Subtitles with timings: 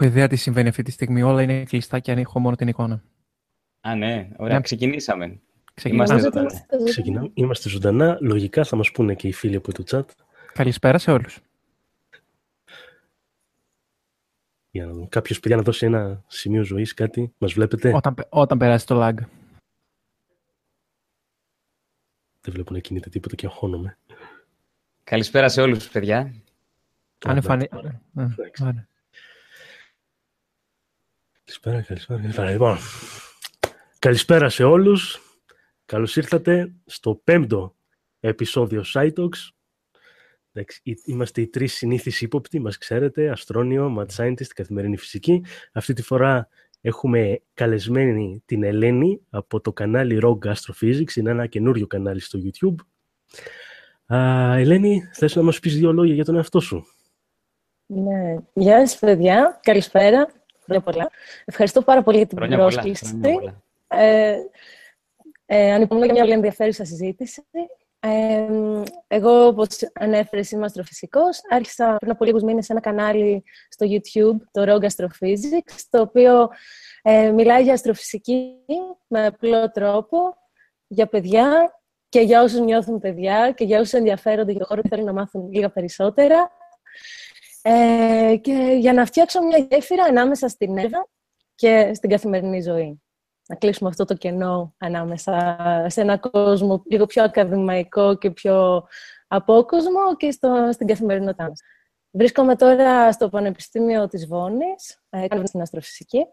[0.00, 1.22] Παιδιά, τι συμβαίνει αυτή τη στιγμή.
[1.22, 3.02] Όλα είναι κλειστά και έχω μόνο την εικόνα.
[3.80, 4.28] Α, ναι.
[4.36, 4.60] Ωραία, Ναι.
[4.62, 5.40] ξεκινήσαμε.
[5.74, 6.04] Ξεκινάμε.
[6.12, 6.66] Είμαστε ζωντανά.
[6.84, 7.30] Ξεκινάμε.
[7.34, 8.18] Είμαστε ζωντανά.
[8.20, 10.04] Λογικά θα μας πούνε και οι φίλοι από το chat.
[10.52, 11.38] Καλησπέρα σε όλους.
[14.70, 15.06] Για να δούμε.
[15.06, 17.32] Κάποιος παιδιά να δώσει ένα σημείο ζωής, κάτι.
[17.38, 19.14] Μας βλέπετε; Όταν, πε- όταν περάσει το lag.
[22.40, 23.98] Δεν βλέπω να κινείται τίποτα και αγχώνομαι.
[25.04, 26.18] Καλησπέρα σε όλους, παιδιά.
[26.18, 26.32] Αν
[27.36, 27.48] εντάξει.
[27.50, 27.68] εμφανι...
[28.16, 28.62] Ε, Εντάξει.
[28.62, 28.88] ωραία.
[31.50, 32.20] Καλησπέρα, καλησπέρα.
[32.20, 32.50] καλησπέρα.
[32.50, 32.76] Λοιπόν,
[33.98, 35.20] καλησπέρα σε όλους.
[35.84, 37.74] Καλώς ήρθατε στο πέμπτο
[38.20, 39.48] επεισόδιο SciTalks.
[40.52, 45.44] Εντάξει, εί- Είμαστε οι τρεις συνήθεις ύποπτοι, μας ξέρετε, Αστρόνιο, Mad Scientist, καθημερινή φυσική.
[45.72, 46.48] Αυτή τη φορά
[46.80, 51.14] έχουμε καλεσμένη την Ελένη από το κανάλι Rogue Astrophysics.
[51.16, 52.74] Είναι ένα καινούριο κανάλι στο YouTube.
[54.14, 56.84] Α, Ελένη, θες να μας πεις δύο λόγια για τον εαυτό σου;
[57.86, 58.36] Ναι.
[58.52, 59.60] Γεια σας, παιδιά.
[59.62, 60.38] Καλησπέρα.
[60.70, 61.10] Χρόνια πολλά.
[61.44, 62.68] Ευχαριστώ πάρα πολύ για την Χρόνια πολλά.
[62.70, 63.04] πρόσκληση.
[63.06, 63.62] χρόνια πολλά.
[63.88, 64.36] Ε,
[65.46, 67.42] ε, ανυπομονώ για μια πολύ ενδιαφέρουσα συζήτηση.
[68.00, 68.46] Ε,
[69.06, 71.40] εγώ, όπως ανέφερε, είμαι αστροφυσικός.
[71.50, 76.48] Άρχισα πριν από λίγους μήνες ένα κανάλι στο YouTube, το Rogue Astrophysics, το οποίο
[77.02, 78.54] ε, μιλάει για αστροφυσική
[79.06, 80.18] με απλό τρόπο,
[80.86, 81.74] για παιδιά
[82.08, 85.12] και για όσους νιώθουν παιδιά και για όσους ενδιαφέρονται για το χώρο και θέλουν να
[85.12, 86.50] μάθουν λίγα περισσότερα.
[87.62, 91.08] Ε, και για να φτιάξω μια γέφυρα ανάμεσα στην Εύα
[91.54, 93.02] και στην καθημερινή ζωή.
[93.48, 95.56] Να κλείσουμε αυτό το κενό ανάμεσα
[95.88, 98.86] σε ένα κόσμο λίγο πιο ακαδημαϊκό και πιο
[99.28, 101.60] απόκοσμο και στο, στην καθημερινότητά μας.
[102.10, 106.26] Βρίσκομαι τώρα στο Πανεπιστήμιο της Βόνης, ε, κάνω στην αστροφυσική.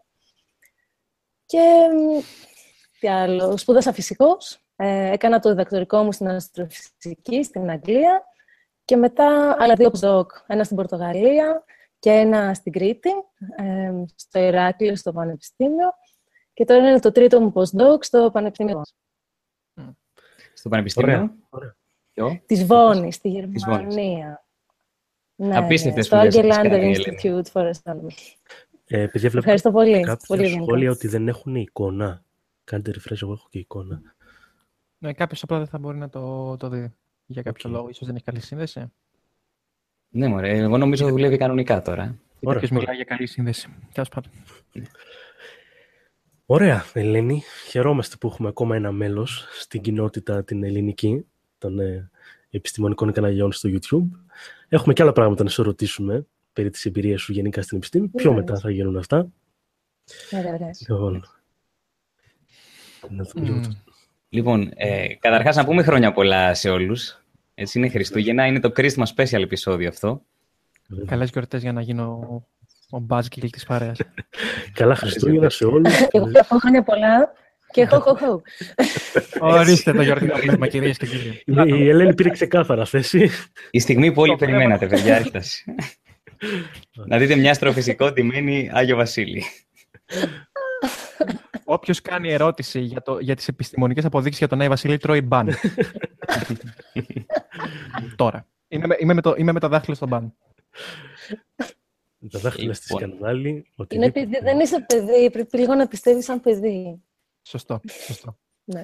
[1.46, 1.60] Και
[1.92, 2.20] μ,
[2.98, 8.22] τι άλλο, σπούδασα φυσικός, ε, έκανα το διδακτορικό μου στην αστροφυσική στην Αγγλία
[8.88, 11.64] και μετά άλλα δύο postdoc, ένα στην Πορτογαλία
[11.98, 13.08] και ένα στην Κρήτη,
[13.56, 15.90] ε, στο Ηράκλειο, στο Πανεπιστήμιο.
[16.52, 18.82] Και τώρα είναι το τρίτο μου postdoc στο Πανεπιστήμιο
[20.54, 21.14] Στο Πανεπιστήμιο.
[21.14, 21.76] Ωραία, ωραία.
[22.12, 23.94] Ποιο; της Βόνης, στη Της Βόνης.
[23.94, 24.44] Γερμανία.
[25.34, 27.18] Ναι, Απίστευτες στο σπουδές έχεις Argelander κάνει, Ελένη.
[27.22, 28.12] Institute for Astronomy.
[28.86, 30.00] Ε, παιδιά, βλέπω Ευχαριστώ πολύ.
[30.00, 30.62] κάποια πολύ γενικά.
[30.62, 32.24] σχόλια ότι δεν έχουν εικόνα.
[32.64, 34.02] Κάντε refresh, εγώ έχω και εικόνα.
[34.98, 36.94] Ναι, κάποιος απλά δεν θα μπορεί να το, το δει.
[37.30, 37.76] Για κάποιο Οκ.
[37.76, 38.92] λόγο, ίσως δεν έχει καλή σύνδεση.
[40.08, 40.58] Ναι, μωρέ.
[40.58, 42.04] Εγώ νομίζω ότι δουλεύει κανονικά τώρα.
[42.04, 42.60] Ή Ωραία.
[42.60, 43.68] κάποιος μιλάει για καλή σύνδεση.
[43.92, 44.30] Τέλος πάντων.
[46.46, 47.42] Ωραία, Ελένη.
[47.68, 51.24] Χαιρόμαστε που έχουμε ακόμα ένα μέλος στην κοινότητα την ελληνική
[51.58, 52.10] των ε,
[52.50, 54.08] επιστημονικών καναλιών στο YouTube.
[54.68, 58.08] Έχουμε και άλλα πράγματα να σε ρωτήσουμε περί της εμπειρίας σου γενικά στην επιστήμη.
[58.08, 58.42] Πιο Ωραία.
[58.42, 59.28] μετά θα γίνουν αυτά.
[60.32, 60.70] Ωραία, ωραία.
[60.80, 61.24] Λοιπόν,
[63.08, 63.72] να δούμε λίγο το- Μμ.
[64.28, 67.22] Λοιπόν, ε, καταρχάς να πούμε χρόνια πολλά σε όλους.
[67.54, 70.22] Έτσι είναι Χριστούγεννα, είναι το Christmas special επεισόδιο αυτό.
[71.06, 72.04] Καλές γιορτές για να γίνω
[72.90, 73.98] ο, ο buzzkill της παρέας.
[74.78, 75.92] Καλά Χριστούγεννα σε όλους.
[76.10, 77.32] Εγώ θα πω χρόνια πολλά
[77.70, 78.42] και χω, χω, χω.
[79.40, 81.42] Ορίστε το γιορτινό πνεύμα, κυρίες και κύριοι.
[81.46, 83.30] Η η Ελένη πήρε ξεκάθαρα θέση.
[83.70, 85.64] Η στιγμή που όλοι Το περιμένατε, παιδιά, έφτασε.
[87.06, 89.42] να δείτε μια αστροφυσικό τιμένη Άγιο Βασίλη.
[91.64, 95.54] Όποιος κάνει ερώτηση για, το, για τις επιστημονικές αποδείξεις για τον Άι Βασίλη, τρώει μπαν.
[98.16, 98.46] Τώρα.
[98.68, 100.34] Είμαι, με- είμαι, με το, είμαι με το δάχτυλο στο μπαν.
[102.30, 103.08] Τα δάχτυλα στη Λοιπόν.
[103.08, 103.48] σκανδάλη.
[103.48, 104.20] Είναι οτιδήποτε.
[104.20, 107.02] επειδή δεν είσαι παιδί, πρέπει λίγο να πιστεύεις σαν παιδί.
[107.42, 107.80] Σωστό.
[108.06, 108.38] σωστό.
[108.64, 108.82] Ναι.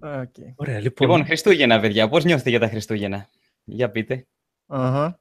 [0.00, 0.34] Οκ.
[0.56, 1.08] Ωραία, λοιπόν.
[1.08, 3.28] Λοιπόν, Χριστούγεννα, παιδιά, πώς νιώθετε για τα Χριστούγεννα;
[3.64, 4.26] Για πείτε.
[4.66, 5.20] Αχα.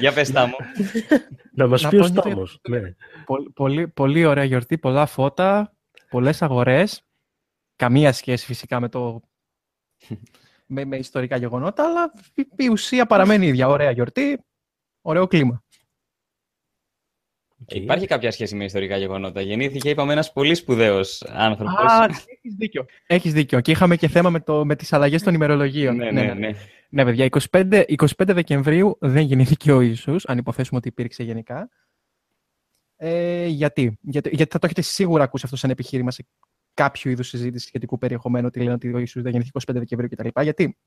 [0.00, 0.54] Για πες τα μου.
[1.52, 2.60] να μας να πει ο πω νιώθω- Στάμος.
[2.68, 2.80] Ναι.
[3.26, 5.76] Πολύ, πολύ, πολύ ωραία γιορτή, πολλά φώτα,
[6.10, 7.02] πολλές αγορές.
[7.76, 9.20] Καμία σχέση φυσικά με το...
[10.66, 13.68] με, με ιστορικά γεγονότα, αλλά η, η ουσία παραμένει η ίδια.
[13.68, 14.44] Ωραία γιορτή,
[15.00, 15.62] ωραίο κλίμα.
[17.62, 17.74] Οκ.
[17.74, 19.40] Υπάρχει κάποια σχέση με ιστορικά γεγονότα.
[19.40, 21.92] Γεννήθηκε, είπαμε, ένας πολύ σπουδαίος άνθρωπος.
[21.92, 22.86] Α, έχεις δίκιο.
[23.06, 23.60] Έχεις δίκιο.
[23.60, 25.96] Και είχαμε και θέμα με, το, με τις αλλαγές των ημερολογίων.
[25.96, 26.32] ναι, ναι, ναι.
[26.34, 26.50] Ναι,
[26.94, 31.68] παιδιά, 25, 25 Δεκεμβρίου δεν γεννήθηκε ο Ιησούς, αν υποθέσουμε ότι υπήρξε γενικά.
[32.96, 36.26] Ε, γιατί; γιατί; Γιατί θα το έχετε σίγουρα ακούσει αυτό σαν επιχείρημα σε
[36.74, 40.40] κάποιο είδους συζήτηση σχετικού περιεχομένου, ότι λένε ότι ο Ιησούς δεν γεννήθηκε 25 Δεκεμβρίου κτλ.
[40.42, 40.78] Γιατί,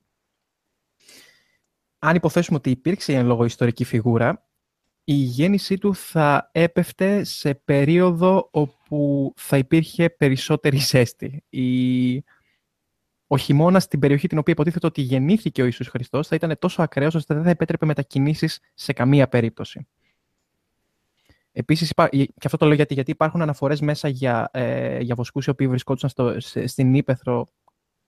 [2.00, 4.46] αν υποθέσουμε ότι υπήρξε η εν λόγω ιστορική φιγούρα,
[5.04, 11.44] η γέννησή του θα έπεφτε σε περίοδο όπου θα υπήρχε περισσότερη ζέστη.
[11.50, 12.24] Η,
[13.34, 16.82] ο χειμώνας στην περιοχή την οποία υποτίθεται ότι γεννήθηκε ο Ιησούς Χριστός θα ήταν τόσο
[16.82, 19.88] ακραίος ώστε δεν θα επέτρεπε μετακινήσεις σε καμία περίπτωση.
[21.52, 22.08] Επίσης, υπά...
[22.10, 25.68] και αυτό το λέω γιατί, γιατί υπάρχουν αναφορές μέσα για, ε, για βοσκούς οι οποίοι
[25.68, 27.48] βρισκόντουσαν στο, σε, στην Ήπεθρο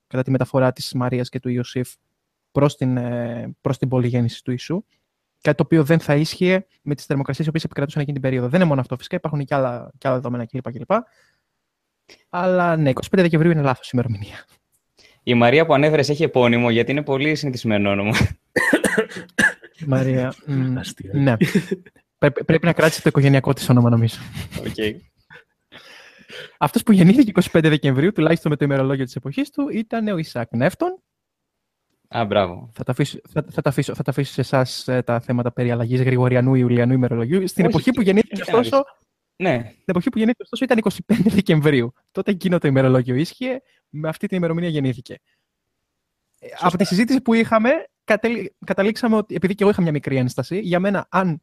[0.06, 1.94] κατά τη μεταφορά της Μαρίας και του Ιωσήφ
[2.52, 4.84] προς την, ε, προς την πολυγέννηση του Ιησού
[5.40, 8.48] Κάτι το οποίο δεν θα ίσχυε με τις θερμοκρασίες που επικρατούσαν εκείνη την περίοδο.
[8.48, 10.92] Δεν είναι μόνο αυτό φυσικά, υπάρχουν και άλλα, και άλλα δεδομένα κλπ.
[12.28, 14.44] Αλλά ναι, 25 Δεκεμβρίου είναι λάθος ημερομηνία.
[15.26, 18.16] Η Μαρία που ανέφερες έχει επώνυμο γιατί είναι πολύ συνηθισμένο όνομα.
[19.86, 20.34] Μαρία.
[21.12, 21.36] ναι.
[22.18, 24.16] Πρέπει να κράτησε το οικογενειακό της όνομα, νομίζω.
[24.56, 24.94] Okay.
[26.58, 30.54] Αυτός που γεννήθηκε 25 Δεκεμβρίου, τουλάχιστον με το ημερολόγιο της εποχής του, ήταν ο Ισακ
[30.54, 31.02] Νεύτων.
[32.08, 32.70] Α, μπράβο.
[32.72, 35.52] Θα τα αφήσω, θα, θα τα αφήσω, θα τα αφήσω σε εσάς ε, τα θέματα
[35.52, 37.48] περί αλλαγής Γρηγοριανού-Ιουλιανού ημερολογίου.
[37.48, 38.84] Στην εποχή που γεννήθηκε, ωστόσο.
[39.36, 39.58] Ναι.
[39.70, 41.92] Στην εποχή που γεννήθηκε, ωστόσο, ήταν 25 Δεκεμβρίου.
[42.12, 45.20] Τότε εκείνο το ημερολόγιο ίσχυε, με αυτή την ημερομηνία γεννήθηκε.
[46.38, 46.66] Ε, Σωστά.
[46.66, 47.70] Από τη συζήτηση που είχαμε,
[48.64, 51.40] καταλήξαμε ότι, επειδή και εγώ είχα μια μικρή ένσταση, για μένα, αν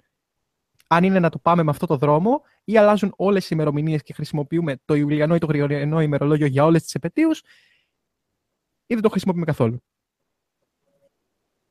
[0.94, 4.14] αν είναι να το πάμε με αυτό το δρόμο ή αλλάζουν όλες οι ημερομηνίες και
[4.14, 7.40] χρησιμοποιούμε το Ιουλιανό ή το Γρηγοριανό ημερολόγιο για όλες τις επαιτίους,
[8.86, 9.84] ή δεν το χρησιμοποιούμε καθόλου.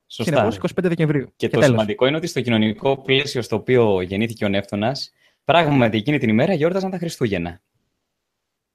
[0.07, 0.31] Σωστά.
[0.31, 1.33] Συνεπώς, 25 Δεκεμβρίου.
[1.35, 5.11] Και, και το σημαντικό είναι ότι στο κοινωνικό πλαίσιο στο οποίο γεννήθηκε ο Νεύτωνας,
[5.43, 7.61] πράγματι εκείνη την ημέρα γιόρταζαν τα Χριστούγεννα.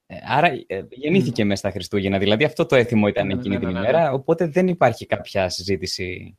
[0.07, 1.47] Ε, άρα ε, γεννήθηκε mm.
[1.47, 2.19] μέσα στα Χριστούγεννα.
[2.19, 4.13] Δηλαδή αυτό το έθιμο ήταν ναι, ναι, εκείνη ναι, την ναι, ημέρα.
[4.13, 6.39] Οπότε δεν υπάρχει κάποια συζήτηση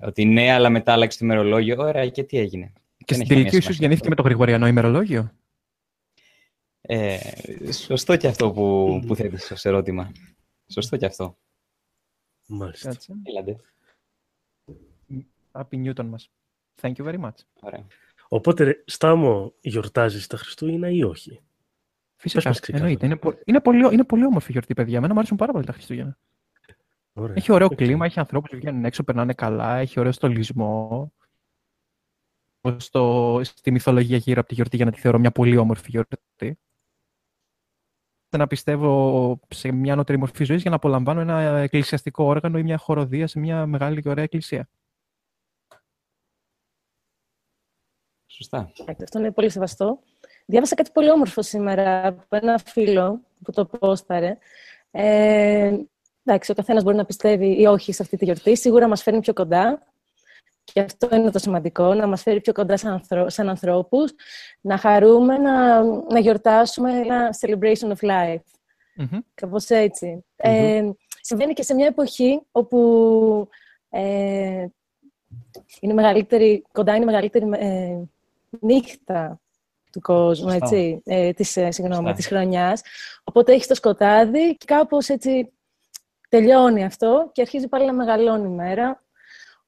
[0.00, 1.76] ότι ναι, αλλά μετά άλλαξε το ημερολόγιο.
[1.78, 2.72] Ωραία, και τι έγινε;
[3.04, 5.32] Και στην τελική ίσως γεννήθηκε με το Γρηγοριανό ημερολόγιο;
[6.80, 7.18] Ε,
[7.72, 10.12] σωστό και αυτό που, που θέτεις ως ερώτημα.
[10.66, 11.38] Σωστό και αυτό.
[12.46, 12.96] Μάλιστα.
[13.22, 13.56] Έλατε.
[15.52, 16.30] Happy Newton μας.
[16.80, 17.36] Thank you very much.
[17.60, 17.86] Ωραία.
[18.34, 21.40] Οπότε, Στάμο, γιορτάζεις τα Χριστούγεννα ή όχι;
[22.16, 23.06] Φυσικά, εννοείται.
[23.06, 24.96] Είναι, είναι, πολύ, είναι πολύ όμορφη γιορτή, παιδιά.
[24.96, 26.18] Εμένα μου αρέσουν πάρα πολύ τα Χριστούγεννα.
[27.12, 27.34] Ωραία.
[27.36, 27.76] Έχει ωραίο okay.
[27.76, 31.12] κλίμα, έχει ανθρώπους που βγαίνουν έξω, περνάνε καλά, έχει ωραίο στολισμό
[32.76, 36.58] στο, στη μυθολογία γύρω από τη γιορτή για να τη θεωρώ μια πολύ όμορφη γιορτή.
[38.36, 42.78] Να πιστεύω σε μια νότερη μορφή ζωής για να απολαμβάνω ένα εκκλησιαστικό όργανο ή μια
[42.78, 44.68] χοροδία σε μια μεγάλη και ωραία εκκλησία.
[48.36, 48.72] Σωστά.
[49.02, 49.98] Αυτό είναι πολύ σεβαστό.
[50.46, 54.38] Διάβασα κάτι πολύ όμορφο σήμερα από ένα φίλο που το πόσταρε.
[54.90, 55.76] Ε,
[56.24, 58.56] εντάξει, ο καθένας μπορεί να πιστεύει ή όχι σε αυτή τη γιορτή.
[58.56, 59.86] Σίγουρα μας φέρνει πιο κοντά.
[60.64, 63.28] Και αυτό είναι το σημαντικό, να μας φέρει πιο κοντά σαν, ανθρω...
[63.28, 64.12] σαν ανθρώπους,
[64.60, 68.40] να χαρούμε, να, να γιορτάσουμε ένα celebration of life.
[68.98, 69.18] Mm-hmm.
[69.34, 69.70] Κάπως
[70.36, 70.90] Ε,
[71.20, 73.48] συμβαίνει και σε μια εποχή όπου
[73.90, 74.66] ε,
[75.80, 78.02] είναι μεγαλύτερη, κοντά είναι μεγαλύτερη ε,
[78.60, 79.40] νύχτα
[79.92, 82.82] του κόσμου, έτσι, ε, της, ε, συγγνώμη, της χρονιάς.
[83.24, 85.52] Οπότε έχεις το σκοτάδι και κάπως έτσι
[86.28, 89.02] τελειώνει αυτό και αρχίζει πάλι να μεγαλώνει η μέρα.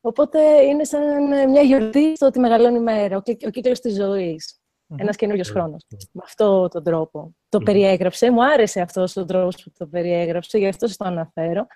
[0.00, 4.58] Οπότε είναι σαν μια γιορτή στο ότι μεγαλώνει η μέρα, ο, ο κύκλος της ζωής.
[4.88, 4.96] Mm-hmm.
[4.98, 5.86] Ένας καινούριος χρόνος.
[6.12, 7.34] Με αυτόν τον τρόπο.
[7.48, 8.30] Το περιέγραψε.
[8.30, 11.66] Μου άρεσε αυτός ο τρόπος που το περιέγραψε, γι' αυτό σας το αναφέρω.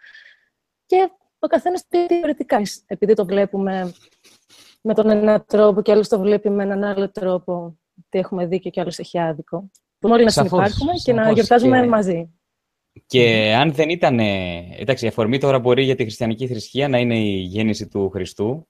[0.87, 2.63] Και ο καθένας το διαφορετικά.
[2.87, 3.93] Επειδή το βλέπουμε
[4.89, 8.71] με τον ένα τρόπο και άλλος το βλέπει με έναν άλλο τρόπο, ότι έχουμε δίκιο
[8.71, 9.71] και άλλος έχει άδικο.
[10.01, 12.31] Μπορούμε όλοι να συνεπάρχουμε και να γιορτάζουμε μαζί.
[13.07, 14.19] Και αν δεν ήταν.
[14.19, 18.69] Εντάξει, η αφορμή τώρα μπορεί για τη χριστιανική θρησκεία να είναι η γέννηση του Χριστού,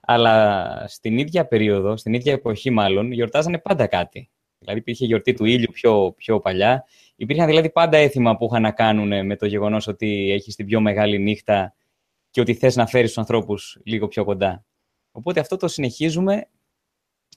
[0.00, 4.30] αλλά στην ίδια περίοδο, στην ίδια εποχή μάλλον, γιορτάζανε πάντα κάτι.
[4.58, 6.84] Δηλαδή υπήρχε γιορτή του ήλιου πιο, πιο παλιά.
[7.16, 10.80] Υπήρχαν δηλαδή πάντα έθιμα που είχαν να κάνουν με το γεγονός ότι έχεις την πιο
[10.80, 11.74] μεγάλη νύχτα
[12.30, 14.64] και ότι θες να φέρεις τους ανθρώπους λίγο πιο κοντά.
[15.12, 16.48] Οπότε αυτό το συνεχίζουμε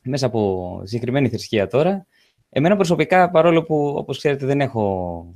[0.03, 2.08] μέσα από συγκεκριμένη θρησκεία τώρα.
[2.50, 5.36] Εμένα προσωπικά, παρόλο που όπως ξέρετε δεν έχω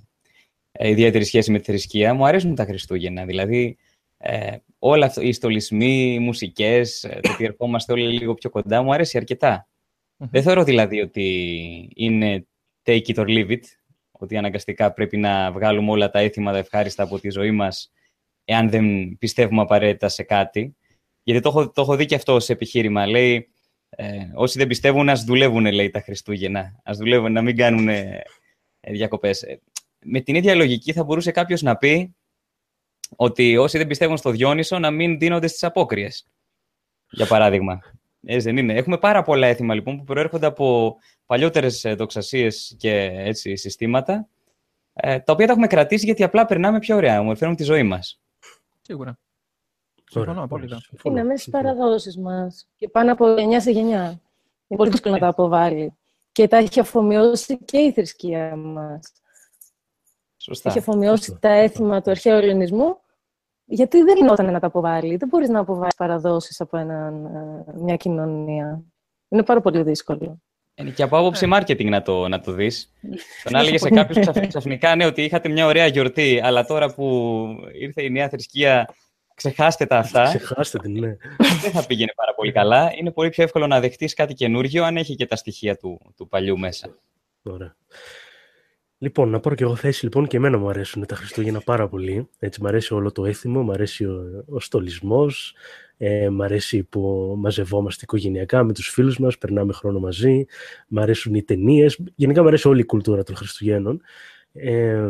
[0.71, 2.13] ε, ιδιαίτερη σχέση με τη θρησκεία.
[2.13, 3.25] Μου αρέσουν τα Χριστούγεννα.
[3.25, 3.77] Δηλαδή,
[4.17, 8.81] ε, όλα αυτά, οι στολισμοί, οι μουσικές, ε, το ότι ερχόμαστε όλοι λίγο πιο κοντά,
[8.81, 9.25] μου αρέσει
[10.17, 12.47] Δεν θεωρώ δηλαδή ότι είναι
[12.83, 13.61] take it or leave it,
[14.11, 17.91] ότι αναγκαστικά πρέπει να βγάλουμε όλα τα έθιμα, τα ευχάριστα από τη ζωή μας,
[18.45, 20.75] εάν δεν πιστεύουμε απαραίτητα σε κάτι.
[21.31, 23.07] Γιατί το έχω, το έχω δει και αυτό σε επιχείρημα.
[23.07, 23.49] Λέει,
[23.89, 26.79] ε, όσοι δεν πιστεύουν, ας δουλεύουν, λέει, τα Χριστούγεννα.
[26.83, 28.23] Ας δουλεύουν, να μην κάνουν ε,
[28.81, 29.43] διακοπές
[30.05, 32.15] με την ίδια λογική θα μπορούσε κάποιος να πει
[33.15, 36.25] ότι όσοι δεν πιστεύουν στο Διόνυσο να μην δίνονται στις απόκριες.
[37.09, 37.79] Για παράδειγμα.
[38.25, 38.73] Έτσι δεν είναι.
[38.73, 44.27] Έχουμε πάρα πολλά έθιμα λοιπόν που προέρχονται από παλιότερες δοξασίες και έτσι, συστήματα,
[44.93, 48.21] ε, τα οποία τα έχουμε κρατήσει γιατί απλά περνάμε πιο ωραία, ομορφαίνουν τη ζωή μας.
[48.81, 49.17] Σίγουρα.
[50.09, 50.81] Συμφωνώ απόλυτα.
[51.03, 54.21] Είναι μέσα στις παραδόσεις μας και πάνω από γενιά σε γενιά.
[54.67, 55.93] Είναι πολύ δύσκολο να τα αποβάλει.
[56.31, 59.11] Και τα έχει αφομοιώσει και η θρησκεία μας.
[60.37, 60.69] Σωστά.
[60.69, 62.97] Είχε αφομοιώσει τα έθιμα του αρχαίου ελληνισμού,
[63.65, 65.15] γιατί δεν γινόταν να τα αποβάλει.
[65.15, 68.83] Δεν μπορείς να αποβάλεις παραδόσεις από έναν, ε, μια κοινωνία.
[69.29, 70.41] Είναι πάρα πολύ δύσκολο.
[70.75, 72.91] Είναι και από άποψη marketing να το, να το δεις.
[73.43, 77.45] Τον έλεγε σε κάποιους ξαφνικά ναι, ότι είχατε μια ωραία γιορτή, αλλά τώρα που
[77.79, 78.93] ήρθε η νέα θρησκεία,
[79.39, 80.23] Ξεχάστε τα αυτά.
[80.23, 81.17] Ξεχάστε την, ναι.
[81.61, 82.91] Δεν θα πήγαινε πάρα πολύ καλά.
[82.99, 86.27] Είναι πολύ πιο εύκολο να δεχτείς κάτι καινούργιο αν έχει και τα στοιχεία του, του
[86.27, 86.95] παλιού μέσα.
[87.43, 87.75] Ωραία.
[88.97, 90.03] Λοιπόν, να πάρω και εγώ θέση.
[90.03, 92.29] Λοιπόν, και εμένα μου αρέσουν τα Χριστούγεννα πάρα πολύ.
[92.39, 95.55] Έτσι, μου αρέσει όλο το έθιμο, μου αρέσει ο, ο στολισμός,
[95.97, 100.45] ε, μ' αρέσει που μαζευόμαστε οικογενειακά με τους φίλους μας, περνάμε χρόνο μαζί,
[100.87, 101.99] μ' αρέσουν οι ταινίες.
[102.15, 104.01] Γενικά μου αρέσει όλη η κουλτούρα των Χριστουγέννων.
[104.53, 105.09] Ε,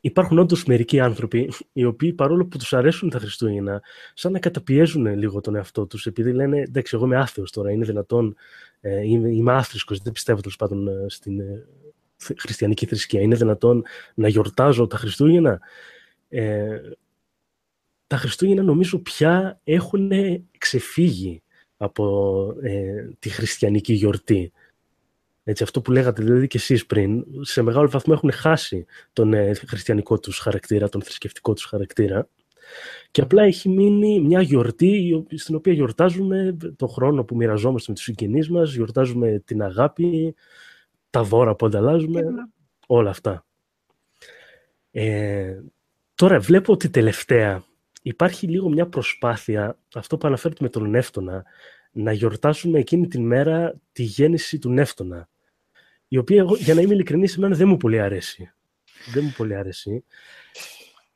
[0.00, 3.82] υπάρχουν όντως μερικοί άνθρωποι οι οποίοι παρόλο που τους αρέσουν τα Χριστούγεννα,
[4.14, 7.84] σαν να καταπιέζουν λίγο τον εαυτό τους, επειδή λένε εντάξει, εγώ είμαι άθεος τώρα, είναι
[7.84, 8.36] δυνατόν,
[8.80, 11.66] ε, είμαι, είμαι άθρησκος, δεν πιστεύω τέλος πάντων ε, στην ε,
[12.36, 15.60] χριστιανική θρησκεία, είναι δυνατόν να γιορτάζω τα Χριστούγεννα;
[16.28, 16.80] Ε,
[18.06, 20.10] τα Χριστούγεννα νομίζω πια έχουν
[20.58, 21.42] ξεφύγει
[21.76, 24.52] από ε, τη χριστιανική γιορτή.
[25.50, 29.54] Έτσι, αυτό που λέγατε δηλαδή και εσείς πριν, σε μεγάλο βαθμό έχουν χάσει τον ε,
[29.54, 32.28] χριστιανικό τους χαρακτήρα, τον θρησκευτικό τους χαρακτήρα
[33.10, 38.04] και απλά έχει μείνει μια γιορτή στην οποία γιορτάζουμε τον χρόνο που μοιραζόμαστε με τους
[38.04, 40.34] συγγενείς μας, γιορτάζουμε την αγάπη,
[41.10, 42.22] τα δώρα που ανταλλάζουμε,
[42.86, 43.44] όλα αυτά.
[44.90, 45.60] Ε,
[46.14, 47.64] τώρα βλέπω ότι τελευταία
[48.02, 51.44] υπάρχει λίγο μια προσπάθεια, αυτό που αναφέρεται με τον Νεύτωνα,
[51.92, 55.28] να γιορτάσουμε εκείνη την μέρα τη γέννηση του Νεύτωνα.
[56.12, 58.52] Η οποία, για να είμαι ειλικρινής, εμένα δεν μου πολύ αρέσει.
[59.12, 60.04] Δεν μου πολύ αρέσει.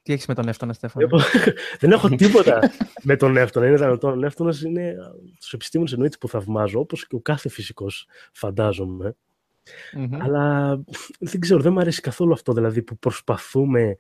[0.03, 1.09] Τι έχεις με τον Νεύτωνα, Στέφανο.
[1.81, 2.73] δεν έχω τίποτα
[3.03, 3.67] με τον Νεύτωνα.
[3.67, 4.13] Είναι δυνατόν.
[4.13, 4.97] Ο Νεύτωνα είναι
[5.41, 9.17] τους επιστήμονες εννοείται που θαυμάζω, όπως και ο κάθε φυσικός, φαντάζομαι.
[10.19, 10.81] Αλλά
[11.19, 13.97] δεν ξέρω, δεν μου αρέσει καθόλου αυτό δηλαδή που προσπαθούμε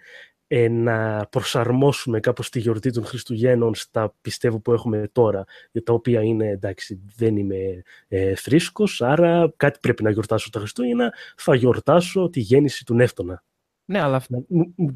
[0.57, 5.93] ε, να προσαρμόσουμε κάπως τη γιορτή των Χριστουγέννων στα πιστεύω που έχουμε τώρα, για τα
[5.93, 11.55] οποία είναι, εντάξει, δεν είμαι ε, θρήσκος, άρα κάτι πρέπει να γιορτάσω τα Χριστούγεννα, θα
[11.55, 13.43] γιορτάσω τη γέννηση του Νεύτωνα.
[13.85, 14.45] Ναι, αλλά αυτό...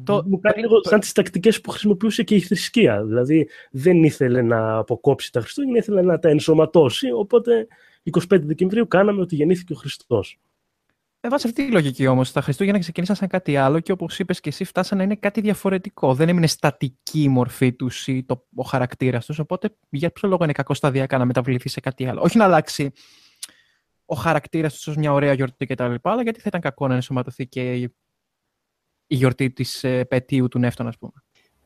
[0.03, 0.23] Το...
[0.25, 3.03] Μου κάνει λίγο σαν τις τακτικές που χρησιμοποιούσε και η θρησκεία.
[3.03, 7.67] Δηλαδή, δεν ήθελε να αποκόψει τα Χριστούγεννα, ήθελε να τα ενσωματώσει, οπότε
[8.11, 10.39] 25 Δεκεμβρίου κάναμε ότι γεννήθηκε ο Χριστός.
[11.21, 14.39] Ε, βάσει αυτή τη λογική όμως, τα Χριστούγεννα ξεκίνησαν σαν κάτι άλλο και όπως είπες
[14.39, 16.13] και εσύ, φτάσαν να είναι κάτι διαφορετικό.
[16.13, 19.39] Δεν έμεινε στατική η μορφή τους ή το, ο χαρακτήρας τους.
[19.39, 22.21] Οπότε, για ποιο λόγο είναι κακό σταδιακά να μεταβληθεί σε κάτι άλλο.
[22.21, 22.91] Όχι να αλλάξει
[24.05, 25.93] ο χαρακτήρας τους ως μια ωραία γιορτή κτλ.
[26.01, 27.95] Αλλά γιατί θα ήταν κακό να ενσωματωθεί και η,
[29.07, 31.11] η γιορτή της ε, πετίου του Νεύτων, ας πούμε.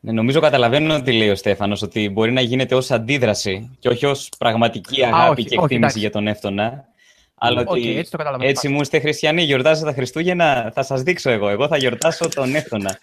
[0.00, 4.06] Ναι, νομίζω καταλαβαίνω τι λέει ο Στέφανος, ότι μπορεί να γίνεται ως αντίδραση και όχι
[4.06, 6.84] ως πραγματική αγάπη όχι, και εκτίμηση για τον Εύτονα.
[7.34, 11.48] Αλλά ότι έτσι, το έτσι μου είστε χριστιανοί, γιορτάζετε τα Χριστούγεννα, θα σας δείξω εγώ.
[11.48, 12.98] Εγώ θα γιορτάσω τον Έφτονα.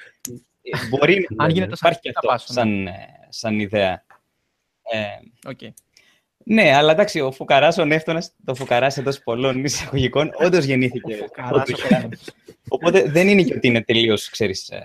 [0.90, 2.94] Μπορεί να υπάρχει και αυτό σαν, ε,
[3.30, 4.04] σαν ιδέα.
[4.82, 5.06] Ε,
[5.48, 5.70] okay.
[6.46, 11.30] Ναι, αλλά εντάξει, ο Φουκαράς, ο Νεύτωνας, το Φουκαράς εντός πολλών εισαγωγικών, όντως γεννήθηκε.
[12.68, 14.70] Οπότε δεν είναι και ότι είναι τελείως, ξέρεις.
[14.70, 14.82] Ε,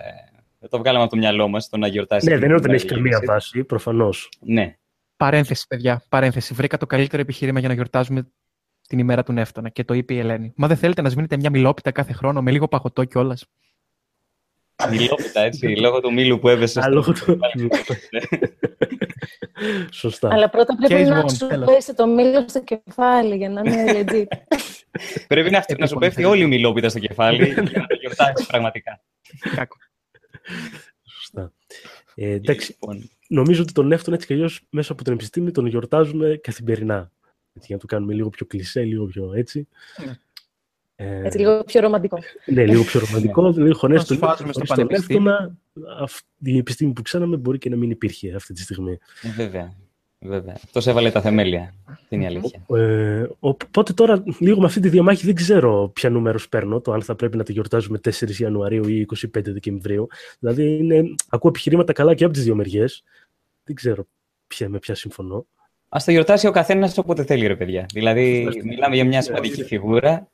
[0.59, 2.29] δεν το βγάλαμε από το μυαλό μας το να γιορτάσει.
[2.29, 4.31] Ναι, δεν είναι ότι δεν έχει καμία βάση, προφανώς.
[4.39, 4.77] Ναι.
[5.17, 6.03] Παρένθεση, παιδιά.
[6.09, 6.53] Παρένθεση.
[6.53, 8.27] Βρήκα το καλύτερο επιχείρημα για να γιορτάζουμε
[8.87, 10.53] την ημέρα του Νεύτωνα και το είπε η Ελένη.
[10.55, 13.45] Μα δεν θέλετε να σβήνετε μια μιλόπιτα κάθε χρόνο με λίγο παγωτό κιόλας;
[14.89, 16.79] Μιλόπιτα, έτσι, λόγω του μήλου που έβεσαι.
[16.79, 17.39] Α, λόγω του
[19.91, 20.29] Σωστά.
[20.31, 24.27] Αλλά πρώτα πρέπει να σου πέσει το μήλο στο κεφάλι για να είναι legit.
[25.27, 29.01] πρέπει να, να σου πέφτει όλη η μιλόπιτα στο κεφάλι για να το γιορτάσεις πραγματικά.
[31.03, 31.51] Σωστά.
[32.15, 33.09] Ε, εντάξει, λοιπόν.
[33.27, 37.11] νομίζω ότι τον Νεύτωνα έτσι κι αλλιώς μέσα από την επιστήμη τον γιορτάζουμε καθημερινά
[37.65, 39.67] για να το κάνουμε λίγο πιο κλεισέ, λίγο πιο έτσι.
[40.05, 40.17] Ναι.
[40.99, 42.17] Ε, έτσι, λίγο πιο ρομαντικό.
[42.45, 45.57] Ναι, λίγο πιο ρομαντικό, λίγο χωνές στο πανεπιστήμιο.
[46.43, 48.97] Η επιστήμη που ξέραμε μπορεί και να μην υπήρχε αυτή τη στιγμή.
[49.21, 49.75] Ε, βέβαια.
[50.19, 50.53] Βέβαια.
[50.63, 51.73] Αυτός έβαλε τα θεμέλια.
[52.09, 52.65] Είναι η αλήθεια.
[52.75, 56.81] Ε, οπότε τώρα, λίγο με αυτή τη διαμάχη, δεν ξέρω ποια νούμερο παίρνω.
[56.81, 60.07] Το αν θα πρέπει να τη γιορτάζουμε 4 Ιανουαρίου ή 25 Δεκεμβρίου.
[60.39, 63.03] Δηλαδή, είναι, ακούω επιχειρήματα καλά και από τις δύο μεριές.
[63.63, 64.07] Δεν ξέρω
[64.47, 65.45] ποια, με ποια συμφωνώ.
[65.89, 67.85] Α το γιορτάσει ο καθένας όποτε θέλει, ρε παιδιά.
[67.93, 70.29] Δηλαδή, μιλάμε για μια σημαντική φιγούρα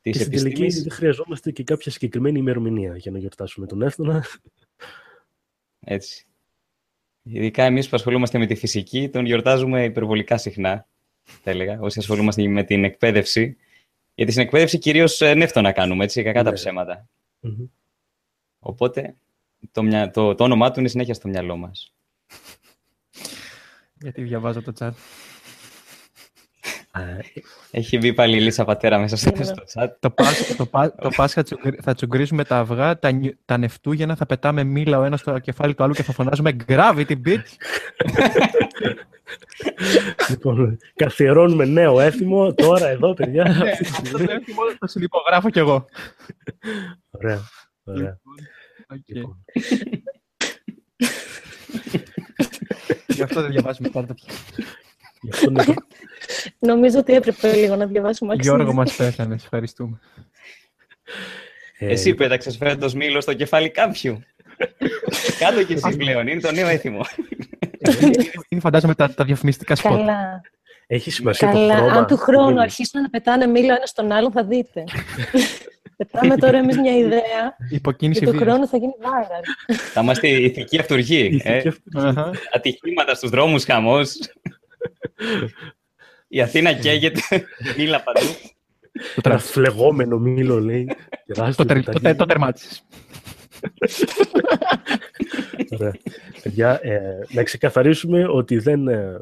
[0.00, 0.82] της επιστήμης.
[0.82, 4.24] δεν χρειαζόμαστε και κάποια συγκεκριμένη ημερομηνία για να γιορτάσουμε τον Έφτονα.
[5.80, 6.26] Έτσι.
[7.22, 10.86] Ειδικά εμείς που ασχολούμαστε με τη φυσική, τον γιορτάζουμε υπερβολικά συχνά,
[11.22, 13.56] θα έλεγα, όσοι ασχολούμαστε με την εκπαίδευση.
[14.14, 16.56] Γιατί στην εκπαίδευση κυρίως ε, νεύτωνα κάνουμε, έτσι, κακά τα ναι.
[16.56, 17.08] ψεματα
[18.58, 19.16] Οπότε
[19.72, 21.94] το, το, το όνομά του είναι συνέχεια στο μυαλό μας.
[24.00, 24.90] Γιατί διαβάζω το chat.
[27.70, 29.88] Έχει μπει πάλι η Λίσσα Πατέρα μέσα στο chat.
[30.00, 30.14] Το,
[30.56, 30.66] το,
[30.98, 31.44] το Πάσχα
[31.82, 33.10] θα τσουγκρίζουμε τα αυγά, τα,
[33.44, 37.16] τα νευτούγεννα, θα πετάμε μήλα ο ένας στο κεφάλι του άλλου και θα φωνάζουμε Gravity
[37.26, 37.42] Beat.
[40.28, 43.42] λοιπόν, καθιερώνουμε νέο έθιμο τώρα εδώ, παιδιά.
[43.42, 45.86] Ναι, αυτό το έθιμο το συνυπογράφω κι εγώ.
[47.10, 47.40] Ωραία,
[47.84, 48.20] ωραία.
[53.16, 54.32] Λοιπόν, Γι' αυτό δεν διαβάζουμε πάντα τέτοια.
[55.20, 55.74] Γι' αυτό είναι-
[56.58, 58.54] Νομίζω ότι έπρεπε λίγο να διαβάσουμε άξιο.
[58.54, 59.98] Γιώργο μας πέθανε, σε ευχαριστούμε.
[61.78, 64.22] ε, Εσύ πέταξες φέτος μήλο στο κεφάλι κάποιου.
[65.38, 66.26] Κάτω κι εσύ πλέον.
[66.26, 67.00] Είναι το νέο έθιμο.
[68.48, 69.92] Είναι φαντάζομαι τα, τα διαφημιστικά σποτ.
[69.92, 70.40] Καλά.
[70.86, 71.74] Έχει σημασία το Καλά.
[71.76, 71.92] χρώμα.
[71.92, 72.60] Αν του χρόνου Είναι.
[72.60, 74.84] αρχίσουν να πετάνε μήλο ένα στον άλλον, θα δείτε.
[75.96, 78.42] Πετάμε τώρα εμείς μια ιδέα Υποκίνηση και του βίας.
[78.42, 79.74] χρόνου θα γίνει viral.
[79.92, 81.40] Θα είμαστε ηθική αυτουργή.
[81.44, 81.56] ε.
[81.56, 82.30] Ηθική αυτή- Αχα.
[82.52, 84.18] Ατυχήματα στους δρόμους, χαμός.
[86.28, 87.20] Η Αθήνα καίγεται,
[87.76, 88.20] μίλα παντού.
[88.92, 89.52] Το Ένα τράβηξε.
[89.52, 90.88] φλεγόμενο μήλο, λέει.
[91.26, 92.04] τεράστιο Το, τερ, το, πεταγή.
[92.04, 92.84] τε- το τερμάτισες.
[95.70, 95.92] Ωραία.
[96.42, 99.20] Παιδιά, ε, να ξεκαθαρίσουμε ότι δεν ε,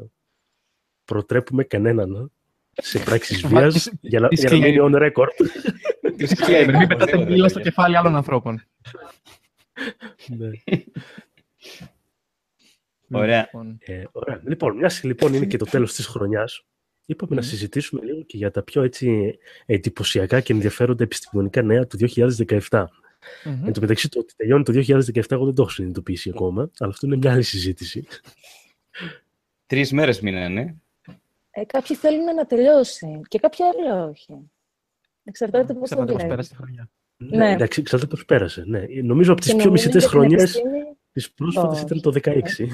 [1.05, 2.31] προτρέπουμε κανέναν
[2.75, 5.27] ε, σε πράξεις Βα- βίας της- για, να- της για να μείνει on record.
[6.77, 8.61] Μην πετάτε μήλα στο κεφάλι άλλων ανθρώπων.
[10.27, 10.49] Ναι.
[13.19, 13.39] Ωραία.
[13.43, 14.41] Λοιπόν, Ε, ωραία.
[14.45, 16.65] Λοιπόν, μια λοιπόν είναι και το τέλος της χρονιάς,
[17.05, 17.47] είπαμε να Μμμ.
[17.49, 22.85] συζητήσουμε λίγο και για τα πιο έτσι εντυπωσιακά και ενδιαφέροντα επιστημονικά νέα του 2017.
[23.43, 23.65] μμμ.
[23.65, 26.91] Εν τω μεταξύ, το ότι τελειώνει το 2017, εγώ δεν το έχω συνειδητοποιήσει ακόμα, αλλά
[26.91, 28.05] αυτό είναι μια άλλη συζήτηση.
[29.65, 30.75] Τρεις μέρες μείνανε.
[31.51, 34.49] Ε, κάποιοι θέλουν να τελειώσει και κάποιοι άλλοι όχι.
[35.27, 36.27] Εξαρτάται πώς το Ξέρετε πώς βλέπεις.
[36.27, 36.89] πέρασε τη χρονιά.
[37.17, 37.51] Ναι.
[37.51, 38.63] Εντάξει, ξέρετε πώς πέρασε.
[38.67, 38.83] Ναι.
[39.03, 41.85] Νομίζω από τις Και πιο νομίζω μισητές για την χρονιές επιστήμη- τις πρόσφατες Όχι.
[41.85, 42.67] ήταν το 16.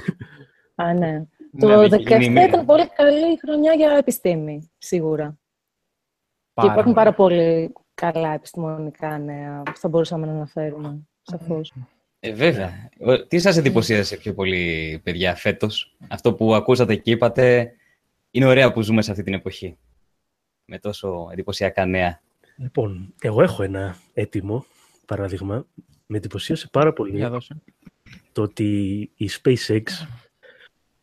[0.75, 1.12] Α, ναι.
[1.51, 2.46] Να Το μην 17 γίνει μία.
[2.46, 5.27] ήταν πολύ καλή χρονιά για επιστήμη, σίγουρα.
[5.27, 5.38] και
[6.53, 7.05] Πάρα υπάρχουν πολύ.
[7.05, 11.74] πάρα πολύ καλά επιστημονικά νέα που θα μπορούσαμε να αναφέρουμε, σαφώς.
[12.20, 12.89] Ε, βέβαια.
[13.00, 17.74] Ο- Τι σας εντυπωσίασε πιο πολύ, παιδιά, φέτος; Αυτό που ακούσατε και είπατε,
[18.31, 19.77] είναι ωραία που ζούμε σε αυτή την εποχή.
[20.65, 22.22] Με τόσο εντυπωσιακά νέα.
[22.62, 24.65] Λοιπόν, εγώ έχω ένα έτοιμο
[25.06, 25.65] παράδειγμα.
[26.06, 27.62] Με εντυπωσίασε πάρα πολύ Για δώσε.
[28.32, 29.84] το ότι η SpaceX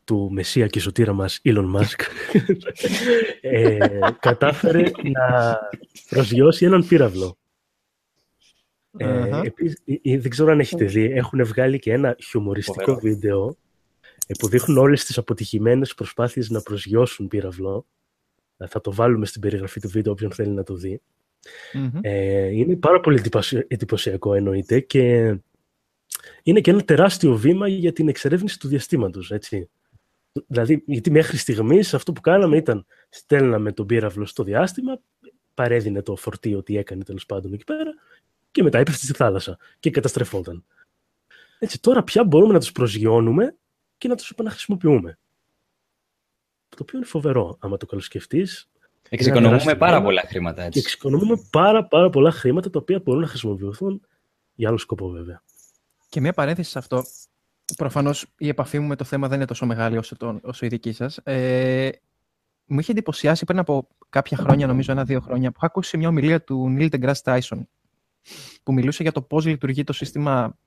[0.04, 2.00] του μεσία και σωτήρα μας Elon Musk
[3.40, 3.78] ε,
[4.20, 5.58] κατάφερε να
[6.08, 7.38] προσγειώσει έναν πύραυλο.
[8.96, 9.40] Ε, Αχα.
[9.44, 12.98] επίσης, ε, ε, δεν ξέρω αν έχετε δει, έχουν βγάλει και ένα χιουμοριστικό Φοβερό.
[13.00, 13.56] βίντεο
[14.26, 17.86] ε, που δείχνουν όλες τις αποτυχημένες προσπάθειες να προσγειώσουν πύραυλο.
[18.56, 21.00] Ε, Θα το βάλουμε στην περιγραφή του βίντεο όποιον θέλει να το δει.
[21.72, 21.90] Μμμ.
[22.00, 25.36] Ε, είναι πάρα πολύ εντυπωσια- εντυπωσιακό εννοείται και
[26.42, 29.70] είναι και ένα τεράστιο βήμα για την εξερεύνηση του διαστήματος, έτσι.
[30.46, 35.00] Δηλαδή, γιατί μέχρι στιγμής αυτό που κάναμε ήταν στέλναμε τον πύραυλο στο διάστημα,
[35.54, 37.94] παρέδινε το φορτίο τι έκανε τέλος πάντων εκεί πέρα
[38.50, 40.64] και μετά έπεφτε στη θάλασσα και καταστρεφόταν.
[41.58, 43.56] Έτσι, τώρα πια μπορούμε να τους προσγειώνουμε
[43.98, 45.18] και να τους επαναχρησιμοποιούμε.
[46.68, 48.70] Το οποίο είναι φοβερό, άμα το καλοσκεφτείς.
[49.08, 50.04] Εξοικονομούμε τεράστιο πάρα βήμα.
[50.04, 50.78] πολλά χρήματα Και έτσι.
[50.78, 54.00] εξοικονομούμε πάρα, πάρα πολλά χρήματα τα οποία μπορούν να χρησιμοποιηθούν
[54.54, 55.42] για άλλο σκοπό βέβαια.
[56.08, 57.04] Και μια παρένθεση σε αυτό.
[57.76, 60.68] Προφανώς η επαφή μου με το θέμα δεν είναι τόσο μεγάλη όσο, το, όσο η
[60.68, 61.18] δική σας.
[61.22, 61.90] Ε,
[62.64, 66.42] μου είχε εντυπωσιάσει πριν από κάποια χρόνια, νομίζω ένα-δύο χρόνια, που είχα ακούσει μια ομιλία
[66.42, 67.60] του Neil deGrasse Tyson,
[68.62, 70.58] που μιλούσε για το πώς λειτουργεί το σύστημα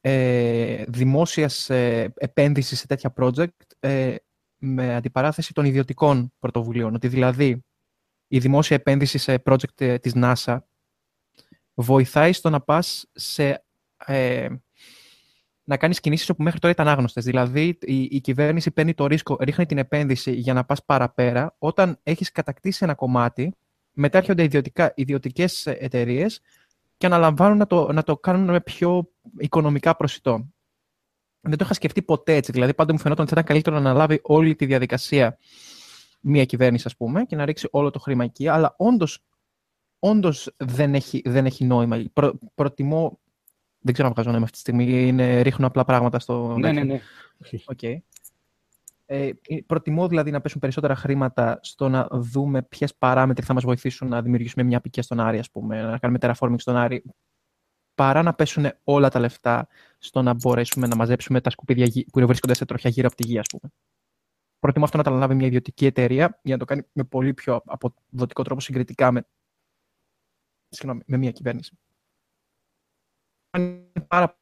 [0.00, 3.46] ε, δημόσιας ε, επένδυσης σε τέτοια project
[3.80, 4.14] ε,
[4.60, 6.94] με αντιπαράθεση των ιδιωτικών πρωτοβουλίων.
[6.94, 7.64] Ότι δηλαδή
[8.28, 10.58] η δημόσια επένδυση σε project ε, της NASA
[11.74, 13.64] βοηθάει στο να πας σε,
[14.06, 14.48] ε,
[15.64, 17.24] να κάνεις κινήσεις όπου μέχρι τώρα ήταν άγνωστες.
[17.24, 21.54] Δηλαδή η, η κυβέρνηση παίρνει το ρίσκο, ρίχνει την επένδυση για να πας παραπέρα.
[21.58, 23.54] Όταν έχεις κατακτήσει ένα κομμάτι,
[23.92, 26.40] μετά έρχονται ιδιωτικά, ιδιωτικές εταιρείες
[26.96, 30.48] και αναλαμβάνουν να το, να το κάνουν με πιο οικονομικά προσιτό.
[31.40, 32.52] Δεν το είχα σκεφτεί ποτέ έτσι.
[32.52, 35.38] Δηλαδή, πάντα μου φαινόταν ότι θα ήταν καλύτερο να αναλάβει όλη τη διαδικασία
[36.20, 38.48] μία κυβέρνηση, ας πούμε, και να ρίξει όλο το χρήμα εκεί.
[38.48, 39.24] Αλλά όντως,
[39.98, 42.04] όντως δεν, έχει, δεν έχει νόημα.
[42.12, 43.18] Προ, προτιμώ.
[43.82, 45.06] Δεν ξέρω αν βγάζω νόημα αυτή τη στιγμή.
[45.06, 46.56] Είναι, ρίχνω απλά πράγματα στο.
[46.58, 47.00] Ναι, ναι, ναι.
[47.64, 47.82] Οκ.
[49.12, 49.30] Ε,
[49.66, 54.22] προτιμώ δηλαδή να πέσουν περισσότερα χρήματα στο να δούμε ποιες παράμετροι θα μας βοηθήσουν να
[54.22, 57.02] δημιουργήσουμε μια αποικία στον Άρη, ας πούμε, να κάνουμε terraforming στον Άρη,
[58.00, 62.26] παρά να πέσουν όλα τα λεφτά στο να μπορέσουμε να μαζέψουμε τα σκουπίδια γη- που
[62.26, 63.72] βρίσκονται σε τροχιά γύρω από τη γη, ας πούμε.
[64.58, 67.62] Προτιμώ αυτό να τα αναλάβει μια ιδιωτική εταιρεία για να το κάνει με πολύ πιο
[67.66, 69.26] αποδοτικό τρόπο συγκριτικά με,
[70.68, 71.78] συγγνώμη, με μια κυβέρνηση.
[73.58, 74.38] Είναι πάρα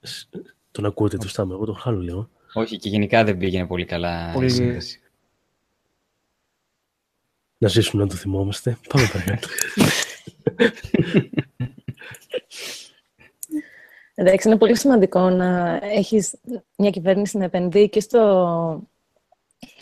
[0.00, 0.28] Σ-
[0.70, 2.30] Τον ακούτε το στάμα, εγώ τον χάνω λίγο.
[2.54, 5.00] Όχι, και γενικά δεν πήγαινε πολύ καλά Πολύ- η σύνδεση.
[7.58, 8.78] Να ζήσουμε να το θυμόμαστε.
[8.88, 9.48] Πάμε παρακάτω.
[14.14, 16.34] Εντάξει, είναι πολύ σημαντικό να έχεις
[16.76, 18.88] μια κυβέρνηση να επενδύει και στο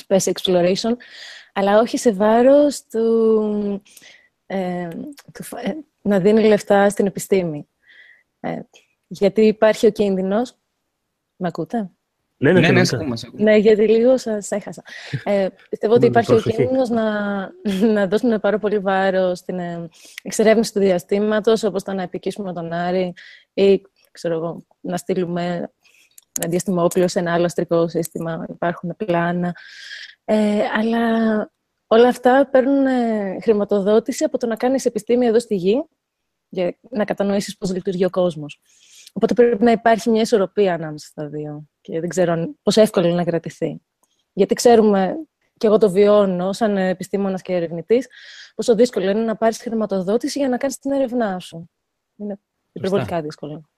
[0.07, 0.92] Space Exploration,
[1.53, 3.83] αλλά όχι σε βάρος του,
[4.47, 4.88] ε,
[5.33, 7.68] του φα- ε, να δίνει λεφτά στην επιστήμη.
[8.40, 8.59] Ε,
[9.07, 10.57] γιατί υπάρχει ο κίνδυνος...
[11.37, 11.77] Με ακούτε;
[12.37, 12.85] Ναι, ναι, ναι, ναι, κανονικά.
[12.85, 13.42] σε ακούμε, σε ακούμε.
[13.42, 14.83] Ναι, γιατί λίγο σας έχασα.
[15.25, 16.57] Ε, πιστεύω ότι Με υπάρχει ο προσοχή.
[16.57, 17.05] κίνδυνος να,
[17.95, 19.88] να δώσουμε πάρα πολύ βάρος στην ε,
[20.23, 23.12] εξερεύνηση του διαστήματος, όπως το να επικίσουμε τον Άρη
[23.55, 25.44] ή ξέρω εγώ, να στείλουμε
[26.40, 28.46] ένα διαστημόπλαιο σε ένα άλλο αστρικό σύστημα.
[28.48, 29.57] Υπάρχουν πλάνα.
[30.25, 31.01] Ε, αλλά
[31.87, 35.85] όλα αυτά παίρνουν ε, χρηματοδότηση από το να κάνεις επιστήμη εδώ στη Γη
[36.48, 38.61] για να κατανοήσεις πώς λειτουργεί ο κόσμος.
[39.12, 41.64] Οπότε πρέπει να υπάρχει μια ισορροπία ανάμεσα στα δύο.
[41.81, 43.81] Και δεν ξέρω αν- πόσο εύκολο είναι να κρατηθεί.
[44.33, 45.16] Γιατί ξέρουμε,
[45.57, 48.09] και εγώ το βιώνω σαν επιστήμονας και ερευνητής,
[48.55, 51.70] πόσο δύσκολο είναι να πάρεις χρηματοδότηση για να κάνεις την έρευνά σου.
[52.16, 52.38] Είναι
[52.72, 53.70] υπερβολικά δύσκολο.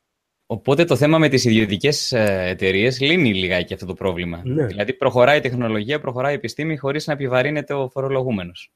[0.54, 4.42] Οπότε το θέμα με τις ιδιωτικές εταιρείες λύνει λιγάκι αυτό το πρόβλημα.
[4.44, 4.66] Ναι.
[4.66, 8.72] Δηλαδή προχωράει η τεχνολογία, προχωράει η επιστήμη χωρίς να επιβαρύνεται ο φορολογούμενος,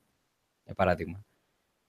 [0.64, 1.24] για παράδειγμα.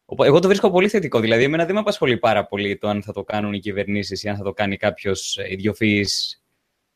[0.05, 1.19] Οπό- Εγώ το βρίσκω πολύ θετικό.
[1.19, 4.29] Δηλαδή, εμένα δεν με απασχολεί πάρα πολύ το αν θα το κάνουν οι κυβερνήσεις ή
[4.29, 6.41] αν θα το κάνει κάποιος ε, ιδιοφυής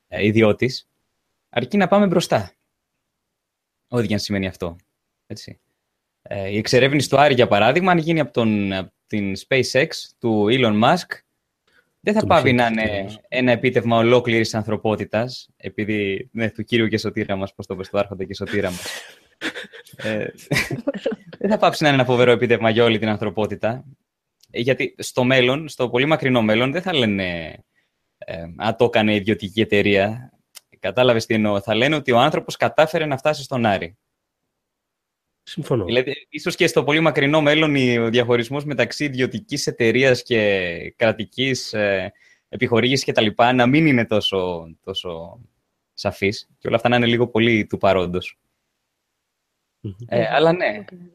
[0.08, 0.90] ε, ιδιώτης.
[1.50, 2.52] Αρκεί να πάμε μπροστά.
[3.88, 4.76] Ό,τι και αν σημαίνει αυτό.
[5.28, 5.60] Έτσι.
[6.22, 9.88] Ε, η εξερεύνηση του Άρη, για παράδειγμα, αν γίνει από, τον, από την SpaceX
[10.20, 11.20] του Elon Musk,
[12.06, 13.20] δεν θα Τον πάβει να ψεύτικο είναι όμως.
[13.28, 17.98] ένα επίτευγμα ολόκληρης ανθρωπότητας, επειδή ναι, του κύριου και σωτήρα μας, πώς το πες, του
[18.00, 18.86] άρχοντα και σωτήρα μας.
[19.98, 20.26] ε,
[21.40, 23.84] δεν θα πάψει να είναι ένα φοβερό επίτευγμα για όλη την ανθρωπότητα.
[24.52, 27.56] Ε, Γιατί στο μέλλον, στο πολύ μακρινό μέλλον, δεν θα λένε
[28.18, 30.32] ε, Α, το έκανε ιδιωτική εταιρεία.
[30.80, 31.62] Κατάλαβες τι εννοώ.
[31.62, 33.98] Θα λένε ότι ο άνθρωπος κατάφερε να φτάσει στον Άρη.
[35.44, 35.86] Συμφωνώ.
[35.86, 42.14] Δηλαδή, ίσως και στο πολύ μακρινό μέλλον ο διαχωρισμός μεταξύ ιδιωτικής εταιρείας και κρατικής ε,
[42.50, 43.28] επιχορήγησης κτλ.
[43.54, 45.40] να μην είναι τόσο, τόσο
[45.94, 48.40] σαφής και όλα αυτά να είναι λίγο πολύ του παρόντος.
[49.80, 49.94] Μμμ.
[50.08, 51.14] Ε, αλλά ναι, Μακάρι.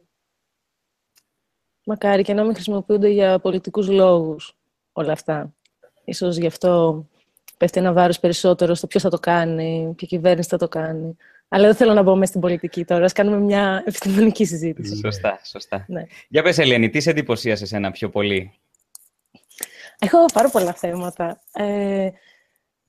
[1.84, 4.56] Μακάρι και να μην χρησιμοποιούνται για πολιτικούς λόγους
[4.92, 5.54] όλα αυτά.
[6.04, 7.04] Ίσως γι' αυτό
[7.56, 11.16] πέφτει ένα βάρος περισσότερο στο ποιος θα το κάνει, ποια κυβέρνηση θα το κάνει.
[11.48, 13.04] Αλλά δεν θέλω να μπω μέσα στην πολιτική τώρα.
[13.04, 14.96] Ας κάνουμε μια επιστημονική συζήτηση.
[14.96, 15.84] σωστά, σωστά.
[15.88, 16.02] Ναι.
[16.28, 18.52] Για πες Ελένη, τι σε εντυπωσίασε εσένα πιο πολύ;
[19.98, 21.40] Έχω πάρα πολλά θέματα.
[21.52, 22.08] Ε,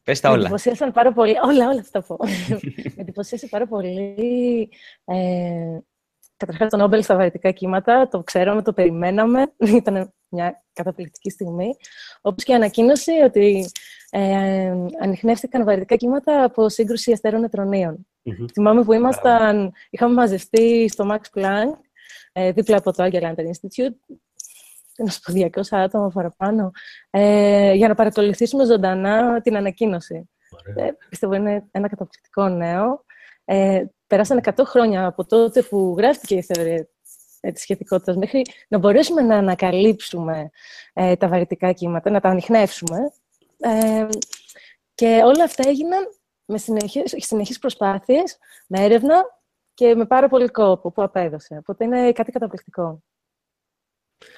[0.03, 0.43] Πες τα με όλα.
[0.43, 1.35] εντυπωσίασαν πάρα πολύ.
[1.43, 2.17] Όλα, όλα θα τα πω.
[2.83, 4.69] με εντυπωσίασε πάρα πολύ.
[5.05, 5.77] Ε,
[6.39, 8.07] Καταρχάς, το Νόμπελ στα βαρυτικά κύματα.
[8.07, 9.53] Το ξέραμε, το περιμέναμε.
[9.79, 11.75] Ήταν μια καταπληκτική στιγμή.
[12.21, 13.71] Όπως και η ανακοίνωση ότι
[14.09, 18.07] ε, ανοιχνεύτηκαν βαρυτικά κύματα από σύγκρουση αστέρων νετρονίων.
[18.21, 18.45] Μμμ.
[18.53, 21.77] Θυμάμαι που ήμασταν, είχαμε μαζευτεί στο Max Planck,
[22.31, 24.17] ε, δίπλα από το Angela Lantern Institute,
[24.95, 26.71] ένας από 200 άτομα παραπάνω,
[27.09, 30.29] ε, για να παρακολουθήσουμε ζωντανά την ανακοίνωση.
[30.49, 30.85] Ωραία.
[30.87, 33.05] Ε, πιστεύω είναι ένα καταπληκτικό νέο.
[33.45, 36.87] Ε, περάσαν 100 χρόνια από τότε που γράφτηκε η θεωρία
[37.41, 40.49] ε, της σχετικότητας μέχρι να μπορέσουμε να ανακαλύψουμε
[40.93, 42.97] ε, τα βαρυτικά κύματα, να τα ανοιχνεύσουμε.
[43.57, 44.07] Ε,
[44.95, 46.03] και όλα αυτά έγιναν
[46.45, 49.23] με συνεχείς, συνεχείς προσπάθειες, με έρευνα
[49.73, 51.57] και με πάρα πολύ κόπο που απέδωσε.
[51.59, 53.03] Οπότε είναι κάτι καταπληκτικό.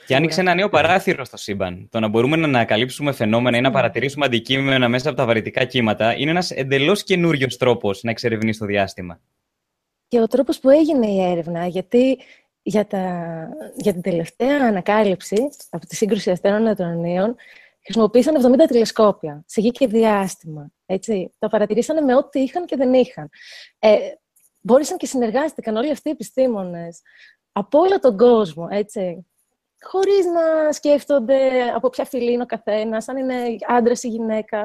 [0.06, 1.88] Και άνοιξε ένα νέο παράθυρο στο σύμπαν.
[1.92, 3.74] Το να μπορούμε να ανακαλύψουμε φαινόμενα ή να Ναι.
[3.74, 8.66] παρατηρήσουμε αντικείμενα μέσα από τα βαρυτικά κύματα είναι ένας εντελώς καινούριος τρόπος να εξερευνείς το
[8.66, 9.20] διάστημα.
[10.12, 12.20] Και ο τρόπος που έγινε η έρευνα, γιατί
[12.62, 17.36] για, τα, για την τελευταία ανακάλυψη από τη σύγκρουση αστέρων νετρονίων
[17.84, 20.72] χρησιμοποίησαν 70 τηλεσκόπια σε γη και διάστημα.
[20.86, 21.34] Έτσι.
[21.40, 23.30] Τα παρατηρήσανε με ό,τι είχαν και δεν είχαν.
[23.80, 23.98] Ε,
[24.62, 27.02] μπόρεσαν και συνεργάστηκαν όλοι αυτοί οι επιστήμονες
[27.52, 29.26] από όλο τον κόσμο, έτσι.
[29.86, 33.36] Χωρίς να σκέφτονται από ποια φυλή είναι ο καθένας, αν είναι
[33.68, 34.60] άντρας ή γυναίκα.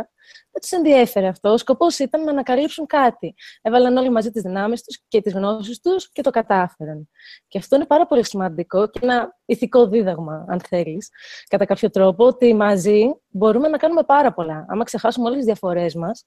[0.51, 1.53] Δεν τους ενδιέφερε αυτό.
[1.53, 3.35] Ο σκοπός ήταν να ανακαλύψουν κάτι.
[3.63, 7.09] Έβαλαν όλοι μαζί τις δυνάμεις τους και τις γνώσεις τους και το κατάφεραν.
[7.49, 11.11] Και αυτό είναι πάρα πολύ σημαντικό και ένα ηθικό δίδαγμα, αν θέλεις,
[11.49, 14.67] κατά κάποιο τρόπο, ότι μαζί μπορούμε να κάνουμε πάρα πολλά.
[14.69, 16.27] Άμα ξεχάσουμε όλες τις διαφορές μας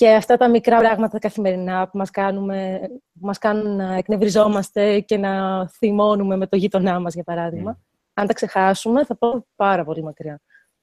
[0.00, 2.80] και αυτά τα μικρά πράγματα καθημερινά που μας, κάνουμε,
[3.20, 7.80] που μας κάνουν να εκνευριζόμαστε και να θυμώνουμε με το γείτονά μας, για παράδειγμα.
[8.14, 10.40] Αν τα ξεχάσουμε, θα πάμε πάρα πολύ μακριά.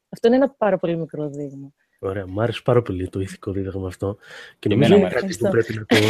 [0.10, 1.74] Αυτό είναι ένα πάρα πολύ μικρό δείγμα.
[2.00, 4.18] Ωραία, μου άρεσε πάρα πολύ το ηθικό δίδαγμα αυτό.
[4.20, 5.74] Και Και νομίζω εμένα είναι, μου κάτι που αρέσει.
[5.74, 6.06] πρέπει να το...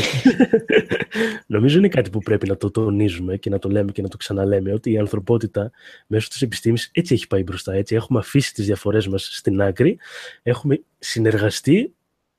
[1.58, 4.18] νομίζω είναι κάτι που πρέπει να το τονίζουμε και να το λέμε και να το
[4.18, 5.72] ξαναλέμε ότι η ανθρωπότητα
[6.08, 7.74] μέσω της επιστήμης έτσι έχει πάει μπροστά.
[7.74, 7.96] Έτσι.
[7.96, 9.98] Έχουμε αφήσει τις διαφορές μας στην άκρη,
[10.44, 11.92] έχουμε συνεργαστεί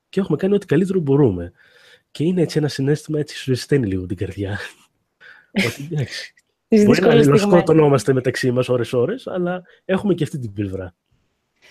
[0.09, 1.53] και έχουμε κάνει ό,τι καλύτερο μπορούμε.
[2.11, 4.59] Και είναι έτσι ένα συνέστημα έτσι σου ζεσταίνει λίγο την καρδιά.
[5.67, 6.35] ότι εντάξει,
[6.69, 7.63] Τις μπορεί να δύσκολες στιγμές.
[7.63, 10.95] σκοτωνόμαστε μεταξύ μας ώρες-ώρες, αλλά έχουμε και αυτή την πλευρά.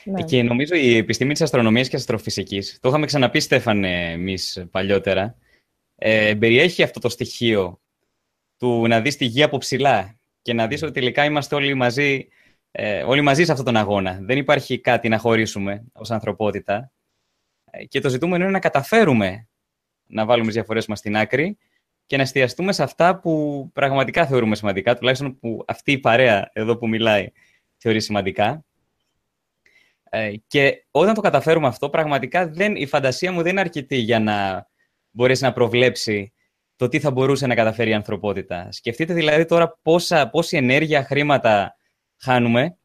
[0.04, 0.24] Ναι.
[0.24, 5.36] Και νομίζω η επιστήμη της αστρονομίας και αστροφυσικής, το είχαμε ξαναπεί Στέφανε εμείς παλιότερα,
[5.96, 7.82] ε, περιέχει αυτό το στοιχείο
[8.58, 12.28] του να δεις τη γη από ψηλά και να δεις ότι τελικά είμαστε όλοι μαζί,
[12.72, 14.20] ε, όλοι μαζί σε αυτόν τον αγώνα.
[14.22, 16.92] Δεν υπάρχει κάτι να χωρίσουμε ως ανθρωπότητα.
[17.78, 19.48] Ε, Και το ζητούμενο είναι να καταφέρουμε
[20.08, 21.58] να βάλουμε τις διαφορές μας στην άκρη
[22.06, 26.78] και να εστιαστούμε σε αυτά που πραγματικά θεωρούμε σημαντικά, τουλάχιστον που αυτή η παρέα εδώ
[26.78, 27.32] που μιλάει
[27.78, 28.66] θεωρεί σημαντικά.
[30.10, 34.20] Ε, και όταν το καταφέρουμε αυτό, πραγματικά δεν, η φαντασία μου δεν είναι αρκετή για
[34.20, 34.68] να
[35.10, 36.34] μπορέσει να προβλέψει
[36.76, 38.72] το τι θα μπορούσε να καταφέρει η ανθρωπότητα.
[38.72, 41.78] Σκεφτείτε δηλαδή τώρα πόσα, πόση ενέργεια, χρήματα
[42.18, 42.78] χάνουμε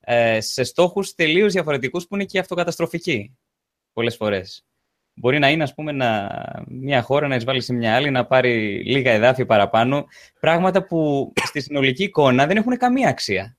[0.00, 3.36] ε, σε στόχους τελείως διαφορετικούς που είναι και αυτοκαταστροφικοί
[3.92, 4.64] πολλές φορές.
[5.14, 6.30] Μπορεί να είναι, ας πούμε, να,
[6.68, 10.06] μια χώρα να εισβάλλει σε μια άλλη, να πάρει λίγα εδάφη παραπάνω,
[10.40, 13.56] πράγματα που στη συνολική εικόνα δεν έχουν καμία αξία.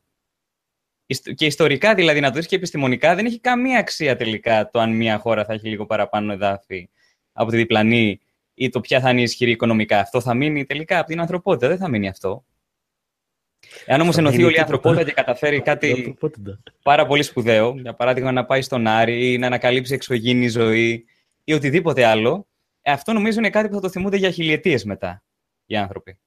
[1.36, 4.96] Και ιστορικά, δηλαδή, να το δεις και επιστημονικά, δεν έχει καμία αξία τελικά το αν
[4.96, 6.89] μια χώρα θα έχει λίγο παραπάνω εδάφη
[7.32, 8.19] από τη διπλανή
[8.54, 10.00] ή το ποια θα είναι ισχυρή οικονομικά.
[10.00, 11.67] Αυτό θα μείνει τελικά από την ανθρωπότητα.
[11.67, 12.46] Δεν θα μείνει αυτό.
[13.86, 16.17] Εάν όμως ενωθεί όλη η ανθρωπότητα και καταφέρει κάτι
[16.84, 21.06] πάρα πολύ σπουδαίο, για παράδειγμα να πάει στον Άρη ή να ανακαλύψει εξωγήινη ζωή
[21.43, 22.47] ή οτιδήποτε άλλο,
[22.82, 25.23] ε, αυτό νομίζω είναι κάτι που θα το θυμούνται για χιλιετίες μετά
[25.65, 26.17] οι άνθρωποι.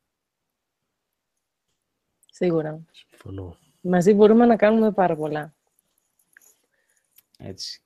[2.31, 2.81] Σίγουρα.
[3.09, 3.59] Συμφωνώ.
[3.81, 5.55] Μαζί μπορούμε να κάνουμε πάρα πολλά.
[7.39, 7.81] Έτσι.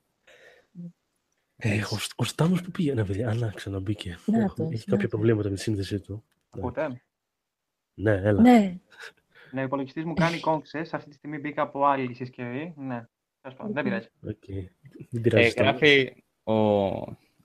[1.57, 4.19] Ε, ο, ο Στάμος που πήγε, να αλλά ξαναμπήκε.
[4.25, 6.25] Ναι, Έχει κάποια προβλήματα με τη σύνδεσή του.
[6.51, 7.03] Ακούτε.
[7.95, 8.41] Ναι, έλα.
[8.41, 8.79] Ναι.
[9.53, 10.79] Ναι, ο υπολογιστής μου κάνει κόμψε.
[10.79, 12.75] Αυτή τη στιγμή μπήκα από άλλη συσκευή.
[12.77, 13.05] Ναι.
[13.73, 14.07] Δεν πειράζει.
[14.27, 14.65] Okay.
[15.33, 16.53] Ε, γράφει ο,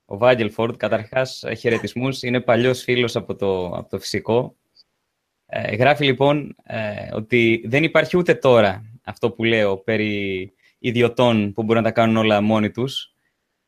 [0.06, 2.22] ο Βάγγελφορντ, καταρχάς χαιρετισμούς.
[2.22, 4.56] Είναι παλιός φίλος από το, από το φυσικό.
[5.46, 11.64] Ε, γράφει λοιπόν ε, ότι δεν υπάρχει ούτε τώρα αυτό που λέω περί ιδιωτών που
[11.64, 13.16] μπορούν να τα κάνουν όλα μόνοι τους.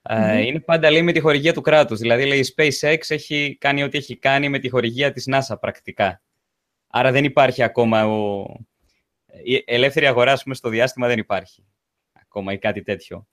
[0.02, 2.00] Ε, είναι πάντα λέει με τη χορηγία του κράτους.
[2.00, 6.21] Δηλαδή λέει η SpaceX έχει κάνει ό,τι έχει κάνει με τη χορηγία της NASA πρακτικά.
[6.88, 8.45] Άρα δεν υπάρχει ακόμα ο...
[9.43, 11.65] Η ελεύθερη αγορά πούμε, στο διάστημα δεν υπάρχει
[12.12, 13.28] ακόμα ή κάτι τέτοιο.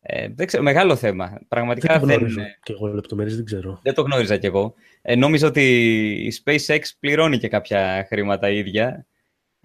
[0.00, 1.40] Ε, δεν ξέρω, μεγάλο θέμα.
[1.48, 2.40] Πραγματικά δεν το γνωρίζω.
[2.40, 2.46] Δεν...
[2.62, 3.80] Και εγώ λεπτομέρειες δεν ξέρω.
[3.82, 4.74] Δεν το γνώριζα κι εγώ.
[5.02, 5.62] Ε, νόμιζα ότι
[6.12, 9.06] η SpaceX πληρώνει και κάποια χρήματα ίδια.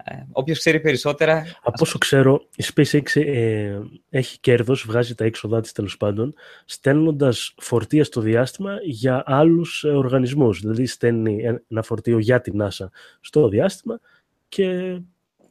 [0.04, 1.44] Ε, όποιος ξέρει περισσότερα...
[1.62, 3.78] Από όσο ξέρω, η SpaceX ε,
[4.10, 6.34] έχει κέρδος, βγάζει τα έξοδά της τέλος πάντων,
[6.64, 10.60] στέλνοντας φορτία στο διάστημα για άλλους ε, οργανισμούς.
[10.60, 12.86] Δηλαδή στέλνει ένα φορτίο για την NASA
[13.20, 14.00] στο διάστημα
[14.48, 14.98] και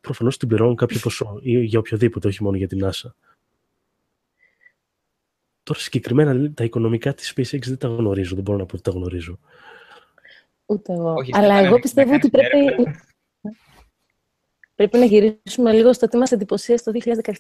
[0.01, 3.12] προφανώς την πληρώνουν κάποιο ποσό ή για οποιοδήποτε, όχι μόνο για την NASA.
[5.63, 8.91] Τώρα συγκεκριμένα τα οικονομικά της SpaceX δεν τα γνωρίζω, δεν μπορώ να πω ότι τα
[8.91, 9.39] γνωρίζω.
[10.65, 11.15] Ούτε εγώ.
[11.31, 12.57] Αλλά εγώ πιστεύω ότι πρέπει...
[14.79, 16.91] Πρέπει να γυρίσουμε λίγο στο τι μα εντυπωσίασε το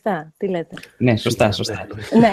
[0.03, 0.11] 2017.
[0.37, 1.87] Τι λέτε; Ναι, σωστά, σωστά.
[2.19, 2.29] ναι.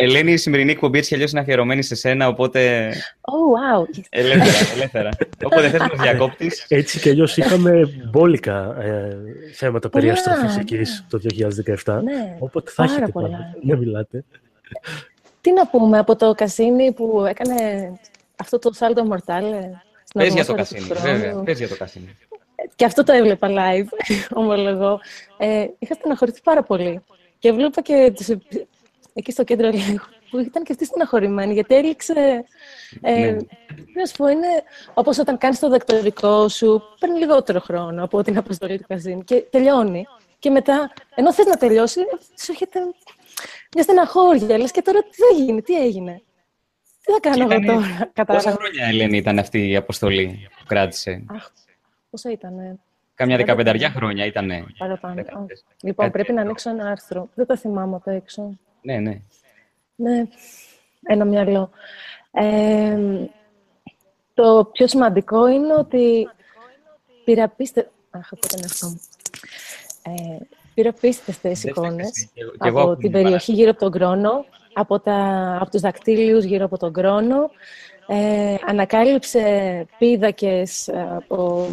[0.00, 2.92] Ελένη, η σημερινή εκπομπή έτσι αλλιώς είναι αφιερωμένη σε σένα, οπότε.
[3.20, 4.04] Oh, wow.
[4.08, 5.08] Ελεύθερα, ελεύθερα.
[5.44, 6.50] Όποτε θες να διακόπτη.
[6.68, 9.16] Έτσι κι αλλιώς είχαμε μπόλικα ε,
[9.54, 11.20] θέματα περί αστροφυσικής το
[11.84, 12.00] 2017.
[12.02, 13.54] Ναι, οπότε θα έχετε πολλά.
[13.62, 14.24] Να μιλάτε.
[15.40, 17.54] Τι να πούμε από το Κασίνι που έκανε
[18.36, 19.70] αυτό το Σάλτο Μορτάλε.
[20.14, 21.42] Πες για το Κασίνι, βέβαια.
[21.42, 22.16] Πες για το Κασίνι
[22.74, 25.00] και αυτό το έβλεπα live, ομολογώ,
[25.36, 27.04] ε, είχα στεναχωρηθεί πάρα πολύ.
[27.38, 28.28] Και βλέπα και τους,
[29.14, 32.44] εκεί στο κέντρο λίγο, που ήταν και αυτοί στεναχωρημένοι, γιατί έληξε...
[33.00, 33.36] Ε, ναι.
[33.94, 34.46] Να σου πω, είναι
[34.94, 39.44] όπως όταν κάνεις το δεκτορικό σου, παίρνει λιγότερο χρόνο από την αποστολή του καζίν και
[39.50, 40.06] τελειώνει.
[40.38, 42.00] Και μετά, ενώ θες να τελειώσει,
[42.42, 42.80] σου έρχεται
[43.74, 44.58] μια στεναχώρια.
[44.58, 46.22] Λες και τώρα τι θα γίνει, τι έγινε.
[47.02, 51.50] Τι θα κάνω εγώ τώρα, Πόσα χρόνια, Ελένη, ήταν αυτή η αποστολή που κράτησε; Αχ,
[52.10, 52.80] Πόσα ήταν.
[53.14, 54.50] Κάμια δεκαπενταριά χρόνια ήταν.
[54.78, 55.22] Παραπάνω.
[55.82, 57.28] Λοιπόν, πρέπει να ανοίξω ένα άρθρο.
[57.34, 58.58] Δεν τα θυμάμαι απ' έξω.
[58.82, 59.20] Ναι, ναι.
[59.96, 60.22] Ναι,
[61.02, 61.70] ένα μυαλό.
[62.30, 62.98] Ε,
[64.34, 66.28] το πιο σημαντικό είναι ότι
[67.24, 67.90] πήρα πίστε...
[68.10, 69.00] Αχ, αυτό ήταν αυτό μου.
[70.02, 70.38] Ε,
[70.74, 75.14] πήρα πίστευτες εικόνες από την περιοχή γύρω από τον Κρόνο, από, τα,
[75.60, 77.50] από τους δακτύλιους γύρω από τον Κρόνο.
[78.06, 81.66] Ε, ανακάλυψε πίδακες από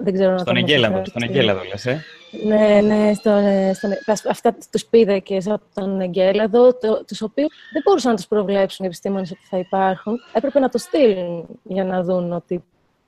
[0.00, 2.04] δεν ξέρω στον Εγκέλαδο, στον Εγκέλαδο λες, ε;
[2.44, 3.42] Ναι, ναι, στον,
[3.74, 3.90] στον,
[4.30, 8.88] αυτά τους πίδακες από τον Εγκέλαδο, το, τους οποίους δεν μπορούσαν να τους προβλέψουν οι
[8.88, 10.14] επιστήμονες ότι θα υπάρχουν.
[10.32, 12.64] Έπρεπε να το στείλουν για να δουν ότι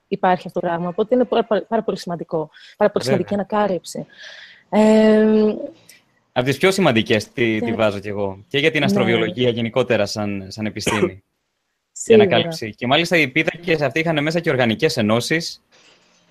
[0.08, 0.88] υπάρχει αυτό το πράγμα.
[0.88, 4.06] Οπότε είναι πάρα, πάρα πολύ σημαντικό, πάρα πολύ σημαντική ανακάλυψη.
[4.68, 5.54] Ε,
[6.32, 8.44] από τις πιο σημαντικές τη, τη βάζω κι εγώ.
[8.48, 8.86] Και για την ναι.
[8.86, 11.22] αστροβιολογία γενικότερα σαν, σαν επιστήμη.
[12.04, 12.74] Η ανακάλυψη.
[12.74, 15.62] Και μάλιστα οι πίδακες αυτοί είχαν μέσα και οργανικές ενώσεις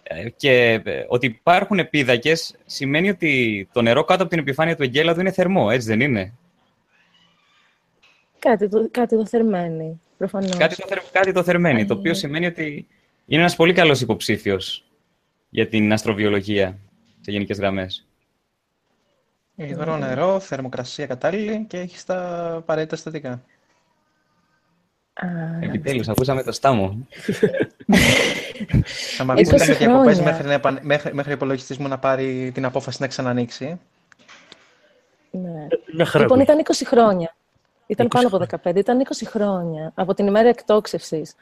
[0.03, 4.83] ε, και ε, ότι υπάρχουν επίδακες σημαίνει ότι το νερό κάτω από την επιφάνεια του
[4.83, 6.33] εγκέλαδου είναι θερμό, έτσι δεν είναι;
[8.45, 10.57] Κάτι το, κάτι το θερμαίνει, προφανώς.
[10.57, 12.87] Κάτι το, κάτι το θερμαίνει, το οποίο σημαίνει ότι
[13.25, 14.83] είναι ένας πολύ καλός υποψήφιος
[15.49, 16.77] για την αστροβιολογία
[17.21, 18.07] σε γενικές γραμμές.
[19.55, 23.43] Υγρό νερό, θερμοκρασία κατάλληλη και έχει τα απαραίτητα στατικά.
[25.21, 25.27] Α,
[25.61, 26.97] Επιτέλους, ακούσαμε το στάμο.
[29.17, 30.23] Θα μ' αφήσει 20 να διακοπές χρόνια.
[30.31, 33.79] μέχρι, να επαν- μέχρι, μέχρι ο υπολογιστής μου να πάρει την απόφαση να ξανανοίξει.
[35.31, 35.67] ναι.
[35.93, 36.23] Μια χαρά.
[36.23, 36.43] Λοιπόν, ακούγεται.
[36.43, 37.35] ήταν 20 χρόνια.
[37.87, 41.35] Ήταν 20 πάνω από 15, ήταν 20 χρόνια από την ημέρα εκτόξευσης.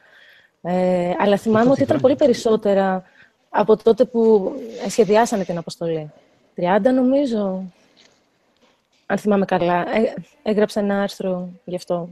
[0.62, 3.04] Ε, αλλά θυμάμαι ότι ήταν πολύ περισσότερα
[3.50, 4.52] από τότε που
[4.88, 6.10] σχεδιάσανε την αποστολή.
[6.56, 7.62] 30 νομίζω,
[9.06, 9.96] αν θυμάμαι καλά.
[9.96, 12.08] Ε, έγραψα ένα άρθρο γι' αυτό.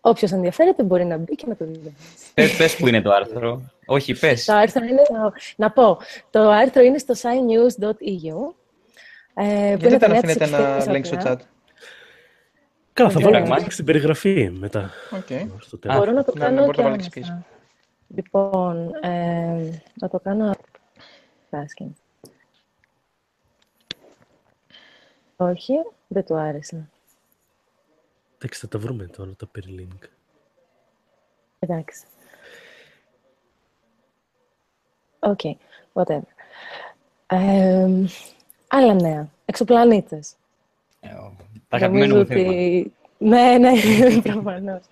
[0.00, 1.94] Όποιος ενδιαφέρεται μπορεί να μπει και να το δει.
[2.34, 3.62] πες, πες που είναι το άρθρο.
[3.86, 4.44] Όχι, πες.
[4.44, 5.02] Το άρθρο είναι,
[5.56, 5.98] να πω,
[6.30, 8.54] το άρθρο είναι στο signnews.eu.
[9.34, 11.36] Ε, που Γιατί είναι τα δεν νέα της αφήνετε ένα Εκστρατείας link στο Αθηνά.
[11.36, 11.40] chat.
[12.92, 13.58] Καλά, θα Ε, βάλω πράγμα.
[13.58, 14.90] link στην περιγραφή μετά.
[15.10, 15.60] Οκ.
[15.60, 15.96] Στο τέλος.
[15.98, 17.30] Μπορώ να το Ναι, κάνω ναι, μπορώ και να το βάλεις πίσω.
[17.32, 17.46] άμεσα.
[18.14, 20.54] Λοιπόν, ε, να το κάνω
[21.50, 21.90] tasking.
[25.36, 25.74] Όχι,
[26.06, 26.88] δεν του άρεσε.
[28.38, 30.06] Εντάξει, θα τα βρούμε τώρα τα περί link.
[31.58, 32.04] Εντάξει.
[35.18, 35.40] OK,
[35.92, 36.22] whatever.
[37.26, 37.88] Ε,
[38.68, 39.28] άλλα νέα.
[39.44, 40.34] Εξωπλανήτες.
[41.00, 41.36] Ε, ο-
[41.68, 42.52] Τα αγαπημένα μου θέμα.
[43.18, 43.70] Ναι, ναι,
[44.32, 44.82] προφανώς.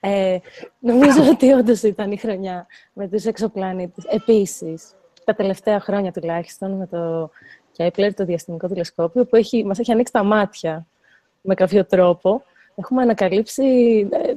[0.00, 0.38] Ε,
[0.78, 4.04] νομίζω ότι όντως ήταν η χρονιά με τους εξωπλανήτες.
[4.04, 7.30] Επίσης, τα τελευταία χρόνια τουλάχιστον με το
[7.76, 10.86] Kepler, το διαστημικό τηλεσκόπιο, που έχει, μας έχει ανοίξει τα μάτια
[11.40, 12.42] με κάποιο τρόπο.
[12.78, 13.64] Έχουμε ανακαλύψει
[14.10, 14.34] ε,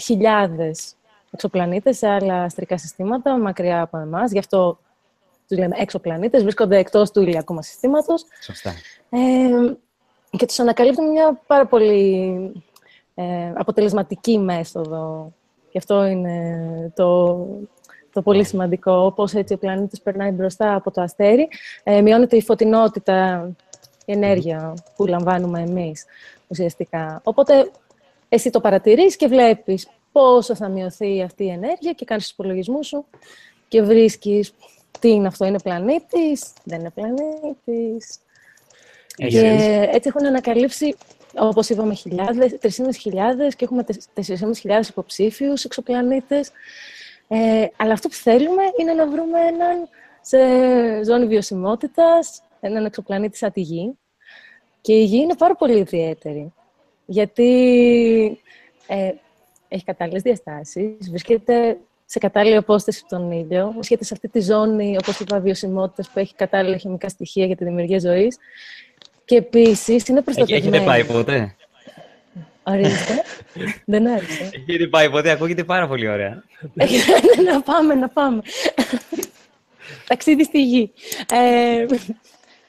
[0.00, 0.94] χιλιάδες
[1.30, 4.32] εξωπλανήτες σε άλλα αστρικά συστήματα μακριά από εμάς.
[4.32, 4.78] Γι' αυτό
[5.48, 8.24] τους λέμε εξωπλανήτες, βρίσκονται εκτός του ηλιακού μας συστήματος.
[8.40, 8.70] Σωστά.
[9.10, 9.18] Ε,
[10.36, 12.52] και τους ανακαλύπτουμε μια πάρα πολύ
[13.14, 15.32] ε, αποτελεσματική μέθοδο.
[15.70, 17.38] Γι' αυτό είναι το,
[18.12, 19.04] το πολύ σημαντικό.
[19.04, 21.48] Όπως έτσι ο πλανήτης περνάει μπροστά από το αστέρι,
[21.82, 23.48] ε, μειώνεται η φωτεινότητα,
[24.04, 26.04] η ενέργεια που λαμβάνουμε εμείς
[26.50, 27.20] ουσιαστικά.
[27.24, 27.70] Οπότε
[28.28, 32.86] εσύ το παρατηρείς και βλέπεις πόσο θα μειωθεί αυτή η ενέργεια και κάνεις τους υπολογισμούς
[32.86, 33.04] σου
[33.68, 34.52] και βρίσκεις
[35.00, 38.18] τι είναι αυτό, είναι πλανήτης, δεν είναι πλανήτης.
[39.16, 39.88] Έχεις Και δει.
[39.92, 40.96] έτσι έχουν ανακαλύψει,
[41.38, 43.84] όπως είπαμε, χιλιάδες, 3.500 και έχουμε
[44.14, 46.50] 4.500 υποψήφιους εξωπλανήτες.
[47.28, 49.88] Ε, αλλά αυτό που θέλουμε είναι να βρούμε έναν
[50.20, 50.38] σε
[51.04, 53.98] ζώνη βιωσιμότητας, έναν εξωπλανήτη σαν τη Γη.
[54.80, 56.52] Και η Γη είναι πάρα πολύ ιδιαίτερη,
[57.06, 57.48] γιατί
[58.86, 59.10] ε,
[59.68, 64.96] έχει κατάλληλες διαστάσεις, βρίσκεται σε κατάλληλη απόσταση από τον ήλιο, βρίσκεται σε αυτή τη ζώνη,
[65.02, 68.38] όπως είπα, βιωσιμότητας που έχει κατάλληλα χημικά στοιχεία για τη δημιουργία ζωής.
[69.24, 70.76] Και επίσης είναι Έχει- προστατευμένη.
[70.76, 71.54] Έχετε πάει ποτέ;
[72.62, 73.22] Ορίστε.
[73.84, 74.50] Δεν άρεσε.
[74.68, 76.42] Έχετε πάει ποτέ, ακούγεται πάρα πολύ ωραία.
[77.52, 78.42] να πάμε, να πάμε.
[80.06, 80.92] Ταξίδι στη γη.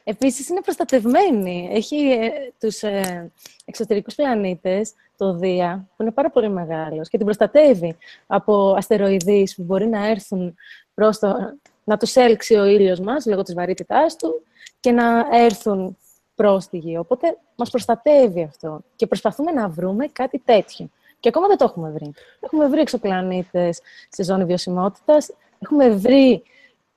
[0.04, 1.70] Ε, επίσης είναι προστατευμένη.
[1.72, 3.32] Έχει ε, τους ε,
[3.66, 9.64] εξωτερικούς πλανήτες, το Δία, που είναι πάρα πολύ μεγάλος και την προστατεύει από αστεροειδείς που
[9.64, 10.56] μπορεί να έρθουν
[10.94, 11.58] προς το...
[11.84, 14.44] να τους έλξει ο ήλιος μας λόγω της βαρύτητάς του
[14.80, 15.98] και να έρθουν
[16.36, 16.98] προς τη Γη.
[16.98, 20.90] Οπότε μας προστατεύει αυτό και προσπαθούμε να βρούμε κάτι τέτοιο.
[21.20, 22.12] Και ακόμα δεν το έχουμε βρει.
[22.40, 26.44] Έχουμε βρει εξωπλανήτες σε ζώνη βιωσιμότητας, έχουμε βρει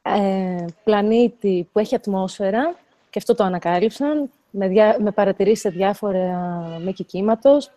[0.03, 2.77] ε, πλανήτη που έχει ατμόσφαιρα
[3.15, 6.39] και αυτό το ανακάλυψαν με, διά, με παρατηρήσεις σε διάφορα
[6.85, 7.71] μήκη κύματος.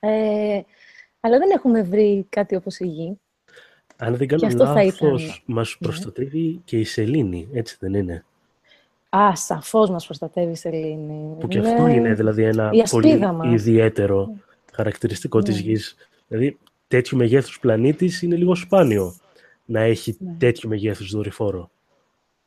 [0.00, 0.60] Ε,
[1.20, 3.20] αλλά δεν έχουμε βρει κάτι όπως η Γη.
[3.96, 5.40] Αν δεν κάνω Και αυτό θα λάθος, ήταν.
[5.46, 5.54] Ναι.
[5.54, 8.24] μας προστατεύει και η σελήνη, έτσι δεν είναι;
[9.08, 11.36] Α, σαφώς μας προστατεύει η σελήνη.
[11.40, 11.70] Που και Ναι.
[11.70, 13.46] αυτό είναι δηλαδή ένα η ασπίδα πολύ μας.
[13.48, 13.54] Ναι.
[13.54, 14.32] ιδιαίτερο
[14.72, 15.96] χαρακτηριστικό της Γης.
[16.28, 19.14] Δηλαδή, τέτοιου μεγέθους πλανήτης είναι λίγο σπάνιο
[19.64, 20.34] να έχει Ναι.
[20.38, 21.70] τέτοιου μεγέθους δορυφόρο.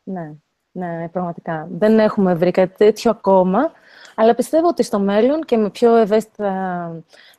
[0.03, 0.33] Ναι,
[0.87, 1.67] ναι, πραγματικά.
[1.71, 3.71] Δεν έχουμε βρει κάτι τέτοιο ακόμα,
[4.15, 6.91] αλλά πιστεύω ότι στο μέλλον και με πιο ευαίσθητα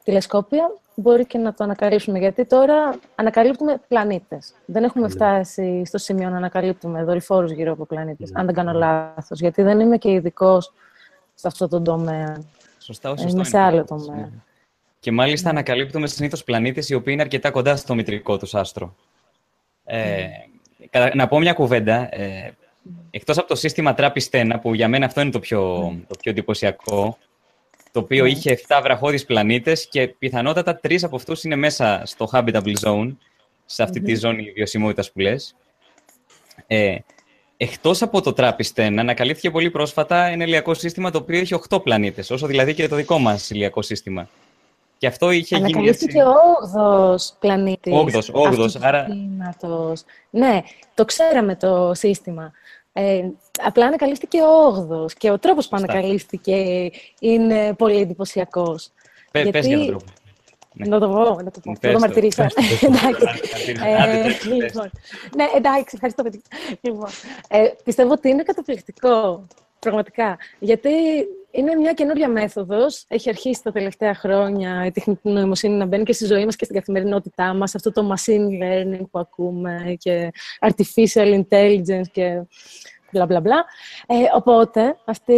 [0.05, 4.55] τηλεσκόπια μπορεί και να το ανακαλύψουμε, γιατί τώρα ανακαλύπτουμε πλανήτες.
[4.64, 5.12] Δεν έχουμε Ναι.
[5.12, 8.40] φτάσει στο σημείο να ανακαλύπτουμε δορυφόρους γύρω από πλανήτες, Ναι.
[8.40, 10.72] αν δεν κάνω λάθος, γιατί δεν είμαι και ειδικός
[11.35, 12.43] σε αυτό το τομέα.
[12.78, 13.66] Σωστά, όχι Είμαι σωστό σε είναι.
[13.66, 14.28] άλλο τομέα.
[15.01, 18.95] Και μάλιστα ανακαλύπτουμε συνήθως πλανήτες οι οποίοι είναι αρκετά κοντά στο μητρικό τους άστρο.
[19.84, 20.26] Ε,
[20.91, 22.09] κα- να πω μια κουβέντα.
[22.14, 22.53] Ε,
[23.11, 25.61] εκτός από το σύστημα Τράπη-Στένα, που για μένα αυτό είναι το πιο,
[26.09, 27.18] το πιο εντυπωσιακό,
[27.93, 28.31] το οποίο Ναι.
[28.31, 33.16] είχε 7 βραχώδεις πλανήτες και πιθανότατα τρεις από αυτούς είναι μέσα στο habitable zone,
[33.66, 35.55] σε αυτή τη ζώνη βιωσιμότητας που λες.
[36.66, 36.97] Ε,
[37.57, 42.31] εκτός από το Τράπη-Στένα, ανακαλύφθηκε πολύ πρόσφατα ένα ηλιακό σύστημα το οποίο έχει 8 πλανήτες,
[42.31, 44.28] όσο δηλαδή και το δικό μας ηλιακό σύστημα.
[45.01, 45.78] Και αυτό είχε γίνει έτσι.
[45.78, 46.34] Ανακαλύφθηκε ο
[46.76, 47.92] 8ος πλανήτης.
[47.94, 50.03] Όγδος, όγδος, αυτού του άρα- συστήματος.
[50.30, 50.62] Ναι,
[50.94, 52.53] το ξέραμε το σύστημα.
[52.92, 53.22] Ε,
[53.62, 55.92] απλά ανακαλύφθηκε ο 8ος και ο τρόπος που Σωστά.
[55.92, 56.90] ανακαλύφθηκε
[57.20, 58.90] είναι πολύ εντυπωσιακός.
[59.30, 60.05] Πε- γιατί- Πες για τον τρόπο.
[60.72, 60.86] Ναι.
[60.86, 61.72] Να το πω, να το πω.
[61.80, 61.98] Πες Να το το.
[61.98, 62.42] μαρτυρήσω.
[62.42, 63.26] Εντάξει.
[63.84, 64.44] Ε, Άντε, πες, πες.
[64.46, 64.90] λοιπόν.
[65.36, 66.40] Ναι, εντάξει, ευχαριστώ, παιδιά.
[66.80, 67.09] Λοιπόν,
[67.48, 69.46] ε, πιστεύω ότι είναι καταπληκτικό.
[69.78, 70.38] Πραγματικά.
[70.59, 70.90] Γιατί
[71.51, 73.05] είναι μια καινούργια μέθοδος.
[73.09, 76.64] Έχει αρχίσει τα τελευταία χρόνια η τεχνητή νοημοσύνη να μπαίνει και στη ζωή μας και
[76.64, 77.74] στην καθημερινότητά μας.
[77.74, 82.42] Αυτό το machine learning που ακούμε και artificial intelligence και
[83.12, 83.64] μπλα μπλα μπλα.
[84.07, 85.32] Ε, οπότε, αυτοί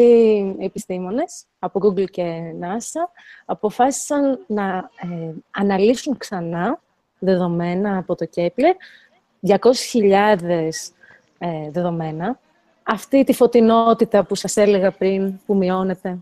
[0.59, 3.09] οι επιστήμονες από Google και NASA
[3.45, 6.81] αποφάσισαν να ε, αναλύσουν ξανά
[7.19, 8.75] δεδομένα από το Kepler,
[9.47, 9.59] 200.000
[11.39, 12.41] ε, δεδομένα,
[12.83, 16.19] αυτή τη φωτεινότητα που σας έλεγα πριν, που μειώνεται,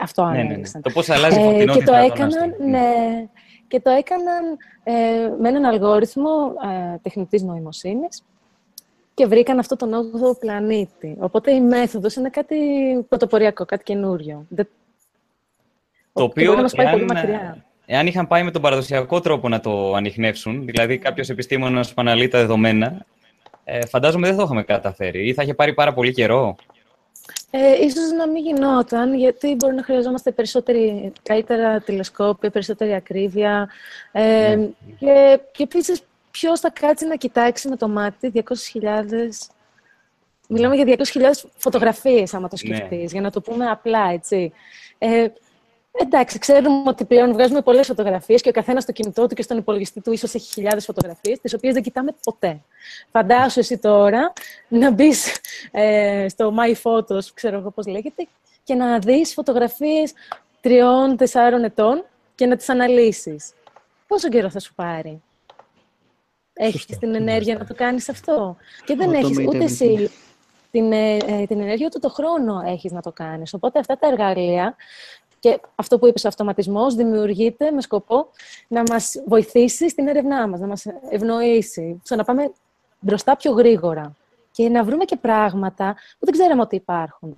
[0.00, 0.48] αυτό Ναι, ναι, ναι.
[0.48, 0.82] ανέλησαν.
[0.82, 1.78] Το πώς αλλάζει η Ε, φωτεινότητα.
[1.78, 2.70] και το των έκαναν, άστρων.
[2.70, 3.26] ναι,
[3.68, 4.44] και το έκαναν
[4.82, 4.92] ε,
[5.40, 6.30] με έναν αλγόριθμο
[6.92, 8.22] ε, τεχνητής νοημοσύνης
[9.14, 11.16] και βρήκαν αυτό τον 8ο πλανήτη.
[11.20, 12.56] Οπότε η μέθοδος είναι κάτι
[13.08, 14.46] πρωτοποριακό, κάτι καινούριο.
[14.48, 14.68] Δεν-
[16.12, 17.64] Το και οποίο, μπορεί να μας πάει πολύ εάν, μακριά.
[17.86, 22.28] εάν είχαν πάει με τον παραδοσιακό τρόπο να το ανοιχνεύσουν, δηλαδή κάποιος επιστήμονας που αναλύει
[22.28, 23.06] τα δεδομένα,
[23.64, 26.56] ε, φαντάζομαι δεν θα το είχαμε καταφέρει ή θα είχε πάρει πάρα πολύ καιρό.
[27.50, 33.68] Ε, ίσως να μην γινόταν, γιατί μπορεί να χρειαζόμαστε περισσότερη, καλύτερα τηλεσκόπια, περισσότερη ακρίβεια.
[34.12, 34.68] Ε, Ναι.
[34.98, 39.48] και, και επίσης, ποιος θα κάτσει να κοιτάξει με το μάτι 200.000...
[40.48, 42.74] Μιλάμε για 200.000 φωτογραφίες, άμα το Ναι.
[42.76, 44.52] σκεφτείς, για να το πούμε απλά, έτσι.
[44.98, 45.26] Ε,
[46.02, 49.58] εντάξει, ξέρουμε ότι πλέον βγάζουμε πολλές φωτογραφίες και ο καθένας στο κινητό του και στον
[49.58, 52.60] υπολογιστή του ίσως έχει χιλιάδες φωτογραφίες, τις οποίες δεν κοιτάμε ποτέ.
[53.10, 54.32] Φαντάσου εσύ τώρα
[54.68, 55.36] να μπεις
[55.70, 58.26] ε, στο My Photos, ξέρω εγώ πώς λέγεται,
[58.64, 60.12] και να δεις φωτογραφίες
[60.60, 63.52] τριών, τεσσάρων ετών και να τις αναλύσεις.
[64.06, 65.22] Πόσο καιρό θα σου πάρει;
[66.52, 66.98] Έχεις Σωστό.
[66.98, 69.62] την ενέργεια να το κάνεις αυτό; Και δεν Automated έχεις ούτε everything.
[69.62, 70.10] εσύ
[70.70, 73.54] την, ε, ε, την ενέργεια, ούτε το χρόνο έχεις να το κάνεις.
[73.54, 74.76] Οπότε αυτά τα εργαλεία
[75.44, 78.28] και αυτό που είπες, ο αυτοματισμός δημιουργείται με σκοπό
[78.68, 82.52] να μας βοηθήσει στην έρευνά μας, να μας ευνοήσει, στο να πάμε
[83.00, 84.16] μπροστά πιο γρήγορα
[84.50, 87.36] και να βρούμε και πράγματα που δεν ξέραμε ότι υπάρχουν.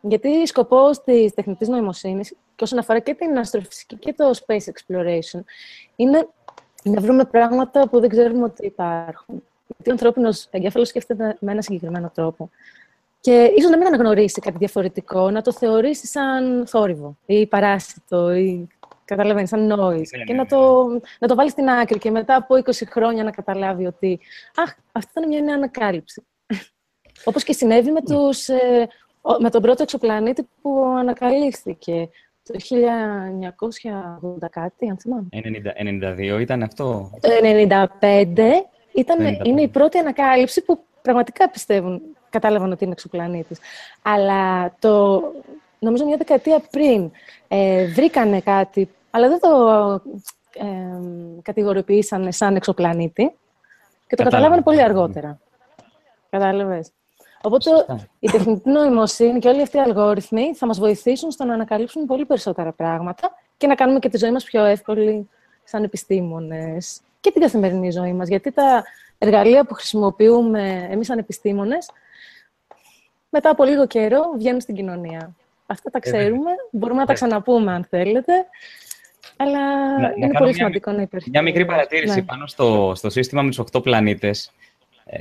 [0.00, 5.40] Γιατί σκοπός της τεχνητής νοημοσύνης, και όσον αφορά και την αστροφυσική και το space exploration,
[5.96, 6.28] είναι
[6.82, 9.42] να βρούμε πράγματα που δεν ξέρουμε ότι υπάρχουν.
[9.66, 12.50] Γιατί ο ανθρώπινος εγκέφαλο σκέφτεται με ένα συγκεκριμένο τρόπο.
[13.26, 18.66] Και ίσως να μην αναγνωρίσει κάτι διαφορετικό, να το θεωρήσει σαν θόρυβο ή παράσιτο ή
[19.04, 19.96] καταλαβαίνεις, σαν noise.
[20.16, 20.86] Ναι, και ναι, να το,
[21.18, 24.20] να το βάλεις στην άκρη και μετά από 20 χρόνια να καταλάβει ότι
[24.56, 26.22] Αχ, αυτή ήταν μια νέα ανακάλυψη.
[27.24, 28.88] Όπως και συνέβη με, τους, ε,
[29.20, 32.08] ο- με τον πρώτο εξωπλανήτη που ανακαλύφθηκε
[32.42, 35.28] το 1980 κάτι, αν θυμάμαι.
[35.32, 39.44] 90, 92 ήταν αυτό; Το 1995 ήταν, 95.
[39.46, 42.00] είναι η πρώτη ανακάλυψη που πραγματικά πιστεύουν,
[42.40, 43.58] κατάλαβαν ότι είναι εξωπλανήτης.
[44.02, 45.22] Αλλά το,
[45.78, 47.10] νομίζω μια δεκαετία πριν
[47.48, 49.50] ε, βρήκανε κάτι, αλλά δεν το
[50.54, 50.64] ε,
[51.42, 53.22] κατηγοριοποιήσανε σαν εξωπλανήτη
[54.06, 54.30] και το Κατάλαβα.
[54.30, 55.38] καταλάβανε πολύ αργότερα.
[56.30, 56.90] Κατάλαβες.
[57.42, 58.06] Οπότε Σωστά.
[58.18, 62.24] η τεχνητή νοημοσύνη και όλοι αυτοί οι αλγόριθμοι θα μας βοηθήσουν στο να ανακαλύψουμε πολύ
[62.24, 65.28] περισσότερα πράγματα και να κάνουμε και τη ζωή μας πιο εύκολη
[65.64, 68.28] σαν επιστήμονες και την καθημερινή ζωή μας.
[68.28, 68.84] Γιατί τα
[69.18, 71.90] εργαλεία που χρησιμοποιούμε εμείς σαν επιστήμονες
[73.30, 75.34] μετά από λίγο καιρό βγαίνουν στην κοινωνία.
[75.66, 78.32] Αυτά τα Ε, ξέρουμε, μπορούμε να τα ξαναπούμε αν θέλετε,
[79.36, 79.60] αλλά
[80.00, 81.30] να είναι κάνω πολύ μια- σημαντικό να υπάρχει.
[81.30, 82.22] Μια μικρή παρατήρηση Ναι.
[82.22, 84.52] πάνω στο, στο σύστημα με τους 8 πλανήτες.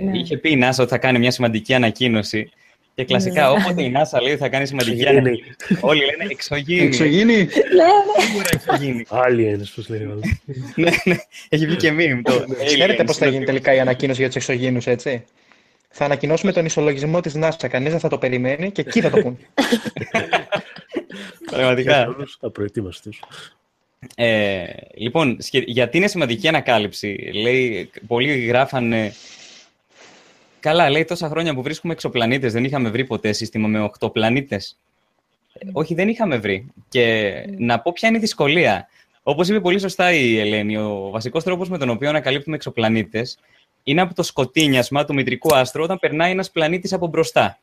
[0.03, 0.17] Ναι.
[0.17, 2.51] Είχε πει η NASA ότι θα κάνει μια σημαντική ανακοίνωση.
[2.95, 3.49] Και κλασικά, Ναι.
[3.49, 5.27] όποτε η NASA λέει ότι θα κάνει σημαντική Εξωγήινη.
[5.27, 6.85] ανακοίνωση, όλοι λένε εξωγήινη.
[6.85, 7.33] Εξωγήινη.
[7.35, 8.23] Ναι, ναι.
[8.25, 10.41] Σίγουρα εξωγήινη; Aliens, πώς λέει ο άλλος.
[10.75, 11.15] ναι, ναι.
[11.49, 12.21] Έχει βγει και meme.
[12.23, 15.25] Το Ξέρετε aliens, πώς θα το- γίνει τελικά η ανακοίνωση για τους εξωγήινους, έτσι;
[15.97, 17.67] Θα ανακοινώσουμε τον ισολογισμό της NASA.
[17.69, 19.37] Κανείς δεν θα το περιμένει και εκεί θα το πούν.
[21.51, 22.07] Πραγματικά.
[22.07, 23.23] Όλους απροετοίμαστος.
[24.15, 24.63] Ε,
[24.95, 29.13] λοιπόν, σχε- γιατί είναι σημαντική ανακάλυψη; Λέει, πολλοί γράφανε...
[30.59, 34.77] Καλά, λέει τόσα χρόνια που βρίσκουμε εξωπλανήτες, δεν είχαμε βρει ποτέ σύστημα με 8 πλανήτες.
[35.53, 36.65] Ε, όχι, δεν είχαμε βρει.
[36.89, 38.87] Και να πω ποια είναι η δυσκολία.
[39.23, 43.37] Όπως είπε πολύ σωστά η Ελένη, ο βασικός τρόπος με τον οποίο ανακαλύπτουμε εξωπλανήτες
[43.87, 47.59] είναι από το σκοτίνιασμα του μητρικού άστρου όταν περνάει ένας πλανήτης από μπροστά.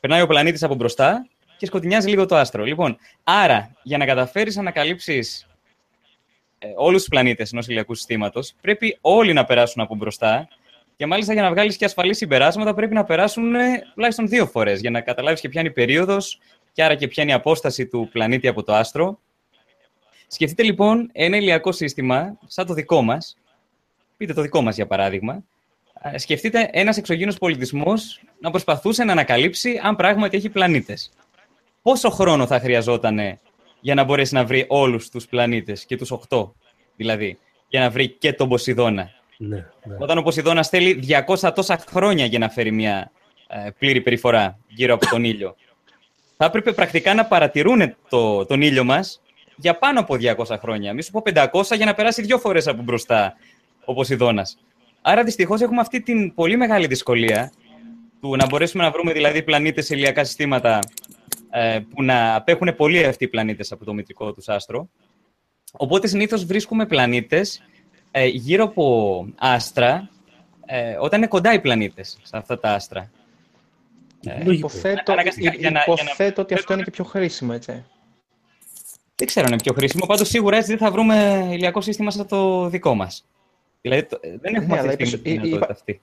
[0.00, 1.26] Περνάει ο πλανήτης από μπροστά
[1.56, 2.64] και σκοτεινιάζει λίγο το άστρο.
[2.64, 5.46] Λοιπόν, άρα, για να καταφέρεις να ανακαλύψεις
[6.58, 10.48] ε, όλους τους πλανήτες ενός ηλιακού συστήματος, πρέπει όλοι να περάσουν από μπροστά
[10.96, 14.80] και μάλιστα για να βγάλεις και ασφαλή συμπεράσματα πρέπει να περάσουν ε, τουλάχιστον δύο φορές
[14.80, 16.38] για να καταλάβεις και ποια είναι η περίοδος
[16.72, 19.18] και άρα και ποια είναι η απόσταση του πλανήτη από το άστρο.
[20.26, 23.36] Σκεφτείτε λοιπόν ένα ηλιακό σύστημα σαν το δικό μας,
[24.16, 25.44] πείτε το δικό μας για παράδειγμα,
[26.04, 31.10] Ε, σκεφτείτε ένας εξωγήινος πολιτισμός να προσπαθούσε να ανακαλύψει αν πράγματι έχει πλανήτες.
[31.82, 33.38] Πόσο χρόνο θα χρειαζόταν
[33.80, 36.52] για να μπορέσει να βρει όλους τους πλανήτες και τους 8
[36.96, 37.38] δηλαδή,
[37.68, 39.96] για να βρει και τον Ποσειδώνα; Ναι, ναι.
[39.98, 43.10] Όταν ο Ποσειδώνας θέλει 200 τόσα χρόνια για να φέρει μια
[43.48, 45.56] ε, πλήρη περιφορά γύρω από τον ήλιο.
[46.36, 49.20] Θα έπρεπε πρακτικά να παρατηρούν το, τον ήλιο μας
[49.56, 50.92] για πάνω από 200 χρόνια.
[50.92, 51.46] Μη σου πω 500
[51.76, 53.36] για να περάσει δύο φορές από μπροστά
[53.84, 54.58] ο Ποσειδώνας.
[55.02, 57.52] Άρα δυστυχώς έχουμε αυτή την πολύ μεγάλη δυσκολία
[58.20, 60.78] του να μπορέσουμε να βρούμε δηλαδή πλανήτες σε ηλιακά συστήματα
[61.50, 64.88] ε, που να απέχουν πολύ αυτοί οι πλανήτες από το μητρικό τους άστρο.
[65.72, 67.62] Οπότε συνήθως βρίσκουμε πλανήτες
[68.10, 70.10] ε, γύρω από άστρα
[70.66, 73.10] ε, όταν είναι κοντά οι πλανήτες σε αυτά τα άστρα.
[74.26, 74.52] Ε, Λογικό.
[74.52, 77.84] Υποθέτω, αναγκαστικά, για να- για να- υποθέτω ότι αυτό είναι και πιο χρήσιμο, έτσι.
[79.14, 80.06] Δεν ξέρω αν είναι πιο χρήσιμο.
[80.06, 83.26] Πάντως σίγουρα έτσι δεν θα βρούμε ηλιακό σύστημα σαν το δικό μας.
[83.82, 86.00] Δηλαδή το- δεν έχουμε Ναι, αυτή αλλά τη στιγμή είπες- τη εί- δυνατότητα είπα- αυτή.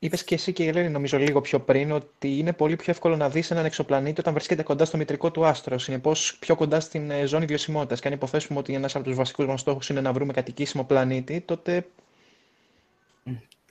[0.00, 3.16] Είπες και εσύ και η Ελένη, νομίζω λίγο πιο πριν, ότι είναι πολύ πιο εύκολο
[3.16, 5.78] να δεις έναν εξωπλανήτη όταν βρίσκεται κοντά στο μητρικό του άστρο.
[5.78, 8.00] Συνεπώς, πιο κοντά στην ε, ζώνη βιωσιμότητας.
[8.00, 11.40] Και αν υποθέσουμε ότι ένας από τους βασικούς μας στόχους είναι να βρούμε κατοικήσιμο πλανήτη,
[11.40, 11.86] τότε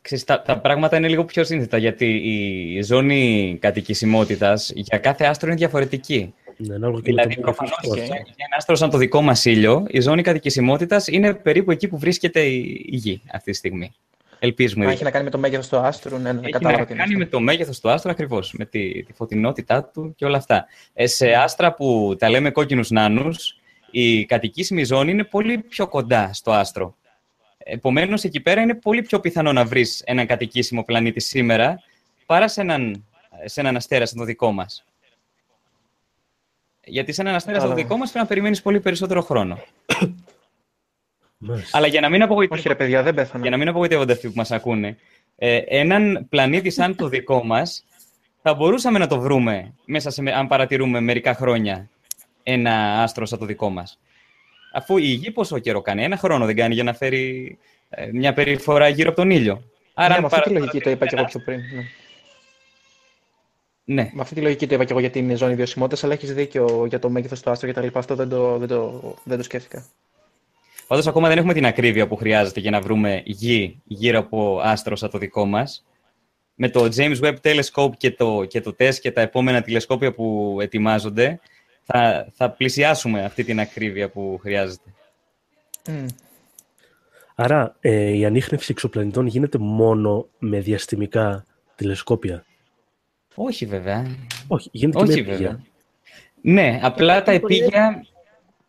[0.02, 2.06] Ξέρεις, τα, τα πράγματα είναι λίγο πιο σύνθετα, γιατί
[2.76, 6.34] η ζώνη κατοικησιμότητας για κάθε άστρο είναι διαφορετική.
[6.58, 8.34] Ναι, ανάλογα και με Δηλαδή, το προφανώς μέγεθος του για άστρου.
[8.38, 12.42] ένας άστρο σαν το δικό μας ήλιο, η ζώνη κατοικησιμότητας είναι περίπου εκεί που βρίσκεται
[12.42, 13.92] η, η Γη αυτή τη στιγμή.
[14.40, 14.86] Ελπίζουμε.
[14.86, 14.96] αν δηλαδή.
[14.96, 17.02] έχει να κάνει με το μέγεθος του άστρου, ναι, ναι, Έχει κατάλαβα να τι είναι
[17.02, 17.26] κάνει αυτό.
[17.26, 20.66] με το μέγεθος του άστρου ακριβώς, με τη, τη φωτεινότητά του και όλα αυτά.
[20.94, 23.58] Ε, σε άστρα που τα λέμε κόκκινους νάνους,
[23.92, 26.96] η κατοικήσιμη ζώνη είναι πολύ πιο κοντά στο άστρο.
[27.58, 31.82] Επομένως, εκεί πέρα είναι πολύ πιο πιθανό να βρεις έναν κατοικήσιμο πλανήτη σήμερα
[32.26, 33.06] παρά σε έναν,
[33.46, 34.86] σε έναν αστέρα σαν το δικό μας.
[36.88, 37.88] Γιατί σε έναν αστέρα σαν το Κατάλαβα.
[37.88, 39.60] δικό μας πρέπει να περιμένεις πολύ περισσότερο χρόνο.
[41.38, 41.78] Μάλιστα.
[41.78, 43.50] Αλλά για να μην απογοητεύονται Όχι, ρε παιδιά, δεν για πέθανα.
[43.50, 44.98] να μην απογοητεύονται αυτοί που μας ακούνε,
[45.36, 47.86] ε, έναν πλανήτη σαν το δικό μας,
[48.42, 51.90] θα μπορούσαμε να το βρούμε μέσα σε, με- αν παρατηρούμε μερικά χρόνια
[52.44, 54.00] ένα άστρο σαν το δικό μας.
[54.74, 57.58] Αφού η Γη πόσο καιρό κάνει, ένα χρόνο δεν κάνει για να φέρει
[57.90, 59.64] ε, μια περιφορά γύρω από τον ήλιο.
[59.94, 61.60] Άρα, αν ναι, με αυτή τη παρα- λογική το είπα και εγώ πιο πριν.
[61.60, 61.84] Ναι.
[63.90, 66.34] Ναι, Με αυτή τη λογική το είπα και εγώ για την ζώνη βιωσιμότητα, αλλά έχεις
[66.34, 68.00] δίκιο για το μέγεθος του άστρου και τα λοιπά.
[68.00, 69.86] Αυτό δεν το, δεν το, δεν το σκέφτηκα.
[70.88, 74.96] Πάντως ακόμα δεν έχουμε την ακρίβεια που χρειάζεται για να βρούμε γη γύρω από άστρο
[74.96, 75.86] σαν το δικό μας.
[76.56, 80.58] Με το James Webb Telescope και το, και το TESS και τα επόμενα τηλεσκόπια που
[80.62, 81.40] ετοιμάζονται,
[81.84, 84.94] θα, θα πλησιάσουμε αυτή την ακρίβεια που χρειάζεται.
[85.90, 86.06] Μμ.
[87.36, 92.46] Άρα ε, η ανείχνευση εξωπλανητών γίνεται μόνο με διαστημικά τηλεσκόπια;
[93.40, 94.06] Όχι βέβαια.
[94.48, 95.36] Όχι, γίνεται και Όχι με βέβαια.
[95.48, 95.66] επίγεια.
[96.42, 98.06] Ναι, απλά τα πολύ- επίγεια...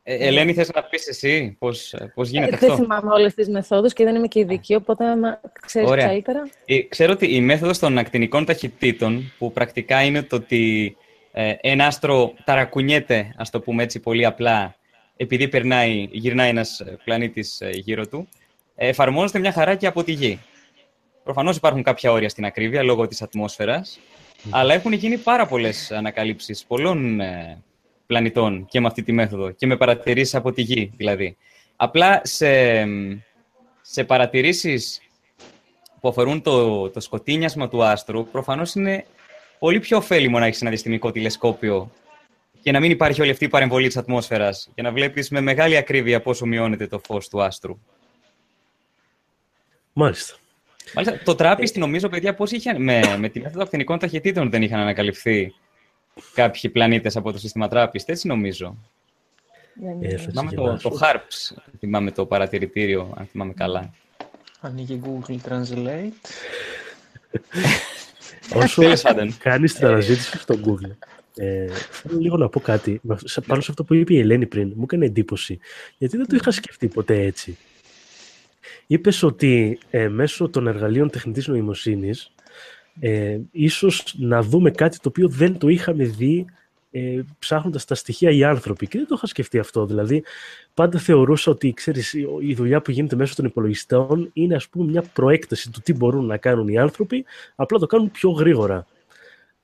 [0.02, 2.82] Ε, Ελένη, θες να πεις εσύ πώς, πώς γίνεται Ε, δεν αυτό.
[2.82, 6.06] θυμάμαι όλες τις μεθόδους και δεν είμαι και ειδική, οπότε άμα ξέρεις Ωραία.
[6.06, 6.48] καλύτερα.
[6.64, 10.96] Ε, Ξέρω ότι η μέθοδος των ακτινικών ταχυτήτων, που πρακτικά είναι το ότι
[11.32, 14.74] ε, ένα άστρο ταρακουνιέται, ας το πούμε έτσι πολύ απλά,
[15.16, 18.28] επειδή περνάει, γυρνάει ένας ε, πλανήτης ε, γύρω του,
[18.76, 20.38] ε, εφαρμόζεται μια χαρά και από τη Γη.
[21.24, 23.98] Προφανώς υπάρχουν κάποια όρια στην ακρίβεια λόγω της ατμόσφαιρας,
[24.50, 27.62] αλλά έχουν γίνει πάρα πολλές ανακαλύψεις πολλών ε,
[28.06, 31.36] πλανητών και με αυτή τη μέθοδο και με παρατηρήσεις από τη Γη δηλαδή.
[31.76, 32.84] Απλά σε,
[33.80, 35.00] σε παρατηρήσεις
[36.00, 39.04] που αφορούν το, το σκοτίνιασμα του άστρου, προφανώς είναι
[39.58, 41.90] πολύ πιο ωφέλιμο να έχεις ένα διαστημικό τηλεσκόπιο
[42.62, 45.76] και να μην υπάρχει όλη αυτή η παρεμβολή της ατμόσφαιρας και να βλέπεις με μεγάλη
[45.76, 47.78] ακρίβεια πόσο μειώνεται το φως του άστρου.
[49.92, 50.36] Μάλιστα.
[50.94, 54.80] Μάλιστα, το τράπιστη νομίζω, παιδιά, πώς είχε, με, με τη μέθοδο ακτινικών ταχυτήτων δεν είχαν
[54.80, 55.54] ανακαλυφθεί
[56.34, 58.76] κάποιοι πλανήτες από το σύστημα τράπιστη, έτσι νομίζω.
[59.74, 60.16] Δεν Ε, είναι.
[60.18, 60.88] θα Θυμάμαι το, γελάσω.
[60.88, 63.90] το HARPS, θυμάμαι το παρατηρητήριο, αν θυμάμαι καλά.
[64.60, 66.12] Ανοίγει Google Translate.
[68.54, 69.36] Όσο Τέλος πάντων.
[69.38, 70.90] κάνεις την αναζήτηση στο Google,
[71.36, 74.18] ε, θέλω λίγο να πω κάτι με αυτό- σε- πάνω σε αυτό που είπε η
[74.18, 74.72] Ελένη πριν.
[74.76, 75.58] Μου έκανε εντύπωση,
[75.98, 77.56] γιατί δεν το είχα σκεφτεί ποτέ έτσι.
[78.86, 82.30] Είπες ότι ε, μέσω των εργαλείων τεχνητής νοημοσύνης
[83.00, 86.44] ε, ίσως να δούμε κάτι το οποίο δεν το είχαμε δει
[86.90, 88.86] ε, ψάχνοντας τα στοιχεία οι άνθρωποι.
[88.86, 89.86] Και δεν το είχα σκεφτεί αυτό.
[89.86, 90.22] Δηλαδή,
[90.74, 94.90] πάντα θεωρούσα ότι ξέρεις, η- η δουλειά που γίνεται μέσω των υπολογιστών είναι ας πούμε
[94.90, 98.86] μια προέκταση του τι μπορούν να κάνουν οι άνθρωποι, απλά το κάνουν πιο γρήγορα.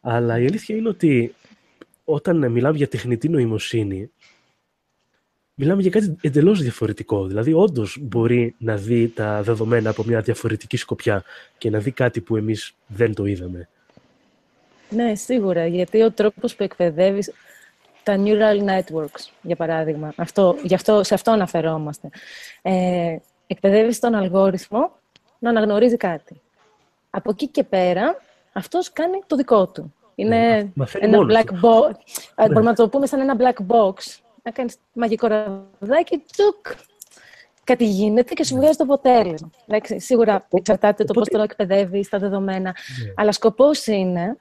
[0.01, 1.35] Αλλά η αλήθεια είναι ότι
[2.05, 4.11] όταν μιλάμε για τεχνητή νοημοσύνη,
[5.55, 7.27] μιλάμε για κάτι εντελώς διαφορετικό.
[7.27, 11.25] Δηλαδή, όντως μπορεί να δει τα δεδομένα από μια διαφορετική σκοπιά
[11.59, 13.69] και να δει κάτι που εμείς δεν το είδαμε.
[14.91, 17.33] Ναι, σίγουρα, γιατί ο τρόπος που εκπαιδεύεις
[18.03, 22.09] τα neural networks, για παράδειγμα, αυτό, γι αυτό, σε αυτό αναφερόμαστε.
[22.63, 24.93] Ε, εκπαιδεύεις τον αλγόριθμο
[25.39, 26.41] να αναγνωρίζει κάτι.
[27.11, 28.21] Από εκεί και πέρα,
[28.53, 29.95] αυτός κάνει το δικό του.
[30.15, 31.61] Είναι μαθαίνει ένα μόνος black του.
[31.63, 31.91] box.
[32.37, 32.47] Ναι.
[32.47, 34.19] Μπορούμε να το πούμε σαν ένα black box.
[34.47, 36.67] Να κάνεις μαγικό ραβδάκι, τσουκ,
[37.65, 39.51] κάτι γίνεται και σου βγάζει το αποτέλεσμα.
[39.67, 42.63] Εντάξει, σίγουρα εξαρτάται το πώς το εκπαιδεύει τα δεδομένα.
[42.63, 43.13] Ναι.
[43.17, 44.37] Αλλά σκοπός είναι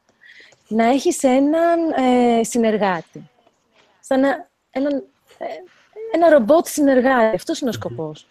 [0.68, 3.30] να έχεις έναν ε, συνεργάτη.
[4.00, 5.04] Σαν να, έναν,
[5.38, 5.46] ε,
[6.14, 7.36] ένα ρομπότ συνεργάτη.
[7.36, 8.28] Αυτός είναι ο σκοπός.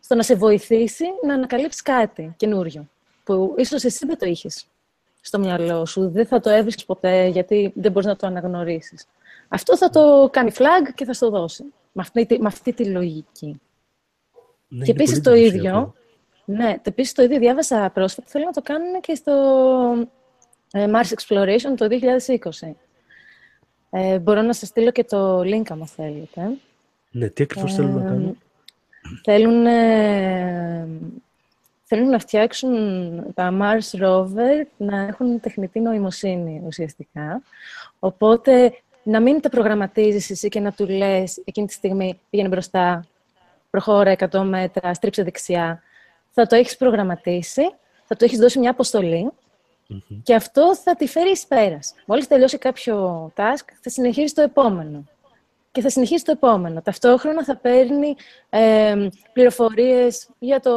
[0.00, 2.88] Στο να σε βοηθήσει να ανακαλύψεις κάτι καινούριο.
[3.24, 4.66] Που ίσως εσύ δεν το είχες
[5.20, 6.10] στο μυαλό σου.
[6.10, 9.06] Δεν θα το έβρισκες ποτέ γιατί δεν μπορείς να το αναγνωρίσεις.
[9.52, 11.62] Αυτό θα το κάνει flag και θα στο δώσει.
[11.92, 13.60] Με αυτή, τη- με αυτή τη λογική.
[14.68, 15.78] Ναι, και είναι επίσης πολύ το εντυπωσιακό.
[15.78, 15.94] ίδιο.
[16.44, 18.28] Ναι, επίσης το ίδιο διάβασα πρόσφατα.
[18.30, 19.32] Θέλω να το κάνουν και στο
[20.72, 22.72] ε, Mars Exploration το 2020.
[23.90, 26.50] Ε, μπορώ να σας στείλω και το link άμα θέλετε.
[27.10, 28.38] Ναι, τι ακριβώς θέλουν να Ε, κάνουν;
[29.24, 30.88] Θέλουν, ε,
[31.84, 32.74] θέλουν να φτιάξουν
[33.34, 37.42] τα Mars Rover να έχουν τεχνητή νοημοσύνη ουσιαστικά.
[37.98, 38.72] Οπότε
[39.02, 43.04] να μην τα προγραμματίζεις εσύ και να του λες εκείνη τη στιγμή πήγαινε μπροστά,
[43.70, 45.82] προχώρα 100 μέτρα, στρίψε δεξιά.
[46.30, 47.62] Θα το έχεις προγραμματίσει,
[48.04, 49.30] θα του έχεις δώσει μια αποστολή
[49.86, 50.22] Μμμ.
[50.22, 51.94] και αυτό θα τη φέρει εις πέρας.
[52.06, 55.04] Μόλις τελειώσει κάποιο task, θα συνεχίσει το επόμενο.
[55.72, 56.82] Και θα συνεχίσει το επόμενο.
[56.82, 58.16] Ταυτόχρονα θα παίρνει
[58.50, 60.72] ε, πληροφορίες για το,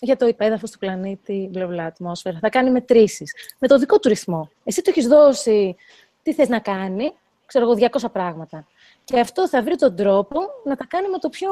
[0.00, 2.38] για το υπέδαφος του πλανήτη, μπλα μπλα, ατμόσφαιρα.
[2.40, 4.50] Θα κάνει μετρήσεις με το δικό του ρυθμό.
[4.64, 5.76] Εσύ του έχεις δώσει
[6.22, 7.12] τι θες να κάνει,
[7.52, 8.66] ξέρω εγώ, 200 πράγματα.
[9.04, 11.50] Και αυτό θα βρει τον τρόπο να τα κάνει με το πιο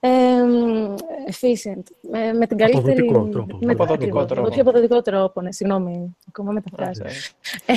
[0.00, 0.10] ε,
[1.30, 2.98] efficient, με, με την καλύτερη...
[2.98, 3.58] Αποδοτικό τρόπο.
[3.60, 4.40] Με, Αποδοτικό ακριβώς, τρόπο.
[4.42, 7.02] Με το πιο αποδοτικό τρόπο, ναι, συγγνώμη, ακόμα μεταφράζω.
[7.66, 7.76] Ναι.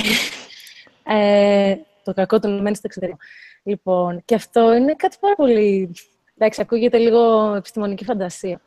[1.08, 3.18] Ε, το κακό του να μένεις στο εξωτερικό.
[3.62, 5.90] Λοιπόν, και αυτό είναι κάτι πάρα πολύ...
[6.38, 8.60] Εντάξει, ακούγεται λίγο επιστημονική φαντασία.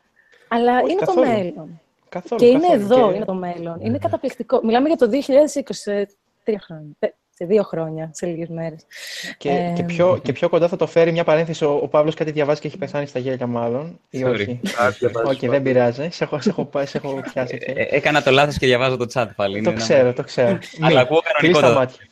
[0.47, 1.25] Αλλά Όχι, είναι καθόλου.
[1.25, 1.81] το μέλλον.
[2.09, 2.81] Καθόλου, και είναι καθόλου.
[2.83, 3.77] εδώ, Και- είναι το μέλλον.
[3.81, 4.59] Είναι καταπληκτικό.
[4.63, 6.07] Μιλάμε για το 2020, σε
[6.43, 6.97] τρία χρόνια.
[7.39, 8.85] Τε- Σε δύο χρόνια, σε λίγες μέρες.
[9.37, 11.65] Και, Ε, και, πιο, και πιο κοντά θα το φέρει μια παρένθεση.
[11.65, 13.99] Ο, ο Παύλος κάτι διαβάζει και έχει πεθάνει στα γέλια, μάλλον.
[14.09, 14.31] Ή Sorry.
[14.33, 16.07] όχι; Α, διαβάζεις Όχι, δεν πειράζει.
[16.11, 17.57] Σε έχω, σε έχω, πάει- σε έχω πιάσει.
[17.61, 17.79] Ε, εκεί.
[17.79, 19.53] ε, έκανα το λάθος και διαβάζω το chat πάλι.
[19.57, 20.57] Είναι το ένα- ξέρω, το ξέρω.
[20.81, 22.07] Αλλά Μη, ακούω κλείς κανονικό τα το- μάτια.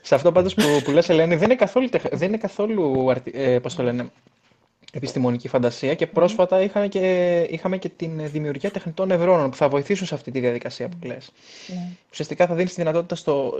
[0.00, 3.34] Σε αυτό πάντως που, που λες, Ελένη, δεν είναι καθόλου, τεχ- δεν είναι καθόλου αρτι-
[3.36, 4.06] ε, πώς το λένε,
[4.94, 10.06] επιστημονική φαντασία και πρόσφατα είχαμε και, είχαμε και την δημιουργία τεχνητών νευρώνων που θα βοηθήσουν
[10.06, 11.30] σε αυτή τη διαδικασία που λες.
[11.66, 11.88] Ναι.
[12.10, 13.58] Ουσιαστικά θα δίνεις τη δυνατότητα στο...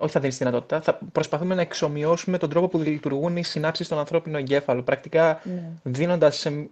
[0.00, 3.44] σ- Όχι θα δίνεις τη δυνατότητα, θα προσπαθούμε να εξομοιώσουμε τον τρόπο που λειτουργούν οι
[3.44, 4.82] συνάψεις στον ανθρώπινο εγκέφαλο.
[4.82, 5.70] Πρακτικά Ναι.
[5.82, 6.68] δίνοντας σε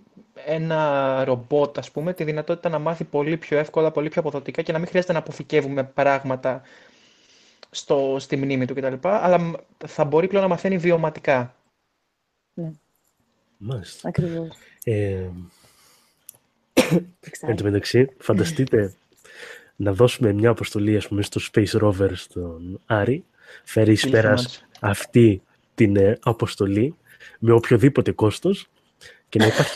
[0.46, 4.72] ένα ρομπότ, ας πούμε, τη δυνατότητα να μάθει πολύ πιο εύκολα, πολύ πιο αποδοτικά και
[4.72, 6.62] να μην χρειάζεται να αποθηκεύουμε πράγματα
[7.70, 8.94] στο, στη μνήμη του κτλ.
[9.02, 9.54] Αλλά μ-
[9.86, 11.54] θα μπορεί πλέον να μαθαίνει βιωματικά.
[13.58, 14.08] Μάλιστα.
[14.08, 14.48] Ακριβώς.
[14.84, 15.28] Ε,
[16.74, 17.48] Exciting.
[17.48, 18.92] εν τω μεταξύ, φανταστείτε
[19.80, 23.24] να δώσουμε μια αποστολή ας πούμε, στο Space Rover στον Άρη,
[23.64, 24.68] φέρει εις Φίλη πέρας θανάτου.
[24.80, 25.42] αυτή
[25.74, 26.94] την ε, αποστολή
[27.38, 28.68] με οποιοδήποτε κόστος
[29.28, 29.74] και να, υπάρχει...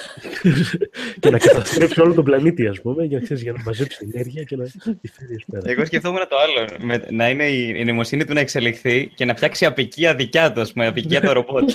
[1.20, 4.56] και να καταστρέψει όλο τον πλανήτη, ας πούμε, για, ξέρεις, για να μαζέψει ενέργεια και
[4.56, 5.64] να τη φέρει εις πέρας.
[5.64, 6.68] Εγώ σκεφτόμουν το άλλο.
[6.78, 10.60] Με, να είναι η, η νοημοσύνη του να εξελιχθεί και να φτιάξει απικία δικιά του,
[10.60, 11.70] ας πούμε, απικία το ρομπότ.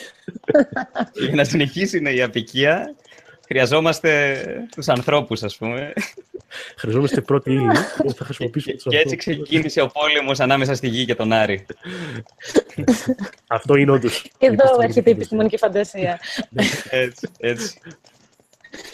[1.11, 2.95] Και για να συνεχίσει ναι, η απικία,
[3.47, 4.37] χρειαζόμαστε
[4.75, 5.93] τους ανθρώπους, ας πούμε.
[6.77, 7.67] Χρειαζόμαστε πρώτη ύλη
[8.01, 9.45] και θα και, χρησιμοποιήσουμε τους και έτσι ανθρώπους.
[9.45, 11.65] ξεκίνησε ο πόλεμος ανάμεσα στη γη και τον Άρη.
[13.47, 14.31] Αυτό είναι όντως.
[14.37, 16.19] Εδώ έρχεται η επιστημονική φαντασία.
[16.89, 17.79] έτσι, έτσι.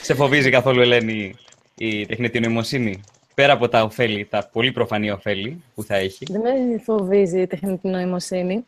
[0.02, 1.36] Σε φοβίζει καθόλου, Ελένη,
[1.76, 3.04] η τεχνητή νοημοσύνη.
[3.36, 7.48] Πέρα από τα ωφέλη, τα πολύ προφανή ωφέλη που θα έχει; Δεν με φοβίζει η
[7.48, 8.66] τεχνητή νοημοσύνη.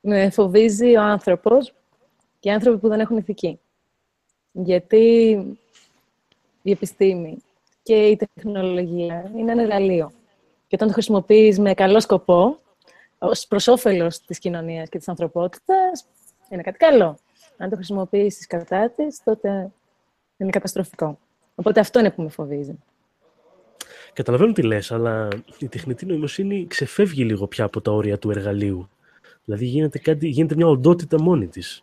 [0.00, 1.72] Με φοβίζει ο άνθρωπος
[2.40, 3.58] και οι άνθρωποι που δεν έχουν ηθική.
[4.52, 5.30] Γιατί
[6.62, 7.42] η επιστήμη
[7.88, 10.10] και η τεχνολογία είναι ένα εργαλείο.
[10.66, 12.58] Και όταν το χρησιμοποιείς με καλό σκοπό,
[13.18, 16.04] ως προς όφελος της κοινωνίας και της ανθρωπότητας,
[16.48, 17.18] είναι κάτι καλό.
[17.56, 19.70] Αν το χρησιμοποιήσεις κατά της, τότε
[20.36, 21.18] είναι καταστροφικό.
[21.54, 22.78] Οπότε αυτό είναι που με φοβίζει.
[24.12, 25.28] Καταλαβαίνω τι λες, αλλά
[25.58, 28.88] η τεχνητή νοημοσύνη ξεφεύγει λίγο πια από τα όρια του εργαλείου.
[29.44, 31.82] Δηλαδή γίνεται, κάτι, γίνεται μια οντότητα μόνη της.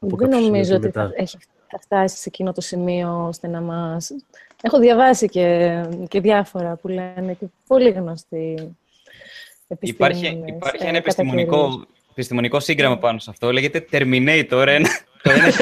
[0.00, 1.08] από Δεν κάποιο σημείο νομίζω και ότι μετά.
[1.08, 4.12] θα, έχει, θα φτάσει σε εκείνο το σημείο ώστε να μας...
[4.66, 5.74] Έχω διαβάσει και,
[6.08, 8.54] και διάφορα που λένε και πολύ γνωστοί
[9.80, 11.32] Υπάρχει, επιστήμονες, υπάρχει ε, ένα κατά καιρούς.
[11.32, 13.52] επιστημονικό, επιστημονικό σύγγραμμα πάνω σε αυτό.
[13.52, 14.64] Λέγεται Terminator.
[14.68, 14.88] Ένα,
[15.22, 15.52] το ένα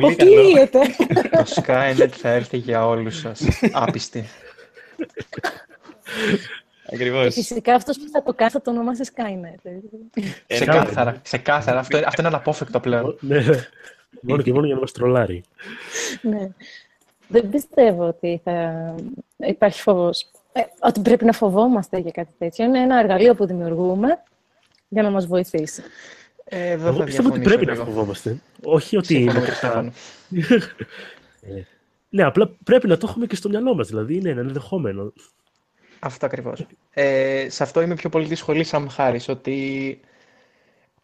[0.00, 0.40] Πολύ καλό.
[0.40, 0.78] Αποκλείεται.
[1.36, 3.40] Το Skynet θα έρθει για όλους σας.
[3.72, 4.24] Άπιστη.
[6.92, 7.34] Ακριβώς.
[7.34, 9.58] Φυσικά αυτός που θα το κάνει θα το ονομάσει Skynet.
[9.62, 9.70] ε.
[10.46, 11.20] Ένα- Ξεκάθαρα.
[11.22, 11.78] Ξεκάθαρα.
[11.78, 13.18] Αυτό, αυτό είναι αναπόφευκτο πλέον.
[14.10, 15.42] Ναι, μόνο και μόνο για να μας τρολάρει.
[16.22, 16.48] ναι.
[17.28, 18.94] Δεν πιστεύω ότι θα
[19.36, 20.30] υπάρχει φόβος.
[20.52, 22.64] Ε, ότι πρέπει να φοβόμαστε για κάτι τέτοιο.
[22.64, 24.22] Είναι ένα εργαλείο που δημιουργούμε
[24.88, 25.82] για να μας βοηθήσει.
[26.44, 27.84] Ε, εδώ Εγώ θα πιστεύω ότι διαφωνήσω πρέπει να λίγο.
[27.84, 28.36] φοβόμαστε.
[28.62, 29.56] Όχι ότι είναι Συμφωνώ, κατά.
[29.58, 29.90] Στέφανο.
[32.12, 33.88] Ναι, απλά πρέπει να το έχουμε και στο μυαλό μας.
[33.88, 35.12] Δηλαδή είναι ένα ενδεχόμενο.
[35.98, 36.66] Αυτό ακριβώς.
[36.90, 40.00] Ε, σε αυτό είμαι πιο πολύ τη σχολή Sam Harris, ότι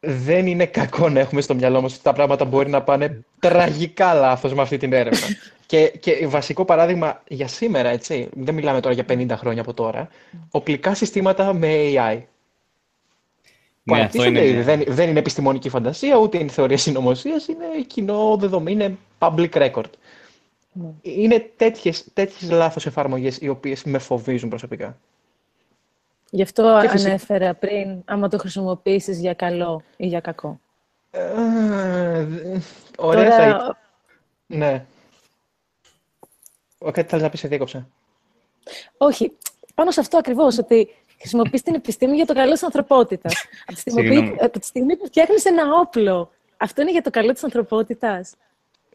[0.00, 4.14] δεν είναι κακό να έχουμε στο μυαλό μας ότι τα πράγματα μπορεί να πάνε τραγικά
[4.14, 5.26] λάθος με αυτή την έρευνα.
[5.66, 10.08] και, και βασικό παράδειγμα για σήμερα, έτσι, δεν μιλάμε τώρα για 50 χρόνια από τώρα,
[10.50, 12.18] οπλικά συστήματα με AI.
[13.84, 14.62] Που Ναι, αυτό αναπτύσσονται είναι- ήδη.
[14.62, 19.90] Δεν, δεν είναι επιστημονική φαντασία, ούτε είναι θεωρία συνωμοσίας, είναι κοινό δεδομένο, είναι public record.
[20.72, 20.88] Ναι.
[21.02, 24.98] Είναι τέτοιες, τέτοιες λάθος εφαρμογές οι οποίες με φοβίζουν προσωπικά.
[26.30, 30.60] Γι' αυτό Και φυσικά- ανέφερα πριν, άμα το χρησιμοποιήσεις για καλό ή για κακό.
[31.10, 32.58] Ε, δε-
[32.96, 33.58] ωραία θα ήταν.
[33.58, 33.78] Τώρα,
[34.46, 34.84] Ναι.
[36.78, 37.88] Ο, κάτι θέλεις να πεις, σε διέκοψα.
[38.96, 39.32] όχι,
[39.74, 40.88] πάνω σε αυτό ακριβώς, ότι
[41.20, 43.34] χρησιμοποιείς την επιστήμη για το καλό της ανθρωπότητας.
[43.66, 44.30] από, τη στιγμή, Συγγνώμη.
[44.30, 48.34] που- από τη στιγμή που φτιάχνεις ένα όπλο, αυτό είναι για το καλό της ανθρωπότητας.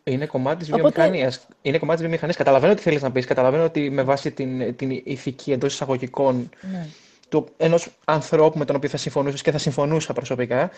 [0.03, 1.47] Είναι κομμάτι της Οπότε- βιομηχανίας.
[1.61, 2.37] Είναι κομμάτι της βιομηχανίας.
[2.37, 3.25] Καταλαβαίνω τι θέλεις να πεις.
[3.25, 6.87] Καταλαβαίνω ότι με βάση την, την ηθική εντός εισαγωγικών Ναι.
[7.31, 10.69] Του ενός ανθρώπου με τον οποίο θα συμφωνούσες και θα συμφωνούσα προσωπικά,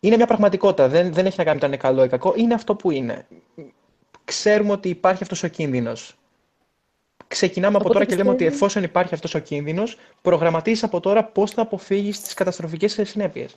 [0.00, 0.88] είναι μια πραγματικότητα.
[0.88, 2.32] Δεν, δεν έχει να κάνει με το αν είναι καλό ή κακό.
[2.36, 3.26] Είναι αυτό που είναι.
[4.24, 6.14] Ξέρουμε ότι υπάρχει αυτός ο κίνδυνος.
[7.26, 11.00] Ξεκινάμε από Οπότε τώρα και λέμε ότι πιστεύω- εφόσον υπάρχει αυτός ο κίνδυνος, προγραμματίζεις από
[11.00, 13.56] τώρα πώς θα αποφύγεις τις καταστροφικές συνέπειες.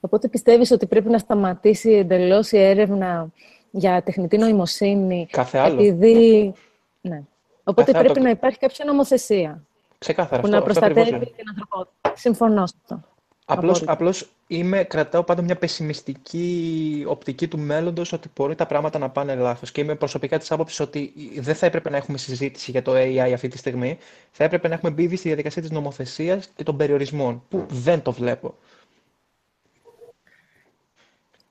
[0.00, 3.28] Οπότε πιστεύεις ότι πρέπει να σταματήσει εντελώς η έρευνα
[3.70, 5.82] για τεχνητή νοημοσύνη, Κάθε άλλο.
[5.82, 6.52] επειδή...
[7.00, 7.22] Ναι.
[7.64, 8.12] Οπότε Κάθε άλλο.
[8.12, 9.62] πρέπει να υπάρχει κάποια νομοθεσία
[9.98, 11.36] Ξεκάθαρα που αυτό, να αυτό ακριβώς προστατεύει είναι.
[11.36, 12.12] την ανθρωπότητα.
[12.16, 13.00] Συμφωνώ σε αυτό.
[13.46, 13.92] Απλώς, Απόλυτα.
[13.92, 19.34] απλώς είμαι, κρατάω πάντα μια πεσημιστική οπτική του μέλλοντος ότι μπορεί τα πράγματα να πάνε
[19.34, 22.92] λάθος και είμαι προσωπικά της άποψης ότι δεν θα έπρεπε να έχουμε συζήτηση για το
[22.94, 23.98] AI αυτή τη στιγμή,
[24.30, 28.02] θα έπρεπε να έχουμε μπει ήδη στη διαδικασία της νομοθεσίας και των περιορισμών, που δεν
[28.02, 28.54] το βλέπω.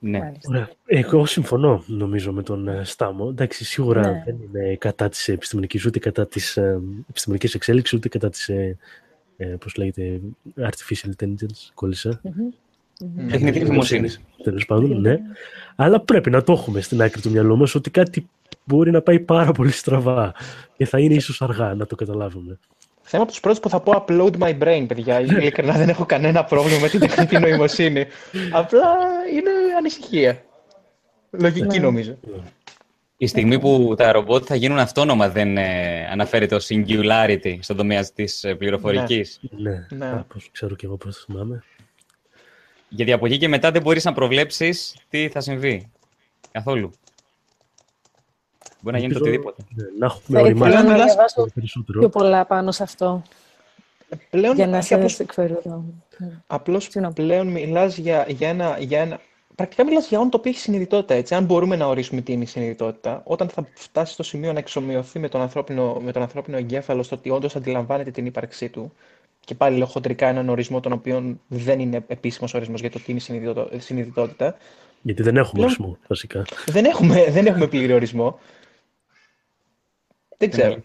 [0.05, 0.19] Ναι.
[0.19, 0.49] Μάλιστα.
[0.49, 0.69] Ωραία.
[0.85, 3.27] Εγώ συμφωνώ νομίζω με τον ε, Στάμο.
[3.29, 4.23] Εντάξει, σίγουρα Ναι.
[4.25, 8.77] δεν είναι κατά της επιστημονικής, ούτε κατά της ε, επιστημονικής εξέλιξης, ούτε κατά της, ε,
[9.37, 10.21] ε, πώς λέγεται,
[10.59, 12.21] artificial intelligence, κόλλησα.
[13.15, 13.31] Ναι.
[13.31, 14.09] Τεχνητή νοημοσύνη.
[14.43, 15.17] Τέλος πάντων, ναι.
[15.75, 18.27] Αλλά πρέπει να το έχουμε στην άκρη του μυαλού μας ότι κάτι
[18.63, 20.33] μπορεί να πάει πάρα πολύ στραβά
[20.77, 22.59] και θα είναι ίσως αργά να το καταλάβουμε.
[23.05, 25.19] Θα είμαι από τους πρώτους που θα πω upload my brain, παιδιά.
[25.19, 28.05] Ειλικρινά δεν έχω κανένα πρόβλημα με την τεχνητή νοημοσύνη.
[28.51, 28.81] Απλά
[29.33, 30.43] είναι ανησυχία.
[31.29, 31.85] Λογική Ναι.
[31.85, 32.17] νομίζω.
[33.17, 38.05] Η στιγμή που τα ρομπότ θα γίνουν αυτόνομα δεν ε, αναφέρεται ως singularity στον τομέα
[38.05, 39.39] της ε, πληροφορικής.
[39.51, 40.05] Ναι, Ναι.
[40.05, 41.63] Α, πώς ξέρω και εγώ πώς το θυμάμαι.
[42.89, 45.91] Γιατί από εκεί και μετά δεν μπορείς να προβλέψεις τι θα συμβεί.
[46.51, 46.91] Καθόλου.
[48.81, 49.63] Μπορεί να γίνει το Ελπίζω, οτιδήποτε.
[49.75, 51.99] ναι, να έχουμε Θα ήθελα οριμάσει να μιλάς- διαβάσω περισσότερο.
[51.99, 53.21] πιο πολλά πάνω σε αυτό,
[54.29, 55.83] Πλέον, για να και απλώς- σας εκφέρω εδώ.
[56.47, 57.13] Απλώς Συγγνώμη.
[57.13, 59.19] πλέον μιλάς για, για, ένα, για ένα...
[59.55, 61.35] Πρακτικά μιλάς για όν το οποίο έχεις συνειδητότητα, έτσι.
[61.35, 65.19] Αν μπορούμε να ορίσουμε τι είναι η συνειδητότητα, όταν θα φτάσει στο σημείο να εξομοιωθεί
[65.19, 68.93] με τον ανθρώπινο, με τον ανθρώπινο εγκέφαλο στο ότι όντως αντιλαμβάνεται την ύπαρξή του,
[69.45, 73.05] και πάλι λέω χοντρικά έναν ορισμό τον οποίο δεν είναι επίσημος ορισμός για το τι
[73.07, 74.55] είναι η συνειδητο- συνειδητότητα,
[75.01, 76.45] Γιατί δεν έχουμε Πλέον- ορισμό, βασικά.
[76.65, 78.39] δεν έχουμε, δεν έχουμε πλήρη ορισμό.
[80.37, 80.75] Δεν ξέρω.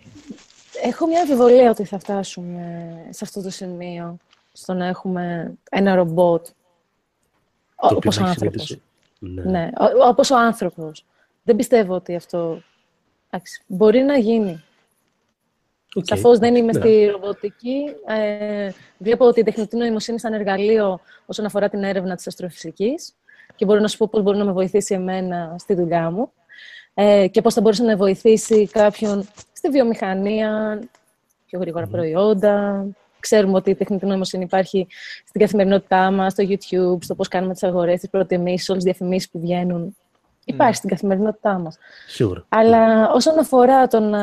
[0.82, 2.62] Έχω μια αμφιβολία ότι θα φτάσουμε
[3.10, 4.16] σε αυτό το σημείο,
[4.52, 6.46] στο να έχουμε ένα ρομπότ,
[7.80, 8.66] Το οποίο όπως ο να έχει άνθρωπος.
[8.66, 8.82] συνείδηση.
[9.18, 9.42] Ναι.
[9.58, 11.04] Ναι, ο- όπως ο άνθρωπος.
[11.42, 12.62] Δεν πιστεύω ότι αυτό...
[13.30, 14.62] εντάξει, μπορεί να γίνει.
[15.94, 16.04] Οκ.
[16.06, 16.78] Σαφώς δεν είμαι Ναι.
[16.80, 17.82] στη ρομποτική.
[18.06, 23.14] Ε, βλέπω ότι η τεχνητή νοημοσύνη σαν εργαλείο όσον αφορά την έρευνα της αστροφυσικής
[23.56, 26.32] και μπορώ να σου πω πώς μπορεί να με βοηθήσει εμένα στη δουλειά μου
[26.94, 30.80] ε, και πώς θα μπορούσε να βοηθήσει κάποιον στη βιομηχανία,
[31.46, 32.84] πιο γρήγορα προϊόντα.
[33.20, 34.86] Ξέρουμε ότι η τεχνητή νοημοσύνη υπάρχει
[35.24, 39.30] στην καθημερινότητά μας, στο YouTube, στο πώς κάνουμε τις αγορές, τις προτιμήσεις, όλες τις διαφημίσεις
[39.30, 39.96] που βγαίνουν.
[40.44, 41.78] Υπάρχει στην καθημερινότητά μας.
[42.06, 42.44] Σίγουρα.
[42.48, 44.20] Αλλά όσον αφορά το να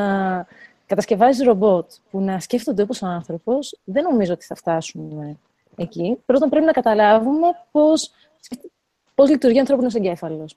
[0.86, 5.36] κατασκευάζεις ρομπότ που να σκέφτονται όπως ο άνθρωπος, δεν νομίζω ότι θα φτάσουμε
[5.76, 6.18] εκεί.
[6.26, 8.10] Πρώτον, πρέπει να καταλάβουμε πώς,
[9.14, 10.56] πώς λειτουργεί ο ανθρώπινος εγκέφαλος.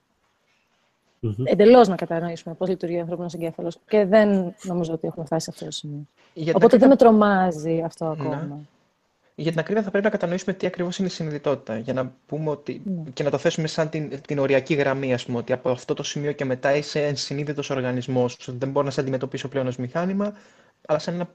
[1.20, 1.34] Μμμ.
[1.44, 3.78] Εντελώς να κατανοήσουμε πώς λειτουργεί ο ανθρώπινος εγκέφαλος.
[3.88, 6.08] Και δεν νομίζω ότι έχουμε φτάσει σε αυτό το σημείο.
[6.34, 8.12] Για την Οπότε ακρίβεια- δεν με τρομάζει αυτό Ναι.
[8.12, 8.60] ακόμα.
[9.36, 12.50] Για την ακρίβεια θα πρέπει να κατανοήσουμε τι ακριβώς είναι η συνειδητότητα, για να πούμε
[12.50, 13.10] ότι, Ναι.
[13.14, 16.04] και να το θέσουμε σαν την, την οριακή γραμμή, ας πούμε, ότι από αυτό το
[16.04, 20.34] σημείο και μετά είσαι ενσυνείδητος οργανισμός, δεν μπορώ να σε αντιμετωπίσω πλέον ως μηχάνημα,
[20.86, 21.30] αλλά σαν ένα,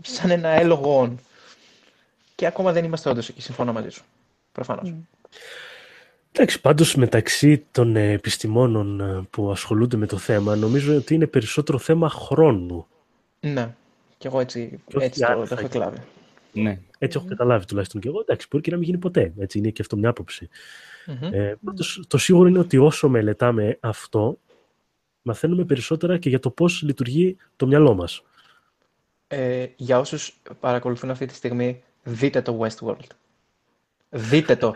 [0.00, 1.14] σαν ένα έλογο on.
[2.34, 4.04] Και ακόμα δεν είμαστε όντως εκεί, συμφωνώ μαζί σου.
[4.52, 4.90] Προφανώς.
[4.90, 4.96] Ναι.
[6.32, 11.26] Εντάξει, πάντως μεταξύ των ε, επιστημόνων ε, που ασχολούνται με το θέμα, νομίζω ότι είναι
[11.26, 12.86] περισσότερο θέμα χρόνου.
[13.40, 13.74] Ναι,
[14.18, 15.98] και εγώ έτσι, Και όχι έτσι το, αν το θα έχω εκλάβει.
[16.52, 16.80] Ναι.
[16.98, 18.20] Έτσι έχω καταλάβει τουλάχιστον και εγώ.
[18.20, 19.32] Εντάξει, μπορεί και να μην γίνει ποτέ.
[19.38, 20.48] Έτσι είναι και αυτό μια άποψη.
[21.06, 21.32] Μμμ.
[21.32, 24.38] Ε, πάντως, το σίγουρο είναι ότι όσο μελετάμε αυτό,
[25.22, 28.22] μαθαίνουμε περισσότερα και για το πώς λειτουργεί το μυαλό μας.
[29.26, 33.06] Ε, για όσους παρακολουθούν αυτή τη στιγμή, δείτε το Westworld.
[34.08, 34.74] Δείτε το.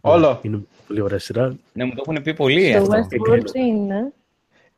[0.00, 0.38] Όλο.
[0.42, 1.56] Είναι πολύ ωραία σειρά.
[1.72, 2.94] Ναι, μου το έχουν πει πολύ Το αυτό.
[2.94, 4.12] Westworld τι είναι.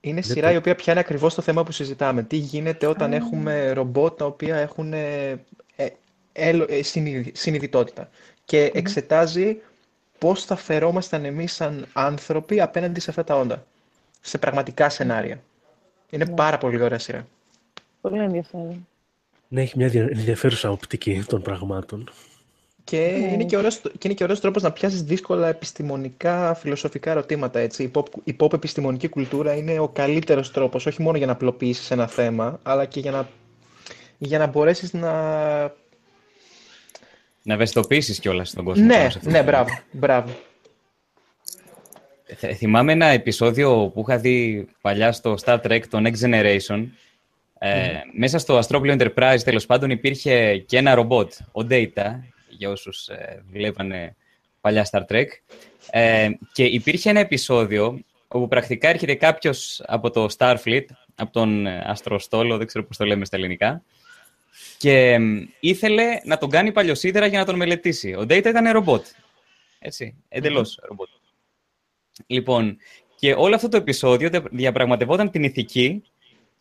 [0.00, 2.22] Είναι Δεν σειρά το- η οποία πιάνει ακριβώς το θέμα που συζητάμε.
[2.22, 5.30] Τι γίνεται όταν έχουμε ρομπότ τα οποία έχουν ε,
[5.76, 5.88] ε,
[6.32, 8.08] έλο- ε, συνειδη- συνειδητότητα.
[8.44, 9.56] Και εξετάζει
[10.18, 13.66] πώς θα φερόμασταν εμείς σαν άνθρωποι απέναντι σε αυτά τα όντα.
[14.20, 15.42] Σε πραγματικά σενάρια.
[16.10, 17.26] Είναι πάρα πολύ ωραία σειρά.
[18.00, 18.86] Πολύ ενδιαφέρον.
[19.48, 22.10] Ναι, έχει μια δια- ενδιαφέρουσα οπτική των πραγμάτων.
[22.84, 27.58] Και είναι και ωραίος, και είναι και ωραίος τρόπος να πιάσεις δύσκολα επιστημονικά, φιλοσοφικά ερωτήματα,
[27.58, 27.82] έτσι.
[27.82, 31.90] Η pop, η pop επιστημονική κουλτούρα είναι ο καλύτερος τρόπος, όχι μόνο για να απλοποιήσεις
[31.90, 33.28] ένα θέμα, αλλά και για να,
[34.18, 35.10] για να μπορέσεις να...
[37.42, 38.84] Να ευαισθητοποιήσεις κιόλας τον κόσμο.
[38.84, 39.50] Ναι, πάνω σε αυτό το ναι, θέμα.
[39.50, 40.32] μπράβο, μπράβο.
[42.36, 46.86] Θε- Θυμάμαι ένα επεισόδιο που είχα δει παλιά στο Star Trek, το Next Generation.
[47.58, 52.18] Ε, Μέσα στο Astroplio Enterprise, τέλος πάντων, υπήρχε και ένα ρομπότ, ο Data,
[52.52, 54.16] για όσους ε, βλέπανε
[54.60, 55.26] παλιά Star Trek.
[55.90, 60.84] Ε, και υπήρχε ένα επεισόδιο όπου πρακτικά έρχεται κάποιος από το Starfleet,
[61.14, 63.82] από τον ε, Αστροστόλο, δεν ξέρω πώς το λέμε στα ελληνικά,
[64.78, 68.14] και μ, ήθελε να τον κάνει παλιοσίδερα για να τον μελετήσει.
[68.14, 69.06] Ο Data ήταν ρομπότ.
[69.78, 71.08] Έτσι, εντελώς ρομπότ.
[72.26, 72.76] Λοιπόν,
[73.16, 76.02] και όλο αυτό το επεισόδιο δια- διαπραγματευόταν την ηθική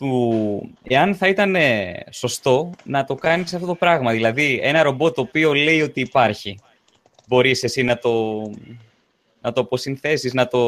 [0.02, 4.12] του εάν θα ήταν ε, σωστό να το κάνεις αυτό το πράγμα.
[4.12, 6.60] Δηλαδή, ένα ρομπότ το οποίο λέει ότι υπάρχει.
[7.28, 8.42] Μπορείς εσύ να το,
[9.42, 10.60] να το αποσυνθέσεις, να, το,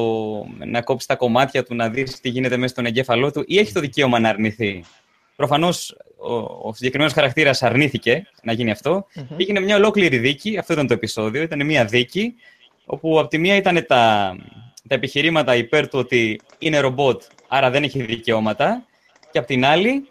[0.66, 3.74] να κόψεις τα κομμάτια του, να δεις τι γίνεται μέσα στον εγκέφαλό του ή έχει
[3.74, 4.84] το δικαίωμα να αρνηθεί.
[5.36, 6.34] Προφανώς ο,
[6.68, 9.06] ο συγκεκριμένος χαρακτήρας αρνήθηκε να γίνει αυτό.
[9.38, 12.34] Έγινε μια ολόκληρη δίκη, αυτό ήταν το επεισόδιο, ήταν μια δίκη
[12.86, 14.36] όπου από τη μία ήταν τα,
[14.88, 18.86] τα επιχειρήματα υπέρ του ότι είναι ρομπότ, άρα δεν έχει δικαιώματα
[19.34, 20.08] και από την άλλη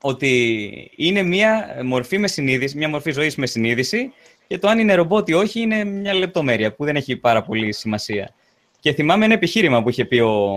[0.00, 4.12] ότι είναι μια μορφή με συνείδηση, μια μορφή ζωής με συνείδηση
[4.46, 7.72] και το αν είναι ρομπότ ή όχι είναι μια λεπτομέρεια που δεν έχει πάρα πολύ
[7.72, 8.34] σημασία.
[8.80, 10.56] Και θυμάμαι ένα επιχείρημα που είχε πει ο,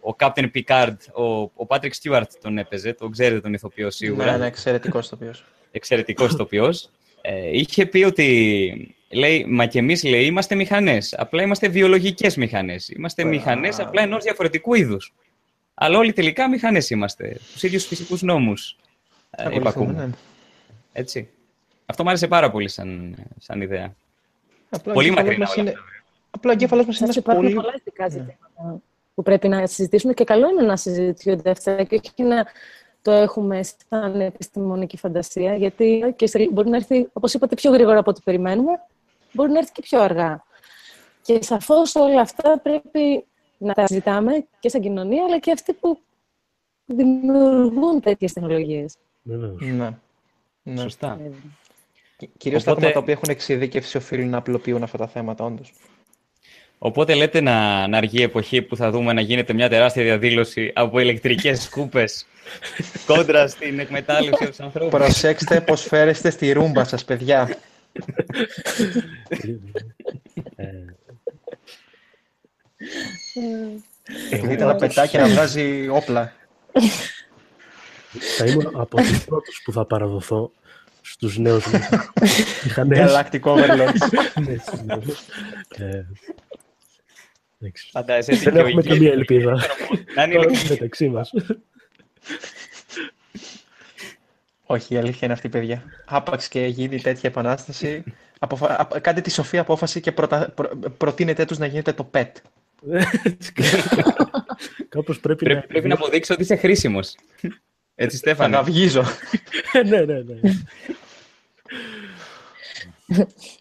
[0.00, 4.38] ο Captain Picard, ο, ο Patrick Stewart τον έπαιζε, τον ξέρετε τον ηθοποιό σίγουρα Ναι,
[4.38, 5.44] ναι, εξαιρετικός τοπίος.
[5.70, 6.90] εξαιρετικός ηθοποιός,
[7.20, 12.88] ε, είχε πει ότι, λέει, μα και εμείς, λέει, είμαστε μηχανές, απλά είμαστε βιολογικές μηχανές.
[12.88, 15.12] Είμαστε μηχανές απλά ενός διαφορετικού είδους.
[15.74, 18.76] Αλλά όλοι τελικά μηχανές είμαστε, τους ίδιους φυσικούς νόμους
[19.30, 19.92] ε, Ακολουθούμε, υπακούμε.
[20.06, 20.12] ναι.
[20.92, 21.28] Έτσι.
[21.86, 23.94] Αυτό μου άρεσε πάρα πολύ σαν, σαν ιδέα.
[24.70, 26.02] Απλά ο Πολύ εγκέφαλος μακρινά μας όλα είναι, αυτά, βέβαια.
[26.30, 27.54] απλά ο εγκέφαλος μας είναι Σας ένας υπάρχουν πολύ...
[27.54, 28.80] πολλά ηθικά ζητήματα
[29.14, 32.46] που πρέπει να συζητήσουμε και καλό είναι να συζητιούνται αυτά και όχι να
[33.02, 33.60] το έχουμε
[33.90, 38.20] σαν επιστημονική φαντασία, γιατί και σε- μπορεί να έρθει, όπως είπατε, πιο γρήγορα από ό,τι
[38.24, 38.72] περιμένουμε,
[39.32, 40.44] μπορεί να έρθει και πιο αργά.
[41.22, 43.24] Και σαφώς όλα αυτά πρέπει
[43.64, 45.98] να τα συζητάμε και σαν κοινωνία, αλλά και αυτοί που
[46.86, 48.94] δημιουργούν τέτοιες τεχνολογίες.
[49.22, 49.60] Βεβαίως.
[49.60, 49.90] Ναι.
[50.62, 50.80] ναι.
[50.80, 51.20] Σωστά.
[52.36, 55.72] Κυρίως τα Οπότε- άτομα τα οποία έχουν εξειδίκευση οφείλουν να απλοποιούν αυτά τα θέματα, όντως.
[56.78, 60.72] Οπότε λέτε να, να αργεί η εποχή που θα δούμε να γίνεται μια τεράστια διαδήλωση
[60.74, 62.26] από ηλεκτρικές σκούπες
[63.06, 64.90] κόντρα στην εκμετάλλευση από τους ανθρώπους.
[65.00, 67.48] Προσέξτε πώς φέρεστε στη ρούμπα σας, παιδιά.
[74.30, 76.32] Ε, Δείτε να πετάει και να βγάζει όπλα.
[78.36, 80.52] θα ήμουν από τους πρώτους που θα παραδοθώ
[81.00, 81.64] στους νέους
[82.64, 83.12] μηχανές.
[83.12, 83.94] Galactic Overlords.
[84.46, 85.20] Ναι, στους νέους.
[85.76, 86.04] Ε,
[87.60, 87.88] εντάξει.
[87.90, 89.52] Φαντάζεσαι έτσι Δεν και ο έχουμε ηγέτης καμία ελπίδα.
[90.16, 90.68] να είναι Τώρα ηλεκτρικός.
[90.68, 91.32] μεταξύ μας.
[94.66, 95.82] Όχι, η αλήθεια είναι αυτή, παιδιά.
[96.04, 98.04] Άπαξ και γίνει τέτοια επανάσταση.
[98.38, 98.80] Αποφα...
[98.80, 100.50] απ- Κάντε τη σοφή απόφαση και προτα...
[100.54, 100.70] προ...
[100.96, 102.30] προτείνετε τους να γίνετε το PET.
[104.88, 107.14] Κάπως πρέπει, Πρέπει, πρέπει να αποδείξει ότι είσαι χρήσιμος.
[107.94, 108.56] Έτσι, Θα Στέφανε.
[108.56, 109.02] γαυγίζω.
[109.86, 110.40] ναι, ναι, ναι.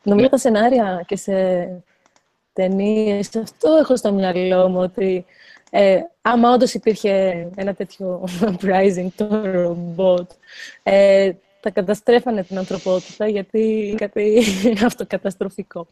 [0.04, 1.34] Νομίζω τα σενάρια και σε
[2.54, 5.26] ταινίες, αυτό έχω στο μυαλό μου ότι
[5.70, 10.32] ε, άμα όντως υπήρχε ένα τέτοιο uprising το ρομπότ,
[10.84, 14.44] ε, θα καταστρέφανε την ανθρωπότητα γιατί είναι κάτι
[14.86, 15.88] αυτοκαταστροφικό.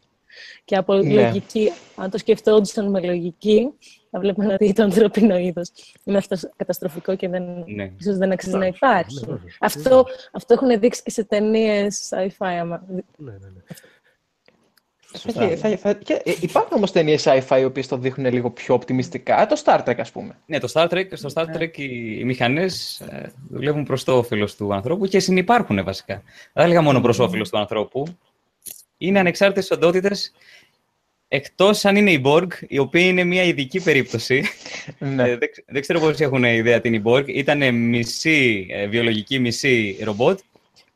[0.64, 1.12] Και από Ναι.
[1.22, 3.68] λογική, αν το σκεφτόντουσαν με λογική,
[4.10, 5.70] θα βλέπουμε ότι το ανθρώπινο είδος
[6.04, 7.92] είναι αυτοκαταστροφικό και δεν, Ναι.
[7.98, 9.20] ίσως δεν αξίζει να Βεβαίως, υπάρχει.
[9.20, 9.56] ναι, βεβαίως.
[9.60, 12.46] Αυτό, αυτό έχουν δείξει και σε ταινίες sci-fi.
[12.60, 13.60] άμα ναι, ναι, ναι.
[15.18, 15.48] Σωστά.
[15.48, 18.74] Θα- θα- θα- και, ε, υπάρχουν όμως ταινίες sci-fi οι οποίες το δείχνουν λίγο πιο
[18.74, 20.38] οπτιμιστικά; Το Star Trek, ας πούμε.
[20.46, 24.56] Ναι, το Star Trek, στο Star Trek οι, οι μηχανές ε, δουλεύουν προς το όφελος
[24.56, 26.14] του ανθρώπου και συνυπάρχουν βασικά.
[26.14, 26.22] Δεν
[26.52, 28.06] θα έλεγα μόνο προς όφελος του ανθρώπου.
[29.06, 30.32] Είναι ανεξάρτητες οντότητες
[31.28, 34.44] εκτός αν είναι οι Borg, οι οποίοι είναι μια ειδική περίπτωση.
[34.98, 35.22] Ναι.
[35.28, 37.24] Ε, δεν, ξ- δεν ξέρω πώς έχουν ιδέα την η Borg.
[37.28, 40.38] Ήταν μισή ε, βιολογική, μισή ρομπότ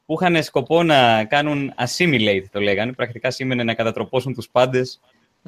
[0.07, 2.93] που είχαν σκοπό να κάνουν assimilate, το λέγανε.
[2.93, 5.01] Πρακτικά σήμαινε να κατατροπώσουν τους πάντες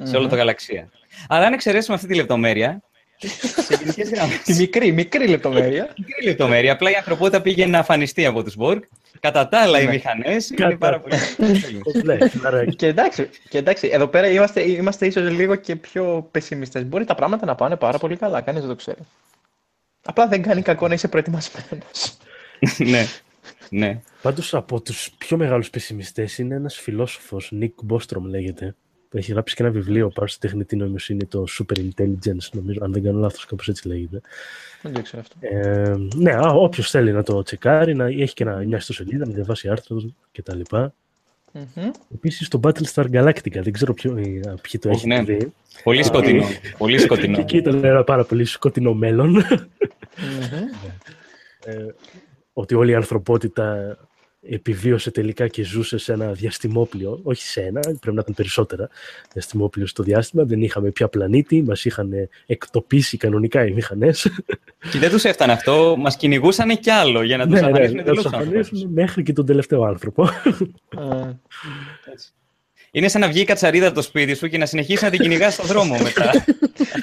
[0.03, 0.89] σε όλο το γαλαξία.
[1.27, 2.81] Αλλά αν εξαιρέσουμε αυτή τη λεπτομέρεια,
[3.67, 5.93] σε γενικές γραμμές, Τη μικρή, μικρή λεπτομέρεια.
[5.97, 8.79] μικρή λεπτομέρεια, απλά η ανθρωπότητα πήγε να αφανιστεί από τους Borg.
[9.19, 9.91] Κατά τα άλλα, οι Ναι.
[9.91, 11.15] μηχανές είναι Κατά- πάρα πολύ...
[12.03, 16.85] Ναι, άρα και, εντάξει, και εντάξει, εδώ πέρα είμαστε, είμαστε ίσως λίγο και πιο πεσημιστές.
[16.85, 18.99] Μπορεί τα πράγματα να πάνε πάρα πολύ καλά, κανείς δεν το ξέρει.
[20.05, 22.17] Απλά δεν κάνει κακό να είσαι προετοιμασμένος.
[22.91, 23.05] ναι,
[23.69, 24.01] ναι.
[24.21, 28.75] Πάντως από τους πιο μεγάλους πεσημιστές είναι ένας φιλόσοφος, Nick Bostrom λέγεται,
[29.09, 32.91] που έχει γράψει και ένα βιβλίο πάνω στη τεχνητή νοημοσύνη, το Super Intelligence, νομίζω, αν
[32.93, 34.21] δεν κάνω λάθος, κάπως έτσι λέγεται.
[34.81, 35.35] δεν το ξέρω αυτό.
[35.39, 39.33] Ε, ναι, α, όποιος θέλει να το τσεκάρει, να έχει και ένα, μια ιστοσελίδα, να
[39.33, 40.59] διαβάσει άρθρο κτλ.
[41.51, 41.89] Μμμ.
[42.13, 44.23] Επίσης το Battlestar Galactica, δεν ξέρω ποιο, ε,
[44.61, 45.37] ποιοι το Όχι, έχετε ναι.
[45.37, 45.53] δει.
[45.83, 46.45] Πολύ σκοτεινό.
[46.77, 47.39] πολύ Και σκοτεινό.
[47.39, 49.29] εκεί ήταν ένα πάρα πολύ σκοτεινό μέλλον.
[49.31, 49.43] Μμμ.
[51.63, 51.85] ε,
[52.53, 53.97] ότι όλη η ανθρωπότητα
[54.41, 58.89] επιβίωσε τελικά και ζούσε σε ένα διαστημόπλιο, όχι σε ένα, πρέπει να ήταν περισσότερα
[59.33, 62.11] διαστημόπλιο στο διάστημα, δεν είχαμε πια πλανήτη, μας είχαν
[62.45, 64.29] εκτοπίσει κανονικά οι μηχανές.
[64.91, 67.95] Και δεν τους έφτανε αυτό, μας κυνηγούσαν κι άλλο για να τους ναι, ναι, αφανίσουν
[67.95, 68.67] να εντελώς τους τους ανθρώπους.
[68.67, 70.29] αφανίσουν μέχρι και τον τελευταίο άνθρωπο.
[70.97, 71.31] Ε,
[72.91, 75.19] Είναι σαν να βγει η κατσαρίδα από το σπίτι σου και να συνεχίσει να την
[75.19, 76.31] κυνηγάς στον δρόμο μετά.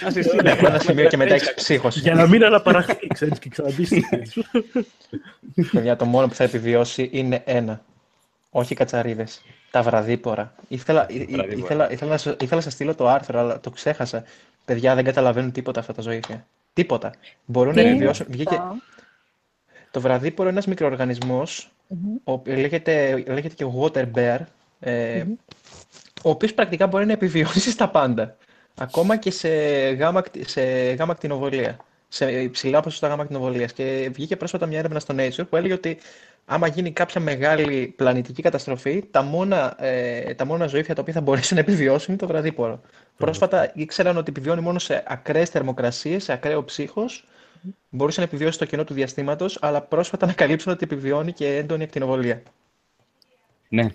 [0.03, 0.51] Να σε στείλει.
[0.51, 1.99] Από ένα σημείο και μετά έχει ψύχωση.
[2.01, 4.45] Για να μην αναπαραχθεί, ξέρεις, και ξαναμπεί στη σπίτι σου.
[5.73, 7.83] Παιδιά, το μόνο που θα επιβιώσει είναι ένα.
[8.51, 9.43] Όχι οι κατσαρίδες.
[9.71, 10.55] Τα βραδύπορα.
[10.69, 11.57] Ήθελα, ή- ή- βραδύπορα.
[11.65, 14.25] ήθελα, ήθελα, να, σου- ήθελα να σας στείλω το άρθρο, αλλά το ξέχασα.
[14.65, 16.47] Παιδιά δεν καταλαβαίνουν τίποτα αυτά τα ζωήφια.
[16.73, 17.13] Τίποτα.
[17.45, 18.27] Μπορούν να Τι επιβιώσουν.
[18.29, 18.55] είναι Βγήκε...
[18.55, 18.77] αυτά;
[19.91, 21.71] Το βραδύπορο είναι ένας μικροοργανισμός,
[22.25, 24.39] ο οποίος λέγεται, λέγεται και water bear,
[24.81, 25.25] ε,
[26.23, 28.37] ο οποίος πρακτικά μπορεί να επιβιώσει στα πάντα.
[28.79, 29.49] Ακόμα και σε
[29.91, 30.63] γάμα, κτη- σε
[30.93, 31.77] γάμα κτηνοβολία.
[32.09, 33.73] Σε υψηλά ποσοστά γάμα κτηνοβολίας.
[33.73, 35.99] Και βγήκε πρόσφατα μια έρευνα στο Nature που έλεγε ότι
[36.45, 41.21] άμα γίνει κάποια μεγάλη πλανητική καταστροφή, τα μόνα, ε, τα μόνα ζωήφια τα οποία θα
[41.21, 42.81] μπορέσουν να επιβιώσουν είναι το βραδύπορο.
[43.17, 47.29] Πρόσφατα ήξεραν ότι επιβιώνει μόνο σε ακραίες θερμοκρασίες, σε ακραίο ψύχος,
[47.89, 52.43] μπορούσε να επιβιώσει στο κενό του διαστήματος, αλλά πρόσφατα ανακαλύψαν ότι επιβιώνει και έντονη ακτινοβολία.
[53.69, 53.87] Ναι.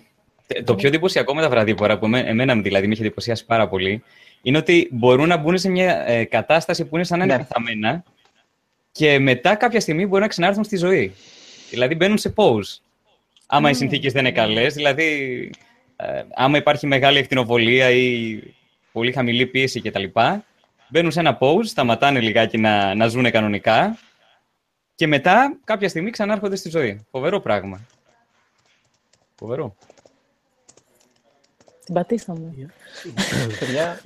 [0.54, 3.68] Ε, Το πιο εντυπωσιακό με τα βραδύπορα, που εμέ- εμένα δηλαδή με είχε εντυπωσιάσει πάρα
[3.68, 4.02] πολύ,
[4.42, 7.44] είναι ότι μπορούν να μπουν σε μια ε, κατάσταση που είναι σαν να είναι Ναι.
[7.44, 8.04] πεθαμένα
[8.92, 11.14] και μετά κάποια στιγμή μπορούν να ξανάρθουν στη ζωή.
[11.70, 12.78] Δηλαδή μπαίνουν σε pause.
[13.46, 15.50] Άμα οι συνθήκες δεν είναι καλές, δηλαδή
[15.96, 18.38] ε, άμα υπάρχει μεγάλη ακτινοβολία ή
[18.92, 20.04] πολύ χαμηλή πίεση κτλ.
[20.88, 23.98] Μπαίνουν σε ένα pause, σταματάνε λιγάκι να, να ζουν κανονικά
[24.94, 27.06] και μετά κάποια στιγμή ξανάρχονται στη ζωή.
[27.10, 27.80] Φοβερό πράγμα.
[29.34, 29.76] Φοβερό.
[31.92, 32.70] Την πατήσαμε.
[33.58, 34.00] Παιδιά,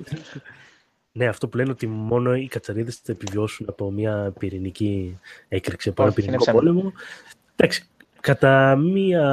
[1.11, 6.01] Ναι, αυτό που λένε ότι μόνο οι κατσαρίδες θα επιβιώσουν από μια πυρηνική έκρηξη, από
[6.03, 6.73] ένα Όχι, είναι πυρηνικό ψέμα.
[6.73, 6.93] πόλεμο.
[7.55, 7.87] Εντάξει,
[8.19, 9.25] κατά μία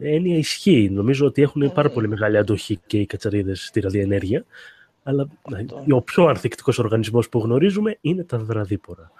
[0.00, 0.90] έννοια ισχύει.
[0.90, 4.44] Νομίζω ότι έχουν πάρα πολύ μεγάλη αντοχή και οι κατσαρίδες στη ραδιενέργεια.
[5.02, 9.10] Αλλά ναι, ο πιο ανθεκτικός οργανισμός που γνωρίζουμε είναι τα βραδύπορα.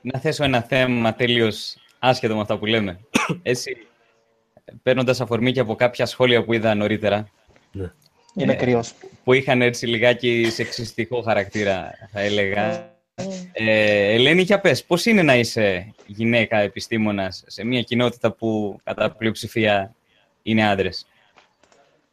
[0.00, 3.00] Να θέσω ένα θέμα τελείως άσχετο με αυτά που λέμε.
[3.42, 3.76] Έτσι,
[4.82, 7.28] παίρνοντας αφορμή και από κάποια σχόλια που είδα νωρίτερα,
[7.72, 7.90] Ναι.
[8.34, 8.94] είναι Ε, κρυός.
[9.24, 12.96] που είχαν έτσι λιγάκι σεξιστικό χαρακτήρα, θα έλεγα.
[13.52, 19.10] Ε, Ελένη, για πες, πώς είναι να είσαι γυναίκα επιστήμονας σε μια κοινότητα που κατά
[19.10, 19.94] πλειοψηφία
[20.42, 21.06] είναι άντρες;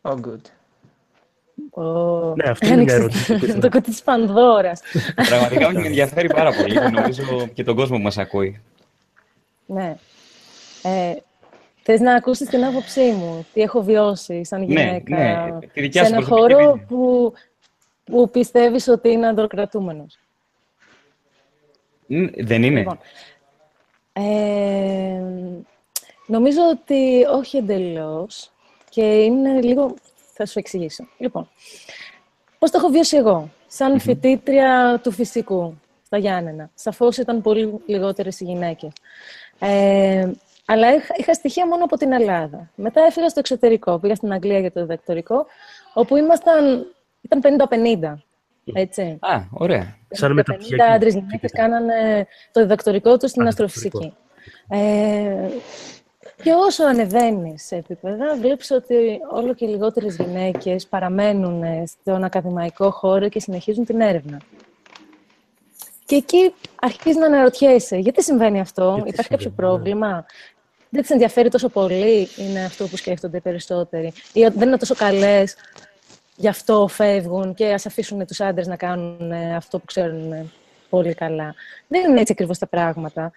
[0.01, 0.41] Oh, good.
[1.69, 3.59] Ω, Ναι, αυτό είναι μια άνοιξες ερώτηση που ήθελα.
[3.69, 4.81] Το κουτί της Πανδώρας.
[5.15, 8.61] Πραγματικά με ενδιαφέρει πάρα πολύ και νομίζω και τον κόσμο που μας ακούει.
[9.65, 9.95] Ναι.
[10.83, 11.13] Ε,
[11.87, 15.15] θες να ακούσεις την άποψή μου, τι έχω βιώσει σαν Ναι, γυναίκα
[15.51, 16.85] ναι, τη δικιά σε σου ένα προσωπική χώρο βίβλιο.
[16.87, 17.33] που,
[18.03, 20.17] που πιστεύεις ότι είναι αντροκρατούμενος.
[22.07, 22.79] Μ, Δεν είναι.
[22.79, 22.99] Λοιπόν,
[24.13, 25.21] ε,
[26.27, 28.51] νομίζω ότι όχι εντελώς
[28.89, 29.93] και είναι λίγο...
[30.37, 31.07] Θα σου εξηγήσω.
[31.17, 31.49] Λοιπόν,
[32.59, 36.69] πώς το έχω βιώσει εγώ, σαν φοιτήτρια του φυσικού στα Γιάννενα.
[36.73, 38.91] Σαφώς ήταν πολύ λιγότερες οι γυναίκες.
[39.59, 40.31] Ε,
[40.65, 42.69] αλλά είχα, είχα στοιχεία μόνο από την Ελλάδα.
[42.75, 45.45] Μετά έφυγα στο εξωτερικό, πήγα στην Αγγλία για το διδακτορικό,
[45.93, 46.85] όπου ήμασταν,
[47.21, 48.23] ήταν 50-50.
[48.73, 49.17] Έτσι.
[49.21, 49.97] Α, ωραία.
[50.09, 50.93] Σαν 50 μεταπτυχιακή.
[50.93, 54.13] άντρες γυναίκες κάνανε το διδακτορικό τους στην Α, αστροφυσική.
[54.69, 55.49] Ε,
[56.43, 63.29] Και όσο ανεβαίνει σε επίπεδα, βλέπεις ότι όλο και λιγότερες γυναίκες παραμένουν στον ακαδημαϊκό χώρο
[63.29, 64.37] και συνεχίζουν την έρευνα.
[66.05, 69.75] Και εκεί αρχίζει να αναρωτιέσαι, γιατί συμβαίνει αυτό, Γιατί υπάρχει κάποιο συμβαίνει, ναι.
[69.75, 70.25] πρόβλημα,
[70.95, 74.77] δεν τις ενδιαφέρει τόσο πολύ, είναι αυτό που σκέφτονται οι περισσότεροι, ή ότι δεν είναι
[74.77, 75.55] τόσο καλές,
[76.35, 80.45] γι' αυτό φεύγουν και ας αφήσουν τους άντρες να κάνουν ε, αυτό που ξέρουν ε,
[80.89, 81.55] πολύ καλά.
[81.87, 83.31] Δεν είναι έτσι ακριβώς τα πράγματα.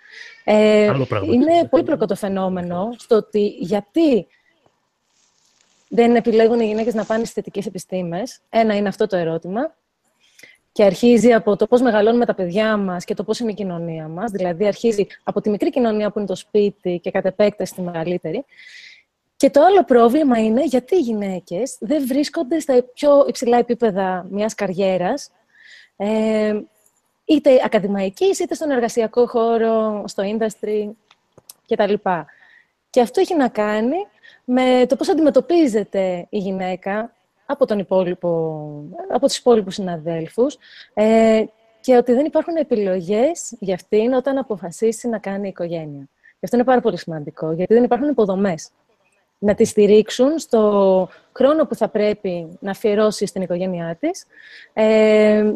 [0.44, 1.34] Ε, Άλλο πράγμα.
[1.34, 4.26] είναι πολύπλοκο το φαινόμενο στο ότι γιατί
[5.88, 8.38] δεν επιλέγουν οι γυναίκες να πάνε στις θετικές επιστήμες.
[8.50, 9.74] Ένα είναι αυτό το ερώτημα.
[10.78, 14.08] Και αρχίζει από το πώς μεγαλώνουμε τα παιδιά μας και το πώς είναι η κοινωνία
[14.08, 14.30] μας.
[14.30, 18.44] Δηλαδή, αρχίζει από τη μικρή κοινωνία που είναι το σπίτι και κατ' επέκταση τη μεγαλύτερη.
[19.36, 24.54] Και το άλλο πρόβλημα είναι γιατί οι γυναίκες δεν βρίσκονται στα πιο υψηλά επίπεδα μιας
[24.54, 25.30] καριέρας,
[25.96, 26.60] ε,
[27.24, 30.90] είτε ακαδημαϊκής, είτε στον εργασιακό χώρο, στο industry
[31.68, 31.94] κτλ.
[32.90, 33.96] Και αυτό έχει να κάνει
[34.44, 37.12] με το πώς αντιμετωπίζεται η γυναίκα
[37.50, 38.28] από, τον υπόλοιπο,
[39.12, 40.56] από τους υπόλοιπους συναδέλφους
[40.94, 41.44] ε,
[41.80, 46.08] και ότι δεν υπάρχουν επιλογές για αυτήν όταν αποφασίσει να κάνει οικογένεια.
[46.30, 48.70] Και αυτό είναι πάρα πολύ σημαντικό, γιατί δεν υπάρχουν υποδομές
[49.38, 54.26] να τη στηρίξουν στο χρόνο που θα πρέπει να αφιερώσει στην οικογένειά της.
[54.72, 55.52] Ε,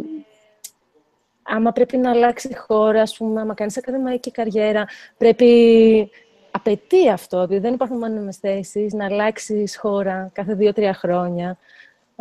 [1.42, 4.86] άμα πρέπει να αλλάξει χώρα, ας πούμε, άμα κάνεις ακαδημαϊκή καριέρα,
[5.18, 6.10] πρέπει...
[6.54, 11.58] Απαιτεί αυτό, ότι δεν υπάρχουν μόνιμες θέσεις, να αλλάξεις χώρα κάθε δύο-τρία χρόνια.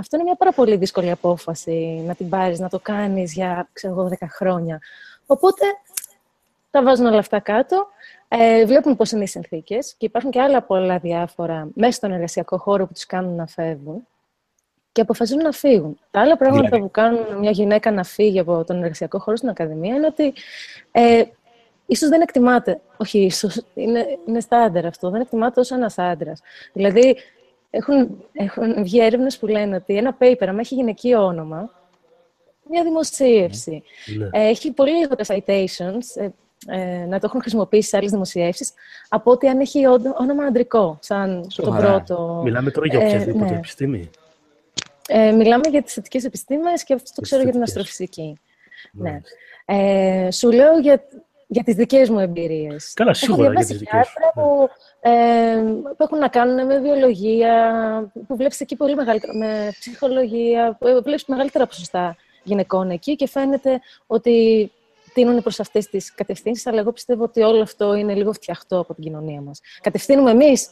[0.02, 3.94] Αυτό είναι μια πάρα πολύ δύσκολη απόφαση να την πάρεις, να το κάνεις για, ξέρω
[3.94, 4.82] εγώ, δέκα χρόνια.
[5.26, 5.66] Οπότε,
[6.72, 7.88] τα βάζουν όλα αυτά κάτω,
[8.28, 12.58] ε, βλέπουν πώς είναι οι συνθήκες και υπάρχουν και άλλα πολλά διάφορα μέσα στον εργασιακό
[12.58, 14.08] χώρο που τους κάνουν να φεύγουν
[14.92, 16.00] και αποφασίζουν να φύγουν.
[16.12, 16.84] Τα άλλα πράγματα Δηλαδή.
[16.84, 20.34] που κάνουν μια γυναίκα να φύγει από τον εργασιακό χώρο στην Ακαδημία είναι ότι
[20.92, 21.24] ε,
[21.86, 26.42] ίσως δεν εκτιμάται, όχι ίσως, είναι, είναι στάνταρ αυτό, δεν εκτιμάται ως ένας άντρας.
[26.74, 27.18] Δηλαδή,
[27.72, 31.70] έχουν, έχουν βγει έρευνες που λένε ότι ένα paper, άμα έχει γυναικείο όνομα,
[32.70, 33.84] μια δημοσίευση,
[34.18, 34.30] Ναι.
[34.32, 36.30] ε, έχει πολύ λιγότερα citations, ε,
[36.68, 38.74] ε, να το έχουν χρησιμοποιήσει σε άλλες δημοσιεύσεις,
[39.10, 41.88] από ότι αν έχει όνο- όνομα αντρικό, σαν τον Σοβαρά.
[42.04, 42.42] πρώτο.
[42.44, 43.56] Μιλάμε τώρα για Ε, οποιαδήποτε ναι.
[43.58, 44.10] επιστήμη.
[45.08, 47.82] Ε, μιλάμε για τις θετικές επιστήμες και αυτό το Τις ξέρω για την θετικές.
[47.82, 48.40] αστροφυσική.
[48.92, 49.10] Ναι.
[49.10, 49.30] Μάλιστα.
[49.66, 51.04] Ε, σου λέω για,
[51.54, 52.94] για τις δικές μου εμπειρίες.
[52.94, 54.14] Καλά, Έχω σίγουρα για διαβάσει τις δικές σου.
[54.24, 57.54] άρθρα που, ε, που έχουν να κάνουν με βιολογία,
[58.28, 63.28] που βλέπεις εκεί πολύ μεγαλύτερα, με ψυχολογία, που ε, βλέπεις μεγαλύτερα ποσοστά γυναικών εκεί και
[63.28, 64.72] φαίνεται ότι
[65.14, 68.94] τίνουν προς αυτές τις κατευθύνσεις, αλλά εγώ πιστεύω ότι όλο αυτό είναι λίγο φτιαχτό από
[68.94, 69.60] την κοινωνία μας.
[69.82, 70.70] Κατευθύνουμε εμείς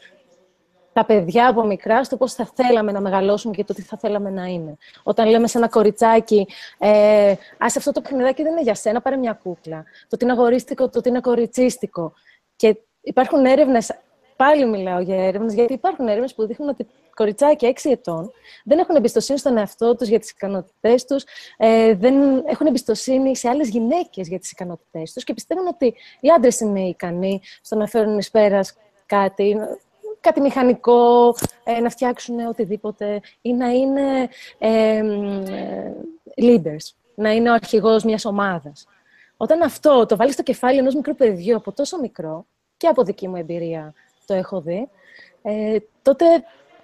[0.93, 4.29] τα παιδιά από μικρά στο πώς θα θέλαμε να μεγαλώσουν και το τι θα θέλαμε
[4.29, 4.77] να είναι.
[5.03, 9.15] Όταν λέμε σε ένα κοριτσάκι, ε, ας αυτό το παιχνιδάκι δεν είναι για σένα, πάρε
[9.15, 9.83] μια κούκλα.
[10.07, 12.13] Το τι είναι αγορίστικο, το τι είναι κοριτσίστικο.
[12.55, 13.99] Και υπάρχουν έρευνες,
[14.35, 16.87] πάλι μιλάω για έρευνες, γιατί υπάρχουν έρευνες που δείχνουν ότι
[17.19, 18.31] κοριτσάκια 6 ετών
[18.63, 21.23] δεν έχουν εμπιστοσύνη στον εαυτό τους για τις ικανότητές τους,
[21.57, 26.29] ε, δεν έχουν εμπιστοσύνη σε άλλες γυναίκες για τις ικανότητές τους και πιστεύουν ότι οι
[26.29, 28.75] άντρες είναι ικανοί στο να φέρουν εις πέρας
[29.05, 29.57] κάτι,
[30.21, 35.95] κάτι μηχανικό, ε, να φτιάξουν οτιδήποτε ή να είναι ε, μ, ε,
[36.41, 38.87] leaders, να είναι ο αρχηγός μιας ομάδας.
[39.37, 42.45] Όταν αυτό το βάλεις στο κεφάλι ενός μικρού παιδιού από τόσο μικρό,
[42.77, 43.93] και από δική μου εμπειρία
[44.25, 44.89] το έχω δει,
[45.41, 46.25] ε, τότε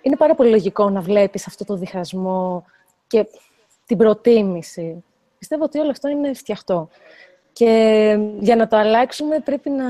[0.02, 2.66] είναι πάρα πολύ λογικό να βλέπεις αυτό το διχασμό
[3.08, 3.28] και
[3.86, 5.04] την προτίμηση.
[5.38, 6.90] Πιστεύω ότι όλο αυτό είναι φτιαχτό.
[7.54, 9.86] Και για να το αλλάξουμε πρέπει να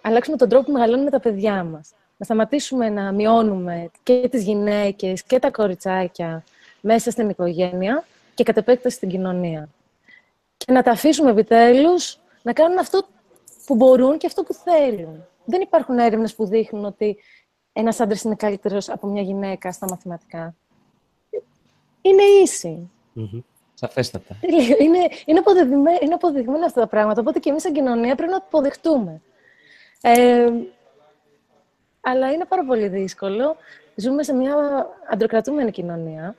[0.00, 1.94] αλλάξουμε τον τρόπο που μεγαλώνουμε τα παιδιά μας.
[2.16, 6.44] Να σταματήσουμε να μειώνουμε και τις γυναίκες και τα κοριτσάκια
[6.80, 9.68] μέσα στην οικογένεια και κατ' επέκταση στην κοινωνία.
[10.56, 13.06] Και να τα αφήσουμε επιτέλους να κάνουν αυτό
[13.66, 15.24] που μπορούν και αυτό που θέλουν.
[15.44, 17.16] Δεν υπάρχουν έρευνες που δείχνουν ότι
[17.72, 20.54] ένας άντρας είναι καλύτερος από μια γυναίκα στα μαθηματικά.
[22.00, 22.90] Είναι ίση.
[23.12, 23.40] Μμμ.
[23.74, 24.36] Σαφέστατα.
[24.78, 28.38] Είναι, είναι, αποδεδειγμένα, είναι αποδεδειγμένα αυτά τα πράγματα, οπότε και εμείς σαν κοινωνία πρέπει να
[28.38, 29.20] το αποδεχτούμε.
[30.00, 30.50] Ε,
[32.08, 33.56] αλλά είναι πάρα πολύ δύσκολο.
[33.94, 34.54] Ζούμε σε μια
[35.10, 36.36] αντροκρατούμενη κοινωνία.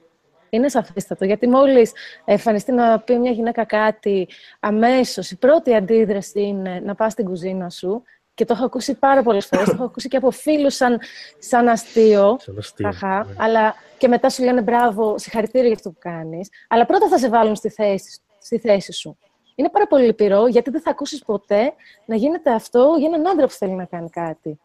[0.49, 1.91] Είναι σαφέστατο, γιατί μόλις
[2.25, 4.27] εμφανιστεί να πει μια γυναίκα κάτι,
[4.59, 8.03] αμέσως η πρώτη αντίδραση είναι να πας στην κουζίνα σου
[8.33, 10.99] και το έχω ακούσει πάρα πολλές φορές, το έχω ακούσει και από φίλους σαν,
[11.39, 13.35] σαν αστείο, Σαν αστείο, χαχά, ναι.
[13.37, 17.29] αλλά και μετά σου λένε μπράβο, συγχαρητήρια για αυτό που κάνεις, αλλά πρώτα θα σε
[17.29, 19.17] βάλουν στη θέση, στη θέση σου.
[19.55, 21.73] Είναι πάρα πολύ λυπηρό, γιατί δεν θα ακούσεις ποτέ
[22.05, 24.59] να γίνεται αυτό για έναν άντρα που θέλει να κάνει κάτι.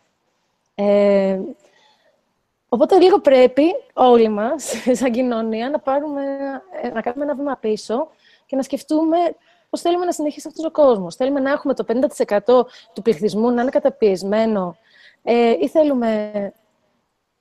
[0.75, 1.41] Ε,
[2.69, 3.63] οπότε λίγο πρέπει
[3.93, 6.23] όλοι μας, σαν κοινωνία, να, πάρουμε,
[6.83, 8.09] ε, να κάνουμε ένα βήμα πίσω
[8.47, 9.17] και να σκεφτούμε
[9.71, 11.17] πώς θέλουμε να συνεχίσει αυτός ο κόσμος.
[11.17, 14.77] Θέλουμε να έχουμε το 50% του πληθυσμού να είναι καταπιεσμένο
[15.23, 16.31] ε, ή θέλουμε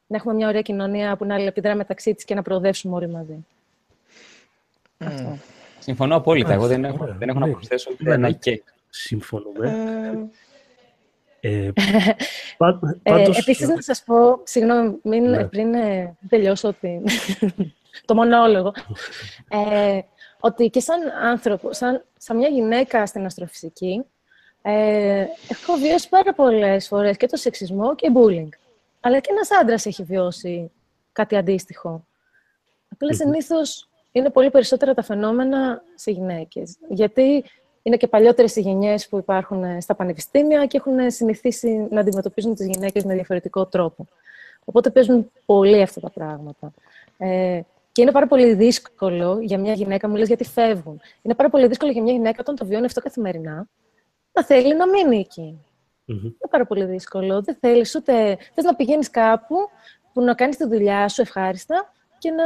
[0.07, 3.45] να έχουμε μια ωραία κοινωνία που να αλληλεπιδρά μεταξύ της και να προοδεύσουμε όλοι μαζί.
[4.99, 5.33] Mm.
[5.79, 6.53] Συμφωνώ απόλυτα.
[6.53, 7.51] Εγώ δεν Ωραία, έχω, δεν έχω να ναι.
[7.51, 8.33] προσθέσω ούτε Ναι, ένα ναι.
[8.33, 8.63] και.
[8.89, 9.67] Συμφωνούμε.
[9.67, 10.29] Ε,
[11.43, 11.69] Ε,
[12.57, 15.45] πα- Ε, πάντως, επίσης, να σας πω, συγγνώμη, μην, Ναι.
[15.47, 17.03] πριν ε, τελειώσω την,
[18.05, 18.73] το μονόλογο,
[19.49, 19.99] ε,
[20.39, 24.03] ότι και σαν άνθρωπο, σαν, σαν μια γυναίκα στην αστροφυσική,
[24.61, 28.49] ε, έχω βιώσει πάρα πολλές φορές και το σεξισμό και bullying.
[28.99, 30.71] Αλλά και ένας άντρας έχει βιώσει
[31.11, 32.05] κάτι αντίστοιχο.
[32.93, 36.77] Απλά συνήθως είναι πολύ περισσότερα τα φαινόμενα σε γυναίκες.
[36.89, 37.43] Γιατί
[37.83, 42.55] είναι και παλιότερες οι γενιές που υπάρχουν ε, στα πανεπιστήμια και έχουν συνηθίσει να αντιμετωπίζουν
[42.55, 44.07] τις γυναίκες με διαφορετικό τρόπο.
[44.65, 46.73] Οπότε παίζουν πολύ αυτά τα πράγματα.
[47.17, 51.01] Ε, και είναι πάρα πολύ δύσκολο για μια γυναίκα, μου λες γιατί φεύγουν.
[51.21, 53.67] Είναι πάρα πολύ δύσκολο για μια γυναίκα όταν το βιώνει αυτό καθημερινά,
[54.31, 55.59] να θέλει να μείνει εκεί.
[56.05, 56.17] μμμ.
[56.23, 57.41] Είναι πάρα πολύ δύσκολο.
[57.41, 58.37] Δεν θέλεις ούτε.
[58.53, 59.55] Θες να πηγαίνεις κάπου
[60.13, 62.45] που να κάνεις τη δουλειά σου ευχάριστα και να,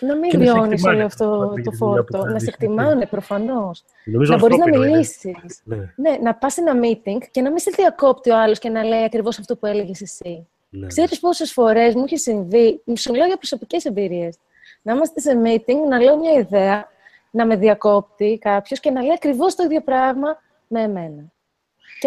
[0.00, 2.06] να μην Και να σε βιώνεις εκτιμάνε όλο αυτό πάντα για το τη δουλειά που
[2.12, 2.18] φόρτο.
[2.18, 2.42] Να κάνεις.
[2.42, 3.84] σε εκτιμάνε προφανώς.
[4.04, 4.94] Νομίζω Να μπορείς να ανθρώπινο είναι.
[4.96, 5.60] μιλήσεις.
[5.64, 8.68] Ναι, Ναι, να πας σε ένα meeting και να μην σε διακόπτει ο άλλος και
[8.68, 10.46] να λέει ακριβώς αυτό που έλεγες εσύ.
[10.70, 10.86] ναι.
[10.86, 14.36] Ξέρεις πόσες φορές μου έχει συμβεί, σου μιλάω για προσωπικές εμπειρίες.
[14.82, 16.88] Να είμαστε σε meeting, να λέω μια ιδέα,
[17.30, 21.32] να με διακόπτει κάποιος και να λέει ακριβώς το ίδιο πράγμα με εμένα.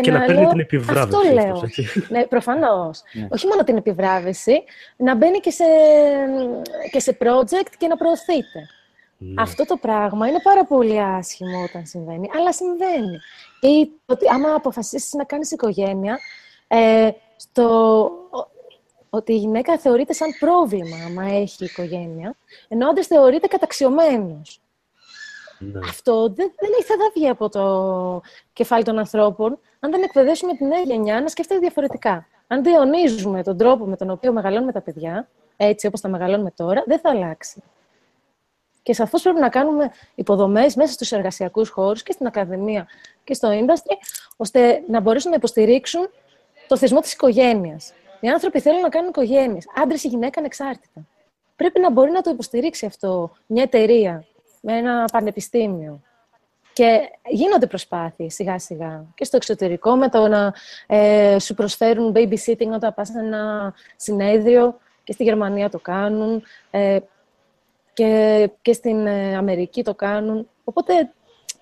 [0.02, 1.18] Και να παίρνει λέω, την επιβράβευση.
[1.18, 1.52] Αυτό λέω.
[1.54, 2.06] αυτός, έτσι.
[2.10, 3.02] ναι, προφανώς.
[3.14, 3.28] Ναι.
[3.32, 4.64] Όχι μόνο την επιβράβευση,
[4.98, 5.64] να μπαίνει και σε,
[6.92, 8.60] και σε project και να προωθείτε.
[9.18, 9.42] Ναι.
[9.42, 13.20] Αυτό το πράγμα είναι πάρα πολύ άσχημο όταν συμβαίνει, αλλά συμβαίνει.
[13.62, 16.20] Ή ότι άμα αποφασίσεις να κάνεις οικογένεια,
[16.68, 18.52] ε, στο, ο-
[19.10, 22.36] ότι η γυναίκα θεωρείται σαν πρόβλημα άμα έχει οικογένεια,
[22.68, 24.62] ενώ ο άντρας θεωρείται καταξιωμένος.
[25.74, 25.80] Ναι.
[25.84, 28.22] Αυτό δεν, δεν έχει- θα βγει από το
[28.54, 32.28] κεφάλι των ανθρώπων αν δεν εκπαιδεύσουμε τη νέα γενιά να σκέφτεται διαφορετικά.
[32.48, 36.84] Αν διαιωνίζουμε τον τρόπο με τον οποίο μεγαλώνουμε τα παιδιά, έτσι όπως τα μεγαλώνουμε τώρα,
[36.86, 37.64] δεν θα αλλάξει.
[38.84, 42.88] Και σαφώς πρέπει να κάνουμε υποδομές μέσα στους εργασιακούς χώρους και στην ακαδημία
[43.24, 43.96] και στο industry,
[44.38, 46.10] ώστε να μπορέσουν να υποστηρίξουν
[46.68, 47.94] το θεσμό της οικογένειας.
[48.20, 51.02] Οι άνθρωποι θέλουν να κάνουν οικογένειες, άντρες ή γυναίκα ανεξάρτητα.
[51.56, 54.26] Πρέπει να μπορεί να το υποστηρίξει αυτό μια εταιρεία,
[54.66, 56.02] με ένα πανεπιστήμιο.
[56.74, 60.54] Και γίνονται προσπάθειες σιγά σιγά και στο εξωτερικό με το να
[60.88, 67.00] ε, σου προσφέρουν babysitting όταν πας σε ένα συνέδριο και στη Γερμανία το κάνουν ε,
[67.94, 70.48] και, και στην ε, Αμερική το κάνουν.
[70.64, 71.12] Οπότε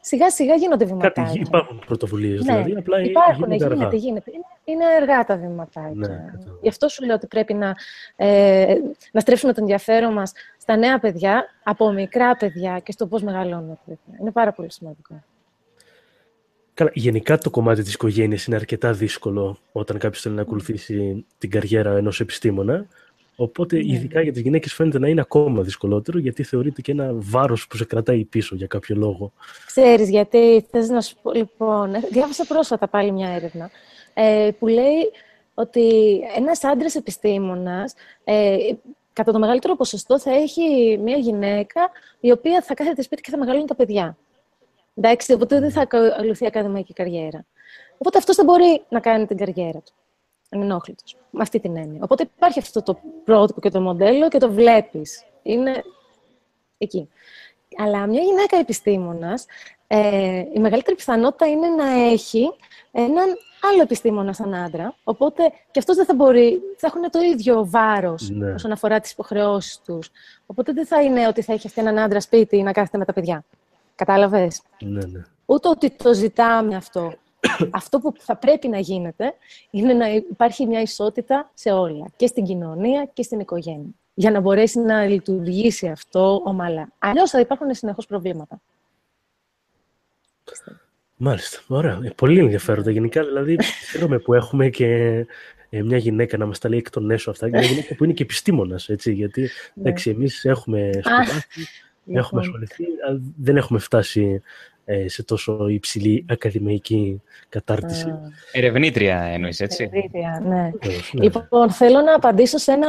[0.01, 1.41] σιγά σιγά γίνονται Κάτι βηματάκια.
[1.45, 3.97] υπάρχουν πρωτοβουλίες, Ναι, δηλαδή απλά υπάρχουν, γίνονται γίνεται, αργά.
[3.97, 4.31] γίνεται.
[4.33, 5.91] Είναι, είναι αργά τα βηματάκια.
[5.93, 6.57] Ναι, κατάλαβα.
[6.61, 7.75] Γι' αυτό σου λέω ότι πρέπει να,
[8.15, 8.75] ε,
[9.11, 13.67] να στρέψουμε τον ενδιαφέρον μας στα νέα παιδιά, από μικρά παιδιά και στο πώς μεγαλώνουν
[13.67, 14.17] τα παιδιά.
[14.21, 15.23] Είναι πάρα πολύ σημαντικό.
[16.73, 21.49] Καλά, γενικά το κομμάτι της οικογένειας είναι αρκετά δύσκολο όταν κάποιος θέλει να ακολουθήσει την
[21.49, 22.85] καριέρα ενός επιστήμονα.
[23.35, 23.93] Οπότε, Ναι.
[23.93, 27.77] ειδικά για τις γυναίκες φαίνεται να είναι ακόμα δυσκολότερο, γιατί θεωρείται και ένα βάρος που
[27.77, 29.31] σε κρατάει πίσω για κάποιο λόγο.
[29.65, 33.69] Ξέρεις γιατί, θες να σου πω, λοιπόν, διάβασα πρόσφατα πάλι μια έρευνα
[34.13, 35.11] ε, που λέει
[35.53, 37.93] ότι ένας άντρας επιστήμονας
[38.23, 38.57] ε,
[39.13, 41.89] κατά το μεγαλύτερο ποσοστό θα έχει μια γυναίκα
[42.19, 44.17] η οποία θα κάθεται σπίτι και θα μεγαλώνει τα παιδιά.
[44.95, 47.45] Εντάξει, οπότε δεν θα ακολουθεί ακαδημαϊκή καριέρα.
[47.97, 49.93] Οπότε αυτός δεν μπορεί να κάνει την καριέρα του.
[50.49, 51.15] Ανενόχλητος.
[51.29, 51.99] Με αυτή την έννοια.
[52.03, 55.25] Οπότε υπάρχει αυτό το πρότυπο και το μοντέλο και το βλέπεις.
[55.43, 55.83] Είναι
[56.77, 57.09] εκεί.
[57.77, 59.45] Αλλά μια γυναίκα επιστήμονας,
[59.87, 62.51] ε, η μεγαλύτερη πιθανότητα είναι να έχει
[62.91, 64.95] έναν άλλο επιστήμονα σαν άντρα.
[65.03, 68.51] Οπότε και αυτός δεν θα μπορεί, θα έχουν το ίδιο βάρος Ναι.
[68.53, 70.09] όσον αφορά τις υποχρεώσεις τους.
[70.45, 73.13] Οπότε δεν θα είναι ότι θα έχει αυτή έναν άντρα σπίτι να κάθεται με τα
[73.13, 73.43] παιδιά.
[73.95, 75.21] Κατάλαβες; Ναι, ναι.
[75.45, 77.13] Ούτε ότι το ζητάμε αυτό.
[77.71, 79.33] αυτό που θα πρέπει να γίνεται
[79.69, 82.05] είναι να υπάρχει μια ισότητα σε όλα.
[82.15, 83.89] Και στην κοινωνία και στην οικογένεια.
[84.13, 86.87] Για να μπορέσει να λειτουργήσει αυτό ομαλά.
[86.99, 88.61] Αλλιώς θα υπάρχουν συνεχώς προβλήματα.
[91.23, 91.99] Μάλιστα, ωραία.
[92.03, 92.91] Ε, πολύ ενδιαφέροντα.
[92.91, 93.57] Γενικά, δηλαδή,
[93.91, 94.85] χαίρομαι που έχουμε και
[95.69, 97.47] ε, μια γυναίκα να μας τα λέει εκ των έσω αυτά.
[97.47, 101.67] Μια γυναίκα που είναι και επιστήμονας, έτσι, γιατί εντάξει, εμείς έχουμε σπουδάσει,
[102.05, 104.41] έχουμε Λοιπόν, ασχοληθεί, αλλά δεν έχουμε φτάσει
[104.85, 108.09] ε, σε τόσο υψηλή ακαδημαϊκή κατάρτιση.
[108.09, 108.19] α,
[108.51, 110.71] Ερευνήτρια εννοείς, έτσι; ευρύτια, ναι.
[110.81, 111.23] Βεβαίως, ναι.
[111.23, 112.87] Λοιπόν, θέλω να απαντήσω σε ένα,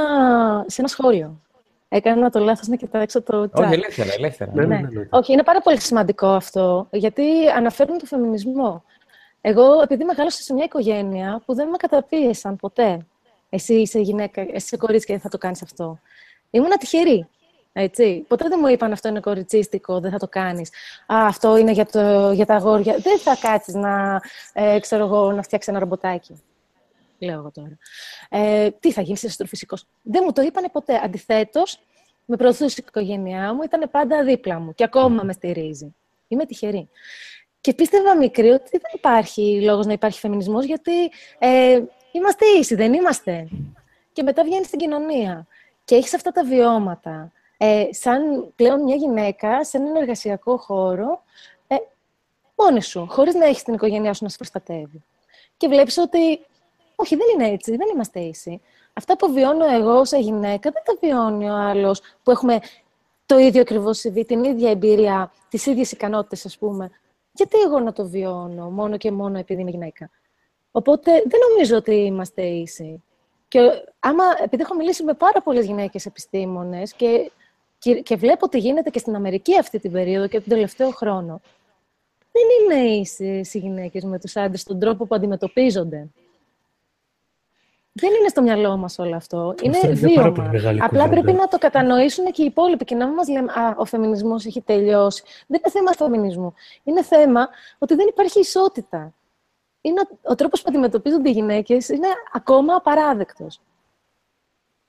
[0.66, 1.40] σε ένα σχόλιο.
[1.94, 3.64] Έκανα το λάθος να κοιτάξω το chat.
[3.64, 4.50] Όχι, ελεύθερα, ελεύθερα.
[4.54, 4.80] Ναι, ναι, Ναι.
[4.80, 5.06] ναι, ναι.
[5.10, 7.22] Όχι, είναι πάρα πολύ σημαντικό αυτό, γιατί
[7.56, 8.84] αναφέρουν το φεμινισμό.
[9.40, 13.06] Εγώ, επειδή μεγάλωσα σε μια οικογένεια που δεν με καταπίεσαν ποτέ.
[13.48, 15.98] Εσύ είσαι γυναίκα, εσύ είσαι κορίτσι και δεν θα το κάνεις αυτό.
[16.50, 17.28] Ήμουν τυχερή.
[17.72, 18.24] Έτσι.
[18.28, 20.68] Ποτέ δεν μου είπαν αυτό είναι κοριτσίστικο, δεν θα το κάνεις.
[21.06, 22.96] Α, αυτό είναι για, το, για τα αγόρια.
[22.98, 24.20] Δεν θα κάτσεις να,
[24.52, 26.42] ε, ξέρω εγώ, να φτιάξεις ένα ρομποτάκι.
[27.24, 27.78] Λέω εγώ τώρα.
[28.28, 29.76] Ε, τι θα γίνει αστροφυσικό.
[30.02, 31.00] Δεν μου το είπανε ποτέ.
[31.04, 31.78] Αντιθέτως,
[32.24, 35.94] με προωθούσε η οικογένειά μου, ήταν πάντα δίπλα μου και ακόμα με στηρίζει.
[36.28, 36.88] Είμαι τυχερή.
[37.60, 41.80] Και πίστευα μικρή ότι δεν υπάρχει λόγος να υπάρχει φεμινισμός, γιατί ε,
[42.12, 43.48] είμαστε ίσοι, δεν είμαστε.
[44.12, 45.46] Και μετά βγαίνει στην κοινωνία
[45.84, 47.32] και έχεις αυτά τα βιώματα.
[47.56, 51.22] Ε, σαν πλέον μια γυναίκα σε έναν εργασιακό χώρο,
[51.66, 51.76] ε,
[52.56, 55.04] μόνη σου, χωρίς να έχεις την οικογένειά σου να σε προστατεύει.
[55.56, 56.40] Και βλέπεις ότι,
[57.02, 58.60] όχι, δεν είναι έτσι, δεν είμαστε ίσοι.
[58.92, 62.60] Αυτά που βιώνω εγώ σαν γυναίκα δεν τα βιώνει ο άλλος που έχουμε
[63.26, 66.90] το ίδιο ακριβώς CV, την ίδια εμπειρία, τις ίδιες ικανότητες, ας πούμε.
[67.32, 70.10] Γιατί εγώ να το βιώνω μόνο και μόνο επειδή είμαι γυναίκα;
[70.70, 73.02] Οπότε δεν νομίζω ότι είμαστε ίσοι.
[73.48, 73.60] Και
[73.98, 77.30] άμα, επειδή έχω μιλήσει με πάρα πολλές γυναίκες επιστήμονες και,
[77.78, 81.40] και, και, βλέπω τι γίνεται και στην Αμερική αυτή την περίοδο και τον τελευταίο χρόνο,
[82.32, 86.08] δεν είναι ίσε οι γυναίκες με τους άντρες στον τρόπο που αντιμετωπίζονται.
[87.92, 89.54] Δεν είναι στο μυαλό μας όλο αυτό.
[89.62, 90.50] Είναι βίωμα.
[90.80, 93.84] Απλά πρέπει να το κατανοήσουν και οι υπόλοιποι και να μην μας λένε Α, ο
[93.84, 95.22] φεμινισμός έχει τελειώσει.
[95.46, 96.54] Δεν είναι θέμα φεμινισμού.
[96.84, 97.48] Είναι θέμα
[97.78, 99.14] ότι δεν υπάρχει ισότητα.
[99.80, 103.60] Είναι ο, ο τρόπος που αντιμετωπίζονται οι γυναίκες είναι ακόμα απαράδεκτος.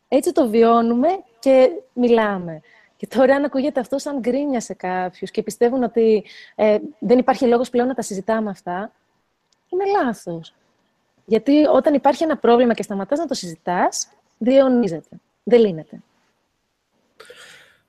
[0.08, 1.08] Έτσι το βιώνουμε
[1.40, 2.62] και μιλάμε.
[2.98, 6.26] Και τώρα, αν ακούγεται αυτό σαν γκρίνια σε κάποιους και πιστεύουν ότι
[6.56, 8.92] ε, δεν υπάρχει λόγος πλέον να τα συζητάμε αυτά,
[9.70, 10.54] είναι λάθος.
[11.26, 15.10] Γιατί όταν υπάρχει ένα πρόβλημα και σταματάς να το συζητάς, διαιωνίζεται.
[15.44, 16.00] Δεν λύνεται.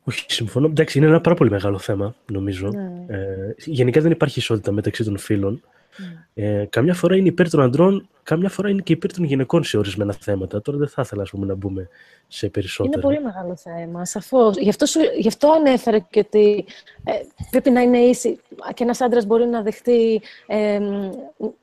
[0.05, 0.67] Όχι, συμφωνώ.
[0.67, 2.69] Εντάξει, είναι ένα πάρα πολύ μεγάλο θέμα, νομίζω.
[2.69, 3.17] Ναι.
[3.17, 5.63] Ε, γενικά δεν υπάρχει ισότητα μεταξύ των φίλων.
[5.97, 6.45] Ναι.
[6.45, 9.77] Ε, καμιά φορά είναι υπέρ των αντρών, καμιά φορά είναι και υπέρ των γυναικών σε
[9.77, 10.63] ορισμένα θέματα.
[10.63, 11.89] Τώρα δεν θα ήθελα πούμε, να μπούμε
[12.29, 13.09] σε περισσότερα.
[13.09, 14.57] Είναι πολύ μεγάλο θέμα, σαφώς.
[14.57, 14.87] Γι, αυτό,
[15.19, 16.65] γι' αυτό ανέφερε και ότι
[17.05, 17.13] ε,
[17.51, 18.41] πρέπει να είναι ίση.
[18.75, 20.81] Και ένας άντρας μπορεί να δεχτεί ε,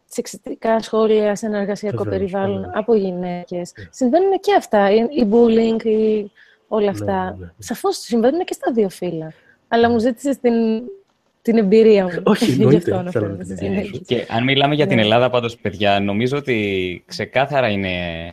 [0.05, 2.69] σεξιστικά σχόλια σε ένα εργασιακό περιβάλλον ναι.
[2.73, 3.73] από γυναίκες.
[3.77, 3.85] Ναι.
[3.91, 4.91] Συμβαίνουν και αυτά.
[4.91, 6.31] Η bullying, η,
[6.67, 7.23] όλα ναι, αυτά.
[7.23, 9.33] Ναι, ναι, Σαφώς συμβαίνουν και στα δύο φύλλα.
[9.67, 10.53] Αλλά μου ζήτησες την,
[11.41, 12.21] την εμπειρία μου.
[12.23, 13.03] Όχι, εννοείται.
[14.05, 18.25] και αν μιλάμε για την Ελλάδα, πάντως, παιδιά, νομίζω ότι ξεκάθαρα είναι,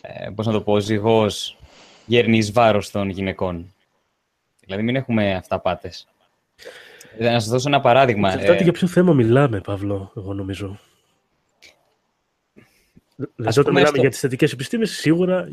[0.00, 1.58] ε, πώς να το πω, ζυγός
[2.06, 3.74] γέρνης βάρος των γυναικών.
[4.60, 6.06] Δηλαδή, μην έχουμε αυταπάτες.
[7.18, 8.28] Ε, να σας δώσω ένα παράδειγμα.
[8.28, 8.62] Εξαρτάται ε...
[8.62, 10.78] για ποιο θέμα μιλάμε, Παύλο, εγώ νομίζω.
[13.36, 15.48] Δηλαδή, όταν μιλάμε για τις θετικές επιστήμες, σίγουρα.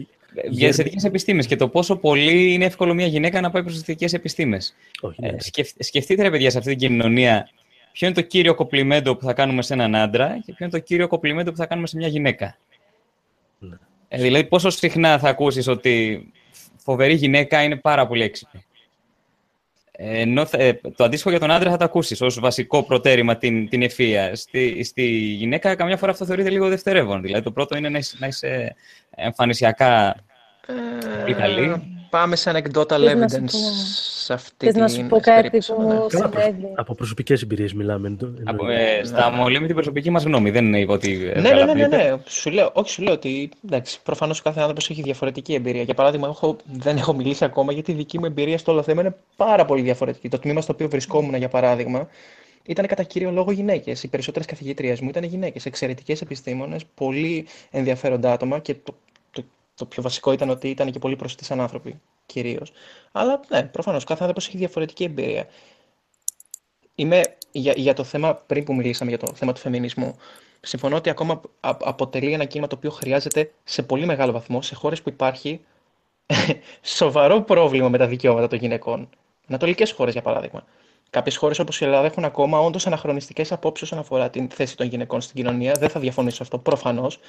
[0.50, 3.74] Για τις θετικές επιστήμες και το πόσο πολύ είναι εύκολο μια γυναίκα να πάει προς
[3.74, 4.76] τις θετικές επιστήμες.
[5.16, 5.28] Ναι.
[5.28, 5.36] Ε,
[5.80, 7.50] σκεφτείτε, ρε παιδιά, σε αυτή την κοινωνία,
[7.92, 10.80] ποιο είναι το κύριο κοπλιμέντο που θα κάνουμε σε έναν άντρα και ποιο είναι το
[10.80, 12.58] κύριο κοπλιμέντο που θα κάνουμε σε μια γυναίκα.
[13.60, 13.76] Ναι.
[14.08, 16.26] Ε, δηλαδή, πόσο συχνά θα ακούσεις ότι
[16.78, 18.66] φοβερή γυναίκα είναι πάρα πολύ έξυπνη.
[20.00, 23.82] Ενώ ε, το αντίστοιχο για τον άντρα θα το ακούσεις ως βασικό προτέρημα την, την
[23.82, 24.36] ευφία.
[24.36, 27.22] Στη, στη γυναίκα, καμιά φορά αυτό θεωρείται λίγο δευτερεύον.
[27.22, 28.76] Δηλαδή, το πρώτο είναι να είσαι, να είσαι
[29.10, 30.16] εμφανισιακά
[31.26, 33.50] ε, καλή πάμε σε anecdotal evidence
[34.28, 36.74] σε αυτή την να σου πω κάτι που μου συνέβη.
[36.76, 38.18] Από προσωπικές εμπειρίες μιλάμε.
[38.44, 39.60] Από, ε, στα ναι.
[39.60, 40.50] με την προσωπική μας γνώμη.
[40.50, 41.32] Δεν είναι ότι.
[41.36, 42.16] Ναι, ναι, ναι, ναι, ναι.
[42.26, 43.50] Σου λέω, όχι, σου λέω ότι
[44.04, 45.82] προφανώς ο κάθε άνθρωπος έχει διαφορετική εμπειρία.
[45.82, 49.02] Για παράδειγμα, έχω, δεν έχω μιλήσει ακόμα γιατί η δική μου εμπειρία στο όλο θέμα
[49.02, 50.30] είναι πάρα πολύ διαφορετική.
[50.30, 52.08] Το τμήμα στο οποίο βρισκόμουν, για παράδειγμα,
[52.66, 54.04] ήταν κατά κύριο λόγο γυναίκες.
[54.04, 55.66] Οι περισσότερες καθηγητρίε μου ήταν γυναίκες.
[55.66, 58.96] Εξαιρετικές επιστήμονες, πολύ ενδιαφέροντα άτομα και το
[59.78, 62.72] το πιο βασικό ήταν ότι ήταν και πολύ προσιτοί σαν άνθρωποι, κυρίως.
[63.12, 65.48] Αλλά ναι, προφανώς κάθε άνθρωπος έχει διαφορετική εμπειρία.
[66.96, 67.22] Είμαι
[67.52, 70.16] για, για το θέμα, πριν που μιλήσαμε για το θέμα του φεμινισμού,
[70.62, 75.02] συμφωνώ ότι ακόμα αποτελεί ένα κίνημα το οποίο χρειάζεται σε πολύ μεγάλο βαθμό σε χώρες
[75.02, 75.62] που υπάρχει
[76.82, 79.10] σοβαρό πρόβλημα με τα δικαιώματα των γυναικών.
[79.48, 80.66] Ανατολικές χώρες, για παράδειγμα.
[81.10, 84.88] Κάποιες χώρες όπως η Ελλάδα έχουν ακόμα όντως αναχρονιστικές απόψεις όσον αφορά την θέση των
[84.88, 85.74] γυναικών στην κοινωνία.
[85.74, 87.20] Δεν θα διαφωνήσω αυτό προφανώς.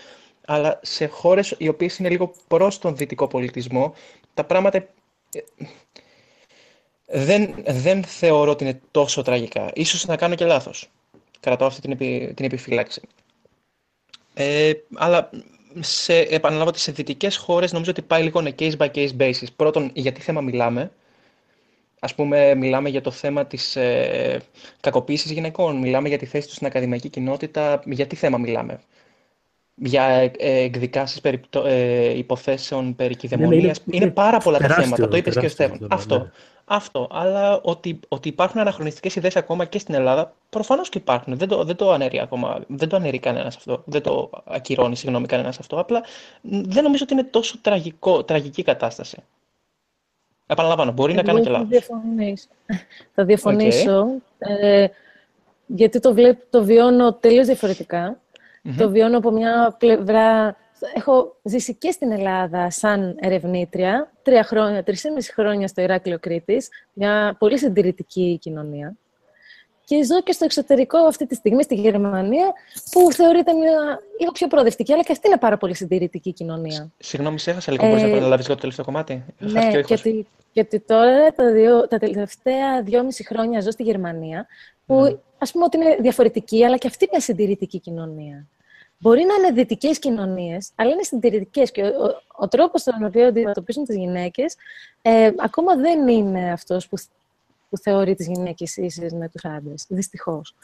[0.46, 3.94] Αλλά σε χώρες οι οποίες είναι λίγο προς τον δυτικό πολιτισμό,
[4.34, 4.78] τα πράγματα
[5.32, 5.40] ε,
[7.06, 9.70] δεν, δεν θεωρώ ότι είναι τόσο τραγικά.
[9.74, 10.90] Ίσως να κάνω και λάθος.
[11.40, 13.00] Κρατώ αυτή την, επι, την επιφύλαξη.
[14.34, 15.30] Ε, αλλά
[15.80, 19.46] σε, επαναλάβω ότι σε δυτικές χώρες νομίζω ότι πάει λίγο case by case basis.
[19.56, 20.90] Πρώτον, για τι θέμα μιλάμε
[22.00, 24.40] ας πούμε, μιλάμε για το θέμα της ε,
[24.80, 28.80] κακοποίησης γυναικών, μιλάμε για τη θέση τους στην ακαδημαϊκή κοινότητα, για τι θέμα μιλάμε;
[29.74, 35.08] Για ε, εκδικάσεις περί, ε, υποθέσεων περί ναι, ναι είναι, είναι, πάρα πολλά τα θέματα,
[35.08, 35.86] το είπες και ο Στέφαν.
[35.90, 36.30] Αυτό, ναι.
[36.64, 37.08] αυτό.
[37.10, 41.36] Αλλά ότι, ότι υπάρχουν αναχρονιστικές ιδέες ακόμα και στην Ελλάδα, προφανώς και υπάρχουν.
[41.36, 45.26] Δεν το, δεν το ανέρει ακόμα, δεν το ανέρει κανένας αυτό, δεν το ακυρώνει, συγγνώμη,
[45.26, 45.80] κανένας αυτό.
[45.80, 46.02] Απλά
[46.42, 49.16] δεν νομίζω ότι είναι τόσο τραγικό, τραγική κατάσταση.
[50.50, 51.86] Επαναλαμβάνω, μπορεί να κάνω και λάθος.
[53.14, 54.06] Θα διαφωνήσω.
[54.38, 54.86] Ε,
[55.66, 58.20] γιατί το, βλέπω, το βιώνω τελείως διαφορετικά.
[58.76, 60.56] Το βιώνω από μια πλευρά...
[60.94, 65.04] Έχω ζήσει και στην Ελλάδα σαν ερευνήτρια, τρία χρόνια, τρεις
[65.34, 68.96] χρόνια στο Ηράκλειο Κρήτης, μια πολύ συντηρητική κοινωνία
[69.88, 72.52] και ζω και στο εξωτερικό αυτή τη στιγμή στη Γερμανία,
[72.90, 76.90] που θεωρείται μια λίγο πιο προοδευτική, αλλά και αυτή είναι πάρα πολύ συντηρητική κοινωνία.
[76.98, 77.84] Συγγνώμη, σε έχασα λίγο.
[77.84, 81.98] Ε, Μπορείς να επαναλάβεις λίγο το τελευταίο κομμάτι; Ναι, γιατί, γιατί τώρα τα, δύο, τα
[81.98, 84.46] τελευταία δυόμιση χρόνια ζω στη Γερμανία,
[84.86, 85.18] που mm.
[85.38, 88.46] ας πούμε ότι είναι διαφορετική, αλλά και αυτή είναι συντηρητική κοινωνία.
[88.98, 91.70] Μπορεί να είναι δυτικές κοινωνίες, αλλά είναι συντηρητικές.
[91.70, 94.56] Και ο, ο, ο τρόπος στον οποίο αντιμετωπίζουν τις γυναίκες
[95.02, 96.96] ε, ακόμα δεν είναι αυτός που
[97.68, 99.84] που θεωρεί τις γυναίκες ίσες με τους άντρες.
[99.88, 100.54] Δυστυχώς.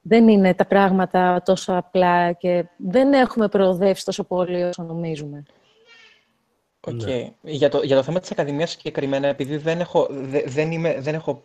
[0.00, 5.42] Δεν είναι τα πράγματα τόσο απλά και δεν έχουμε προοδεύσει τόσο πολύ όσο νομίζουμε.
[6.80, 7.00] OK.
[7.04, 7.28] Okay.
[7.42, 10.08] Για, το, για το θέμα της Ακαδημίας συγκεκριμένα, επειδή δεν έχω,
[10.46, 11.44] δεν είμαι, δεν έχω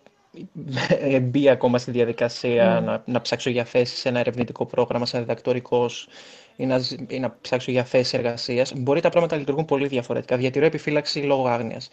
[1.22, 2.84] μπει ακόμα στη διαδικασία mm.
[2.84, 6.08] να, να ψάξω για θέση σε ένα ερευνητικό πρόγραμμα σαν διδακτορικός
[6.56, 10.38] ή να, ή να ψάξω για θέση εργασίας, μπορεί τα πράγματα να λειτουργούν πολύ διαφορετικά.
[10.38, 11.90] Διατηρώ επιφύλαξη λόγω άγνοιας.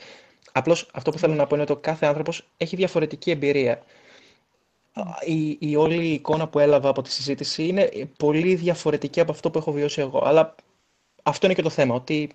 [0.52, 3.82] Απλώς αυτό που θέλω να πω είναι ότι ο κάθε άνθρωπος έχει διαφορετική εμπειρία.
[5.24, 9.58] Η, η όλη εικόνα που έλαβα από τη συζήτηση είναι πολύ διαφορετική από αυτό που
[9.58, 10.22] έχω βιώσει εγώ.
[10.24, 10.54] Αλλά
[11.22, 12.30] αυτό είναι και το θέμα, ότι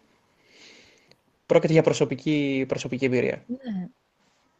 [1.45, 3.43] πρόκειται για προσωπική, προσωπική εμπειρία.
[3.47, 3.87] Ναι.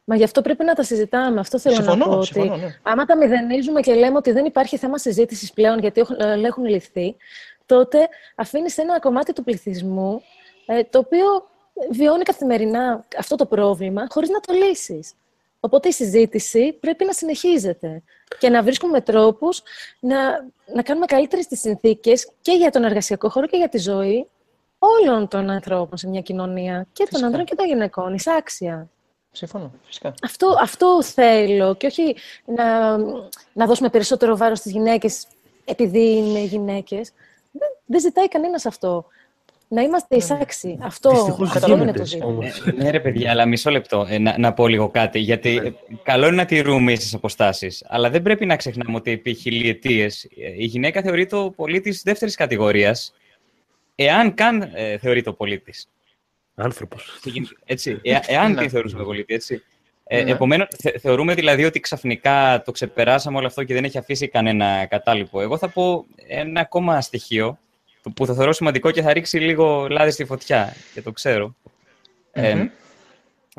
[0.03, 1.39] Μα γι' αυτό πρέπει να τα συζητάμε.
[1.39, 2.23] Αυτό θέλω συμφωνώ, να πω.
[2.23, 2.80] Συμφωνώ, ότι ναι.
[2.81, 7.15] άμα τα μηδενίζουμε και λέμε ότι δεν υπάρχει θέμα συζήτησης πλέον γιατί έχουν, έχουν ληφθεί,
[7.65, 10.21] τότε αφήνεις ένα κομμάτι του πληθυσμού
[10.65, 11.25] ε, το οποίο
[11.91, 15.13] βιώνει καθημερινά αυτό το πρόβλημα χωρίς να το λύσεις.
[15.59, 18.03] Οπότε η συζήτηση πρέπει να συνεχίζεται
[18.39, 19.61] και να βρίσκουμε τρόπους
[19.99, 20.17] να,
[20.73, 24.27] να κάνουμε καλύτερες τις συνθήκες και για τον εργασιακό χώρο και για τη ζωή
[24.77, 28.89] όλων των ανθρώπων σε μια κοινωνία και των ανδρών και των γυναικών, εισάξια.
[29.35, 30.14] Συμφωνώ, φυσικά.
[30.23, 32.15] Αυτό, αυτό θέλω και όχι
[32.45, 32.97] να,
[33.53, 35.27] να δώσουμε περισσότερο βάρος στις γυναίκες
[35.65, 37.11] επειδή είναι γυναίκες.
[37.51, 39.05] Δεν, δεν ζητάει κανένας αυτό
[39.73, 40.80] να είμαστε εισάξιοι.
[40.81, 42.45] Αυτό, αυτό είναι το ζήτημα.
[42.65, 45.19] Ε, ναι, ρε παιδιά, αλλά μισό λεπτό ε, να, να πω λίγο κάτι.
[45.19, 45.72] Γιατί ναι.
[46.03, 47.84] καλό είναι να τηρούμε ίσε αποστάσεις.
[47.88, 50.27] Αλλά δεν πρέπει να ξεχνάμε ότι επί χιλιετίες
[50.57, 53.14] η γυναίκα θεωρείται ο πολίτης δεύτερης κατηγορίας,
[53.95, 55.88] εάν καν ε, θεωρείται ο πολίτης.
[56.55, 57.19] Άνθρωπος.
[57.65, 59.63] Έτσι, ε, εάν την θεωρούσαμε πολίτη, έτσι.
[60.03, 60.31] Ε, ναι.
[60.31, 60.67] Επομένως,
[60.99, 65.41] θεωρούμε δηλαδή ότι ξαφνικά το ξεπεράσαμε όλο αυτό και δεν έχει αφήσει κανένα κατάλοιπο.
[65.41, 67.57] Εγώ θα πω ένα ακόμα στοιχείο
[68.15, 71.55] που θα θεωρώ σημαντικό και θα ρίξει λίγο λάδι στη φωτιά και το ξερω
[72.31, 72.65] Ε,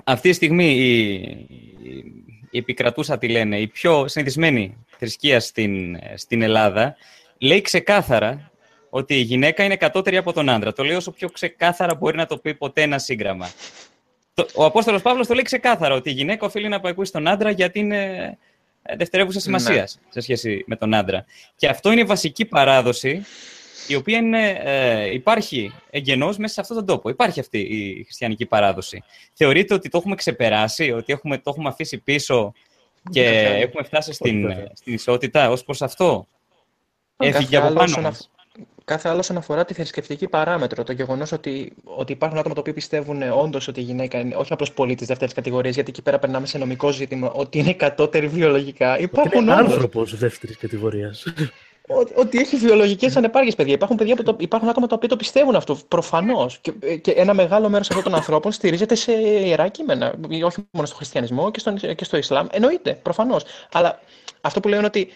[0.04, 1.12] αυτή τη στιγμή η,
[2.50, 6.96] η, επικρατούσα, τη λένε, η πιο συνηθισμένη θρησκεία στην, στην Ελλάδα,
[7.38, 8.50] λέει ξεκάθαρα
[8.96, 10.72] ότι η γυναίκα είναι κατώτερη από τον άντρα.
[10.72, 13.50] Το λέει όσο πιο ξεκάθαρα μπορεί να το πει ποτέ ένα σύγγραμμα.
[14.54, 17.78] Ο Απόστολος Παύλος το λέει ξεκάθαρα ότι η γυναίκα οφείλει να απαικούσει τον άντρα γιατί
[17.78, 18.38] είναι
[18.96, 20.12] δευτερεύουσα σημασίας ναι.
[20.12, 21.24] σε σχέση με τον άντρα.
[21.56, 23.24] Και αυτό είναι η βασική παράδοση
[23.88, 27.08] η οποία είναι, ε, υπάρχει εγγενώς μέσα σε αυτόν τον τόπο.
[27.08, 29.02] Υπάρχει αυτή η χριστιανική παράδοση.
[29.32, 32.52] Θεωρείτε ότι το έχουμε ξεπεράσει, ότι έχουμε, το έχουμε αφήσει πίσω
[33.10, 36.26] και έχουμε φτάσει στην, στην ισότητα ως προς αυτό;
[37.16, 38.28] Έφυγε από πάνω μας.
[38.84, 40.82] Κάθε άλλο όσον αφορά τη θρησκευτική παράμετρο.
[40.82, 44.52] Το γεγονός ότι, ότι υπάρχουν άτομα τα οποία πιστεύουν όντως ότι η γυναίκα είναι όχι
[44.52, 48.98] απλώς πολίτης δεύτερης κατηγορίας, γιατί εκεί πέρα περνάμε σε νομικό ζήτημα, ότι είναι κατώτερη βιολογικά.
[48.98, 51.24] Υπάρχουν είναι άνθρωπος δεύτερης κατηγορίας
[52.14, 53.74] ότι έχει βιολογικές ανεπάρκειες, παιδιά.
[53.74, 56.58] Υπάρχουν, παιδιά που το, υπάρχουν άτομα τα οποία το πιστεύουν αυτό, προφανώς.
[56.58, 60.14] Και, και ένα μεγάλο μέρος αυτών των ανθρώπων στηρίζεται σε ιερά κείμενα.
[60.44, 62.46] Όχι μόνο στο χριστιανισμό και, στον, και στο Ισλάμ.
[62.50, 63.44] Εννοείται, προφανώς.
[63.72, 64.00] Αλλά
[64.40, 65.12] αυτό που λέω είναι ότι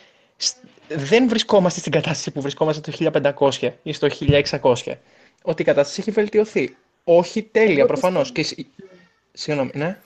[0.88, 3.10] δεν βρισκόμαστε στην κατάσταση που βρισκόμαστε το
[3.60, 4.08] 1500 ή στο
[4.60, 4.74] 1600.
[5.42, 6.76] Ότι η κατάσταση έχει βελτιωθεί.
[7.04, 8.32] Όχι τέλεια, προφανώς.
[8.32, 8.46] Και...
[9.32, 9.98] Συγγνώμη, ναι.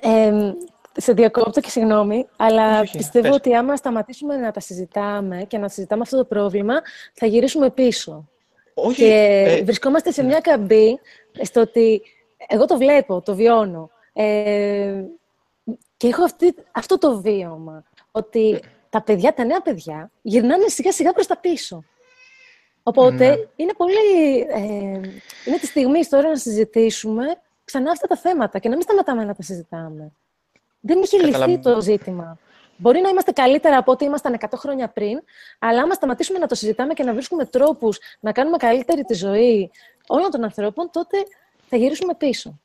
[0.00, 0.52] Ε,
[0.92, 6.02] σε διακόπτω και συγγνώμη, αλλά πιστεύω ότι άμα σταματήσουμε να τα συζητάμε και να συζητάμε
[6.02, 6.74] αυτό το πρόβλημα,
[7.12, 8.28] θα γυρίσουμε πίσω.
[8.74, 8.96] Όχι.
[8.96, 9.62] Και ε...
[9.62, 10.98] βρισκόμαστε σε μια καμπή
[11.42, 12.02] στο ότι
[12.48, 13.90] εγώ το βλέπω, το βιώνω.
[14.12, 15.04] Ε...
[15.96, 18.60] Και έχω αυτή, αυτό το βίωμα, ότι
[18.90, 21.84] τα παιδιά, τα νέα παιδιά, γυρνάνε σιγά-σιγά προς τα πίσω.
[22.82, 23.36] Οπότε ναι.
[23.56, 24.38] είναι πολύ...
[24.50, 24.60] Ε,
[25.44, 27.24] είναι τη στιγμή τώρα να συζητήσουμε
[27.64, 30.12] ξανά αυτά τα θέματα και να μην σταματάμε να τα συζητάμε.
[30.80, 32.38] Δεν είχε λυθεί το ζήτημα.
[32.76, 35.20] Μπορεί να είμαστε καλύτερα από ό,τι ήμασταν 100 χρόνια πριν,
[35.58, 39.70] αλλά άμα σταματήσουμε να το συζητάμε και να βρίσκουμε τρόπους να κάνουμε καλύτερη τη ζωή
[40.06, 41.16] όλων των ανθρώπων, τότε
[41.68, 42.60] θα γυρίσουμε πίσω.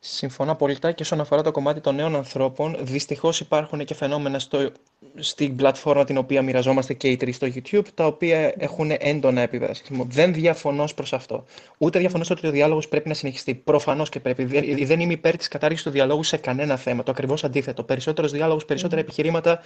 [0.00, 4.70] Συμφωνώ απόλυτα και όσον αφορά το κομμάτι των νέων ανθρώπων, δυστυχώς υπάρχουν και φαινόμενα στο,
[5.16, 9.74] στην πλατφόρμα την οποία μοιραζόμαστε και οι τρεις στο YouTube, τα οποία έχουν έντονα επίπεδα
[9.90, 11.44] Δεν διαφωνώ προς αυτό.
[11.78, 13.54] Ούτε διαφωνώ ότι ο διάλογος πρέπει να συνεχιστεί.
[13.54, 14.44] Προφανώς και πρέπει.
[14.84, 17.02] Δεν είμαι υπέρ της κατάργησης του διαλόγου σε κανένα θέμα.
[17.02, 17.82] Το ακριβώς αντίθετο.
[17.82, 19.62] Περισσότερος διάλογος, περισσότερα επιχειρήματα,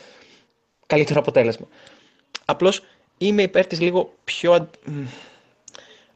[0.86, 1.66] καλύτερο αποτέλεσμα.
[2.44, 2.82] Απλώς
[3.18, 4.68] είμαι υπέρ της λίγο πιο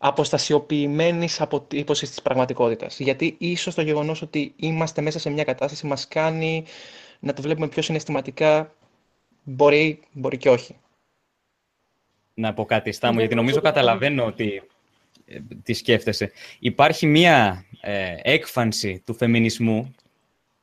[0.07, 2.99] αν- μ, αποστασιοποιημένης αποτύπωσης της πραγματικότητας.
[2.99, 6.65] Γιατί ίσως το γεγονός ότι είμαστε μέσα σε μια κατάσταση μας κάνει
[7.21, 8.75] να το βλέπουμε πιο συναισθηματικά,
[9.43, 10.77] μπορεί, μπορεί και όχι.
[12.35, 14.63] να πω κάτι, Στάμου, Δεν γιατί νομίζω νομίζω ότι- καταλαβαίνω ότι
[15.27, 16.33] ε, τι σκέφτεσαι.
[16.59, 19.95] Υπάρχει μία ε, έκφανση του φεμινισμού,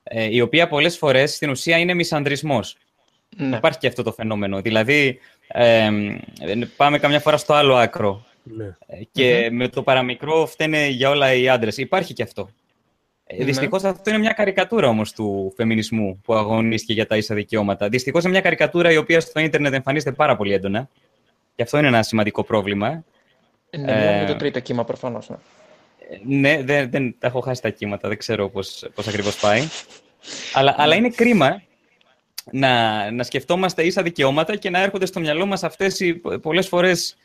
[0.04, 2.78] ε, η οποία πολλές φορές στην ουσία είναι μισανδρισμός.
[3.38, 3.56] Ναι.
[3.58, 4.62] Υπάρχει και αυτό το φαινόμενο.
[4.62, 5.90] Δηλαδή, ε,
[6.40, 8.66] ε, πάμε καμιά φορά στο άλλο άκρο Ναι.
[8.88, 11.78] ε, και με το παραμικρό φταίνε για όλα οι άντρες.
[11.78, 12.50] Υπάρχει και αυτό.
[13.26, 13.44] Ε, Ναι.
[13.46, 17.90] Δυστυχώς αυτό είναι μια καρικατούρα όμως του φεμινισμού που αγωνίστηκε για τα ίσα δικαιώματα.
[17.90, 20.90] Δυστυχώς είναι μια καρικατούρα η οποία στο ίντερνετ εμφανίζεται πάρα πολύ έντονα.
[21.56, 22.90] Και αυτό είναι ένα σημαντικό πρόβλημα.
[23.70, 25.30] Ναι, μιλάμε για Ε, το τρίτο κύμα προφανώς.
[25.30, 25.36] Ναι.
[26.10, 29.62] Ε, Ναι, δεν, δεν τα έχω χάσει τα κύματα, δεν ξέρω πώς, πώς ακριβώς πάει.
[30.54, 31.62] αλλά, αλλά είναι κρίμα
[32.52, 36.68] να, να σκεφτόμαστε ίσα δικαιώματα και να έρχονται στο μυαλό μας αυτές οι πο- πολλές
[36.68, 37.18] φορές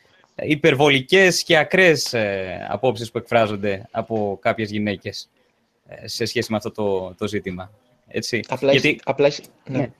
[0.43, 5.29] υπερβολικές και ακραίες ε, απόψεις που εκφράζονται από κάποιες γυναίκες
[5.87, 7.71] ε, σε σχέση με αυτό το, το ζήτημα.
[8.07, 8.39] Έτσι.
[8.47, 8.87] Απλά, Γιατί...
[8.87, 9.31] η- απλά, η-
[9.69, 9.77] ναι.
[9.77, 9.91] Ναι.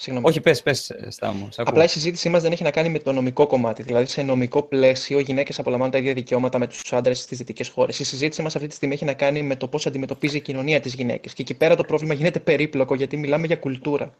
[0.00, 0.28] Συγγνώμη.
[0.28, 1.48] Όχι, πες, πες, ε, Στάμου.
[1.50, 1.72] σ' ακούω.
[1.72, 3.82] Απλά η συζήτησή μας δεν έχει να κάνει με το νομικό κομμάτι.
[3.82, 7.68] Δηλαδή, σε νομικό πλαίσιο, οι γυναίκες απολαμβάνουν τα ίδια δικαιώματα με τους άντρες στις δυτικές
[7.68, 7.98] χώρες.
[7.98, 10.80] Η συζήτησή μας αυτή τη στιγμή έχει να κάνει με το πώς αντιμετωπίζει η κοινωνία
[10.80, 11.32] τις γυναίκες.
[11.32, 14.14] Και εκεί πέρα το πρόβλημα γίνεται περίπλοκο, γιατί μιλάμε για κουλτούρα.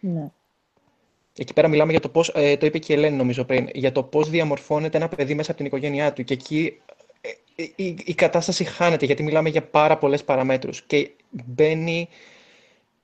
[0.00, 0.30] Ναι.
[1.40, 3.92] Εκεί πέρα μιλάμε για το πώς, ε, το είπε και η Ελένη νομίζω πριν, για
[3.92, 6.24] το πώς διαμορφώνεται ένα παιδί μέσα από την οικογένειά του.
[6.24, 6.80] Και εκεί
[7.20, 7.28] ε,
[7.62, 10.82] η, η, η κατάσταση χάνεται, γιατί μιλάμε για πάρα πολλές παραμέτρους.
[10.82, 12.08] Και μπαίνει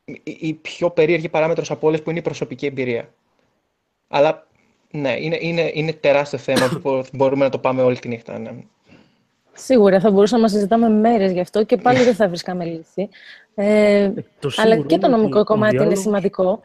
[0.05, 3.09] η, η πιο περίεργη παράμετρος από όλες που είναι η προσωπική εμπειρία.
[4.09, 4.47] Αλλά
[4.91, 8.39] ναι, είναι, είναι, είναι τεράστιο θέμα που μπο- μπορούμε να το πάμε όλη τη νύχτα.
[8.39, 8.51] Ναι.
[9.53, 13.09] Σίγουρα θα μπορούσαμε να συζητάμε μέρες γι' αυτό και πάλι δεν θα βρίσκαμε λύση.
[13.55, 14.11] Ε,
[14.41, 16.61] Το αλλά σίγουρο και το είναι νομικό ότι ο κομμάτι είναι διάλογος- σημαντικό.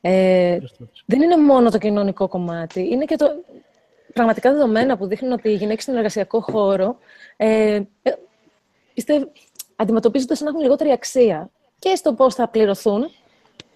[0.00, 0.10] Ναι.
[0.52, 0.60] Ε,
[1.06, 3.26] δεν είναι μόνο το κοινωνικό κομμάτι, είναι και το
[4.12, 6.98] πραγματικά δεδομένα που δείχνουν ότι οι γυναίκες στον εργασιακό χώρο
[7.36, 8.12] ε, ε,
[8.94, 9.32] πιστεύω,
[9.76, 13.10] αντιμετωπίζονται σαν να έχουν λιγότερη αξία και στο πώς θα πληρωθούν.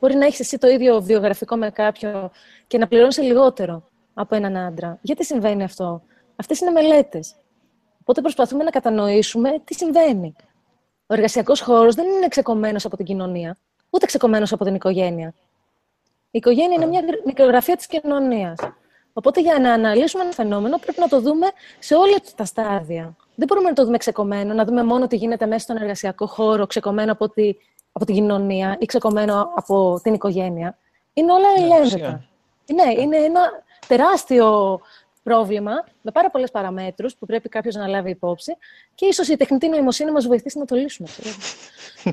[0.00, 2.30] Μπορεί να έχεις εσύ το ίδιο βιογραφικό με κάποιον
[2.66, 4.98] και να πληρώνεις λιγότερο από έναν άντρα.
[5.02, 6.02] Γιατί συμβαίνει αυτό;
[6.36, 7.34] Αυτές είναι μελέτες.
[8.00, 10.34] Οπότε προσπαθούμε να κατανοήσουμε τι συμβαίνει.
[11.06, 13.56] Ο εργασιακός χώρος δεν είναι ξεκομμένος από την κοινωνία,
[13.90, 15.34] ούτε ξεκομμένος από την οικογένεια.
[16.34, 18.58] Η οικογένεια είναι μια γρ- μικρογραφία της κοινωνίας.
[19.12, 21.46] Οπότε για να αναλύσουμε ένα φαινόμενο πρέπει να το δούμε
[21.78, 23.16] σε όλα τα στάδια.
[23.34, 26.66] Δεν μπορούμε να το δούμε ξεκομμένο, να δούμε μόνο τι γίνεται μέσα στον εργασιακό χώρο,
[26.66, 27.52] ξεκομμένο από, τη,
[27.92, 30.78] από την κοινωνία ή ξεκομμένο από την οικογένεια.
[31.12, 31.84] Είναι όλα Ναι, ελεύθερα.
[31.84, 32.24] φυσικά.
[32.84, 33.40] Ναι, είναι ένα
[33.86, 34.80] τεράστιο
[35.22, 35.72] πρόβλημα
[36.02, 38.56] με πάρα πολλές παραμέτρους που πρέπει κάποιος να λάβει υπόψη
[38.94, 41.08] και ίσως η τεχνητή νοημοσύνη μας βοηθήσει να το λύσουμε.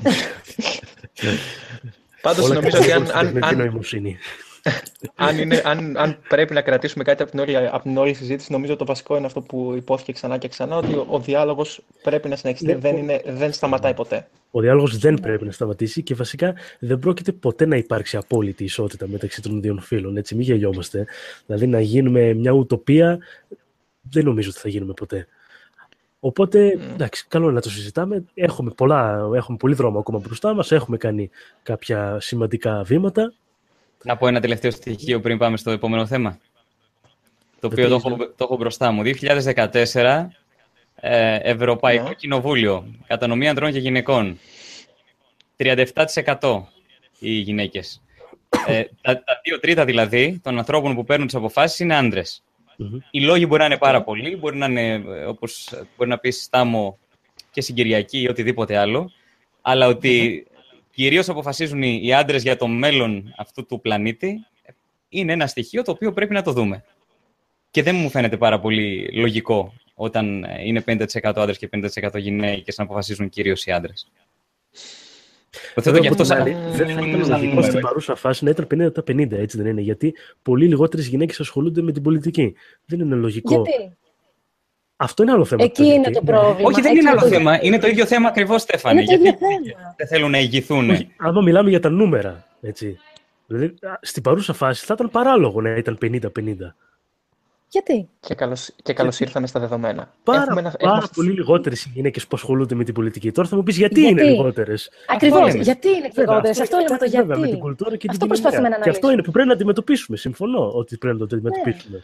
[2.20, 2.34] ξέρω.
[2.34, 4.16] Πάντως Όλα νομίζω ότι αν, στην αν, τεχνητή αν, νοημοσύνη.
[5.14, 8.52] αν, είναι, αν, αν πρέπει να κρατήσουμε κάτι από την, όλη, από την όλη συζήτηση,
[8.52, 12.28] νομίζω το βασικό είναι αυτό που υπόθηκε ξανά και ξανά, ότι ο, ο διάλογος πρέπει
[12.28, 14.28] να συνεχιστεί, Ναι, δεν, ο- είναι, δεν σταματάει ποτέ.
[14.50, 19.08] Ο διάλογος δεν πρέπει να σταματήσει και βασικά δεν πρόκειται ποτέ να υπάρξει απόλυτη ισότητα
[19.08, 20.16] μεταξύ των δύο φύλων.
[20.16, 21.06] Έτσι, μην γελιόμαστε.
[21.46, 23.18] Δηλαδή να γίνουμε μια ουτοπία,
[24.10, 25.26] δεν νομίζω ότι θα γίνουμε ποτέ.
[26.20, 28.24] Οπότε, εντάξει, καλό είναι να το συζητάμε.
[28.34, 31.30] Έχουμε, πολλά, έχουμε πολύ δρόμο ακόμα μπροστά μας, έχουμε κάνει
[31.62, 33.32] κάποια σημαντικά βήματα.
[34.02, 36.38] Να πω ένα τελευταίο στοιχείο πριν πάμε στο επόμενο θέμα.
[37.60, 39.02] Το οποίο το έχω, το έχω μπροστά μου.
[39.04, 40.28] 2014,
[40.94, 42.14] ε, Ευρωπαϊκό Ναι.
[42.14, 44.38] Κοινοβούλιο, κατανομή ανδρών και γυναικών.
[45.56, 46.62] 37%
[47.18, 48.02] οι γυναίκες.
[48.66, 52.42] Ε, τα, τα δύο τρίτα δηλαδή των ανθρώπων που παίρνουν τις αποφάσεις είναι άντρες.
[52.80, 52.98] Μμμ.
[53.10, 56.42] Οι λόγοι μπορεί να είναι πάρα πολλοί, μπορεί να είναι, ε, όπως μπορεί να πεις,
[56.42, 56.98] στάμο
[57.50, 59.10] και συγκυριακή ή οτιδήποτε άλλο,
[59.62, 60.46] αλλά ότι
[60.94, 64.46] κυρίως αποφασίζουν οι οι άντρες για το μέλλον αυτού του πλανήτη,
[65.08, 66.84] είναι ένα στοιχείο το οποίο πρέπει να το δούμε.
[67.70, 72.76] Και δεν μου φαίνεται πάρα πολύ λογικό όταν ε, είναι 50% άντρες και 50% γυναίκες
[72.76, 74.10] να αποφασίζουν κυρίως οι άντρες.
[75.74, 76.44] Το θέτω Βέβαια, και αυτό από σαν...
[76.44, 77.80] την άλλη, Δεν θα ήταν σαν λογικό στην νούμερο.
[77.80, 79.80] παρούσα φάση να ήταν 50-50, έτσι δεν είναι.
[79.80, 82.54] Γιατί πολύ λιγότερες γυναίκες ασχολούνται με την πολιτική.
[82.86, 83.54] Δεν είναι λογικό.
[83.54, 83.96] Γιατί;
[84.96, 85.64] Αυτό είναι άλλο θέμα.
[85.64, 86.68] εκεί είναι γιατί- το πρόβλημα.
[86.68, 87.58] Όχι, δεν Εκεί είναι άλλο το- θέμα.
[87.62, 88.96] Είναι το ίδιο θέμα ακριβώς, Στέφανη.
[89.02, 89.94] Είναι το ίδιο Γιατί θέμα.
[89.96, 90.90] δεν θέλουν να ηγηθούν.
[90.90, 92.98] Όχι, άμα μιλάμε για τα νούμερα, έτσι.
[93.46, 96.74] Δηλαδή, α, στην παρούσα φάση θα ήταν παράλογο να ήταν 50-50.
[97.72, 100.14] Γιατί; Και καλώς, και καλώς ήρθαμε στα δεδομένα.
[100.24, 103.32] Πάρα, Έχουμε ένα- πάρα έχουμε- πολύ λιγότερες οι γυναίκες που ασχολούνται με την πολιτική.
[103.32, 104.90] Τώρα θα μου πεις γιατί, Γιατί; είναι λιγότερες.
[105.06, 105.46] Ακριβώς.
[105.52, 105.62] λέμε.
[105.62, 107.26] Γιατί είναι λιγότερες; Αυτό λέμε το γιατί.
[107.26, 108.78] Βέβαια, με την κουλτούρα και Αυτό την προσπαθούμε κοινωνία.
[108.78, 109.12] να Και αυτό αναλύσουμε.
[109.12, 110.16] είναι που πρέπει να αντιμετωπίσουμε.
[110.16, 112.02] Συμφωνώ ότι πρέπει να το αντιμετωπίσουμε.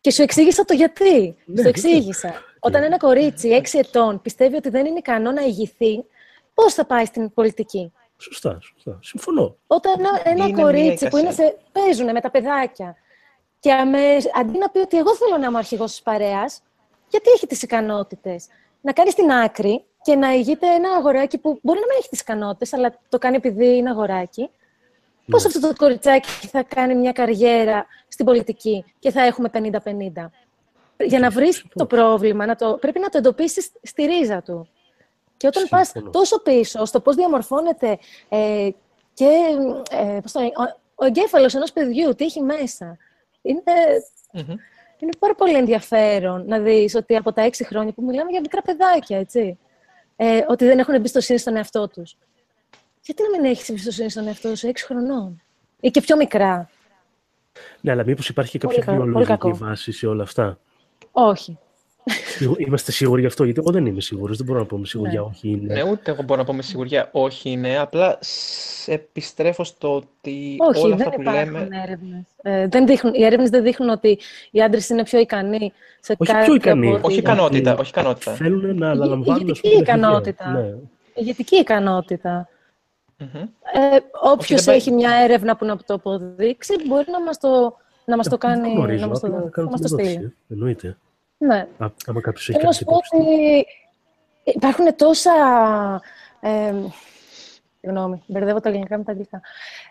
[0.00, 1.36] Και σου εξήγησα το γιατί.
[1.44, 2.32] Ναι, σου εξήγησα.
[2.60, 6.04] Όταν ένα κορίτσι 6 ετών πιστεύει ότι δεν είναι ικανό να ηγηθεί,
[6.54, 8.98] πώς θα πάει στην πολιτική; Σωστά, σωστά.
[9.02, 9.56] Συμφωνώ.
[9.66, 12.96] Όταν ένα, ένα Είναι κορίτσι μια που είναι σε, παίζουν με τα παιδάκια
[13.62, 16.62] και αμέσως, αντί να πει ότι εγώ θέλω να είμαι αρχηγός της παρέας,
[17.08, 18.46] γιατί έχει τις ικανότητες;
[18.80, 22.20] Να κάνει την άκρη και να ηγείται ένα αγοράκι που μπορεί να μην έχει τις
[22.20, 24.50] ικανότητες, αλλά το κάνει επειδή είναι αγοράκι.
[25.30, 25.48] Πώς Ναι.
[25.54, 30.30] αυτό το κοριτσάκι θα κάνει μια καριέρα στην πολιτική και θα έχουμε 50-50.
[31.06, 34.68] Για να βρεις το πρόβλημα, να το, πρέπει να το εντοπίσεις στη ρίζα του.
[35.36, 36.10] Και όταν πας Συμφωνώ.
[36.12, 37.98] τόσο πίσω στο πώς διαμορφώνεται
[38.28, 38.68] ε,
[39.14, 39.28] και
[39.90, 40.62] ε, πώς το λένε, ο,
[40.94, 42.96] ο εγκέφαλος ενός παιδιού, τι έχει μέσα.
[43.42, 43.62] Είναι,
[44.32, 44.56] Μμμ.
[44.98, 48.62] είναι πάρα πολύ ενδιαφέρον να δεις ότι από τα έξι χρόνια που μιλάμε για μικρά
[48.62, 49.58] παιδάκια, έτσι,
[50.16, 52.16] ε, ότι δεν έχουν εμπιστοσύνη στον εαυτό τους.
[53.02, 55.42] Γιατί να μην έχεις εμπιστοσύνη στον εαυτό σου έξι χρονών;
[55.80, 56.70] Ή και πιο μικρά.
[57.80, 59.56] Ναι, αλλά μήπως υπάρχει και Πολύ κάποια κα- πολύ βιολογική κακό.
[59.56, 60.58] βάση σε όλα αυτά;
[61.12, 61.58] Όχι.
[62.36, 64.36] Σίγου- Είμαστε σίγουροι γι' αυτό, γιατί εγώ δεν είμαι σίγουρος.
[64.36, 65.26] Δεν μπορώ να πω με σιγουριά Ναι.
[65.26, 65.74] όχι είναι.
[65.74, 67.78] Ναι, ούτε εγώ μπορώ να πω με σιγουριά όχι είναι.
[67.78, 71.68] Απλά σε επιστρέφω στο ότι Όχι, όλα δεν αυτά που υπάρχουν λέμε.
[71.84, 72.22] έρευνες.
[72.42, 74.18] Ε, δεν δείχνουν, οι έρευνες δεν δείχνουν ότι
[74.50, 76.86] οι άντρες είναι πιο ικανοί σε Όχι κάτι πιο ικανοί.
[76.86, 78.32] από ότι- Όχι ικανότητα, όχι ικανότητα.
[78.32, 80.44] Θέλουν να αναλαμβάνουν ας ηγετική πούμε, τα ικανότητα.
[80.44, 80.60] χέρια.
[80.60, 80.74] Ναι.
[81.14, 82.48] ηγετική ικανότητα.
[83.18, 83.28] Μμμ.
[83.34, 83.46] Ε,
[84.22, 88.16] Όποιος δεν πάει- έχει μια έρευνα που να το αποδείξει, μπορεί να μας το, να
[88.16, 90.14] μας το Δεν κάνει, γνωρίζω, να μας το, απλά να κάνω μας την το ερώτηση,
[90.14, 90.34] στείλει.
[90.48, 90.52] ε.
[90.54, 90.96] Εννοείται.
[91.46, 91.66] Ναι.
[91.78, 93.16] Α, άμα κάποιος έχει Θέλω να κάτι σου πω υπόψη.
[93.16, 93.66] ότι
[94.44, 95.32] υπάρχουν τόσα...
[96.40, 96.74] Ε,
[97.84, 99.40] Συγγνώμη, μπερδεύω τα ελληνικά με τα αγγλικά.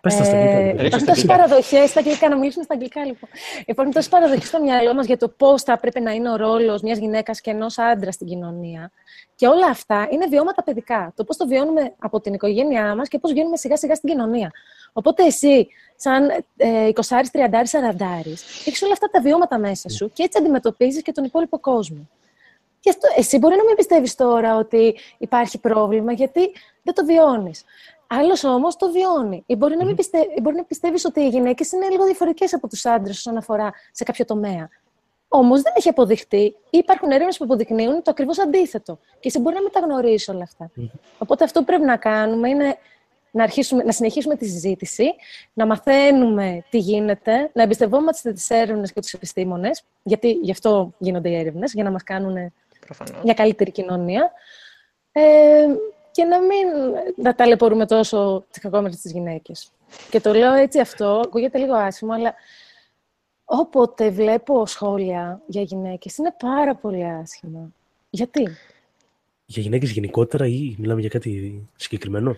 [0.02, 0.82] Πες τα στα αγγλικά, Ε, λοιπόν.
[0.82, 1.48] Ρίξε υπάρχουν στα τόσες αγγλικά.
[1.48, 3.30] παραδοχές στα αγγλικά, να μιλήσουμε στα αγγλικά λοιπόν.
[3.65, 6.82] Υπάρχουν τόσες παραδοχές στο μυαλό μας για το πώς θα πρέπει να είναι ο ρόλος
[6.82, 8.91] μιας γυναίκας και ενός άντρα στην κοινωνία.
[9.36, 11.14] Και όλα αυτά είναι βιώματα παιδικά.
[11.15, 14.52] Το πώς το βιώνουμε από την οικογένειά μας και πώς βγαίνουμε σιγά σιγά στην κοινωνία.
[14.93, 17.22] Οπότε εσύ, σαν ε, 20, 30,
[17.91, 18.22] 40,
[18.65, 22.09] έχεις όλα αυτά τα βιώματα μέσα σου και έτσι αντιμετωπίζεις και τον υπόλοιπο κόσμο.
[22.80, 26.51] Και αυτό, εσύ μπορεί να μην πιστεύεις τώρα ότι υπάρχει πρόβλημα, γιατί
[26.84, 27.63] δεν το βιώνεις.
[28.07, 29.43] Άλλος όμως το βιώνει.
[29.45, 30.19] Ή μπορεί να, μην πιστε...
[30.19, 33.73] ή μπορεί να πιστεύεις ότι οι γυναίκες είναι λίγο διαφορετικές από τους άντρες όσον αφορά
[33.91, 34.69] σε κάποιο τομέα.
[35.27, 36.55] Όμως δεν έχει αποδειχτεί.
[36.69, 38.99] Ή υπάρχουν έρευνες που αποδεικνύουν το ακριβώς αντίθετο.
[39.19, 40.72] Και εσύ μπορεί να μην τα γνωρίζεις όλα αυτά.
[41.18, 42.77] Οπότε αυτό που πρέπει να κάνουμε είναι
[43.32, 45.14] να, αρχίσουμε, να συνεχίσουμε τη συζήτηση,
[45.53, 51.30] να μαθαίνουμε τι γίνεται, να εμπιστευόμαστε τις έρευνες και τους επιστήμονες, γιατί γι' αυτό γίνονται
[51.30, 52.53] οι έρευνες, για να μας κάνουν
[52.86, 53.24] Προφανώς.
[53.24, 54.32] μια καλύτερη κοινωνία.
[55.12, 55.66] Ε,
[56.12, 56.68] και να μην
[57.16, 59.72] να ταλαιπωρούμε τόσο τις κακόμερε τις γυναίκες.
[60.10, 62.36] Και το λέω έτσι αυτό, ακούγεται λίγο άσχημο, αλλά
[63.45, 67.74] όποτε βλέπω σχόλια για γυναίκες είναι πάρα πολύ άσχημα.
[68.10, 68.48] Γιατί;
[69.45, 72.36] Για γυναίκες γενικότερα ή μιλάμε για κάτι συγκεκριμένο;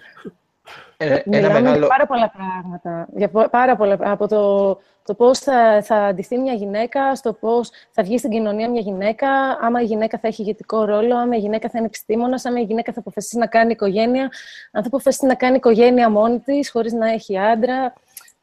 [0.98, 1.78] Ε, ένα Μιλάμε μεγάλο...
[1.78, 3.08] για πάρα πολλά πράγματα.
[3.16, 7.72] Για πο- πάρα πολλά, από το, το πώς θα, θα αντιθεί μια γυναίκα, στο πώς
[7.92, 9.30] θα βγει στην κοινωνία μια γυναίκα,
[9.62, 12.64] άμα η γυναίκα θα έχει ηγετικό ρόλο, άμα η γυναίκα θα είναι επιστήμονας, άμα η
[12.64, 14.24] γυναίκα θα αποφασίσει να κάνει οικογένεια,
[14.72, 17.94] αν θα αποφασίσει να κάνει οικογένεια μόνη της, χωρίς να έχει άντρα.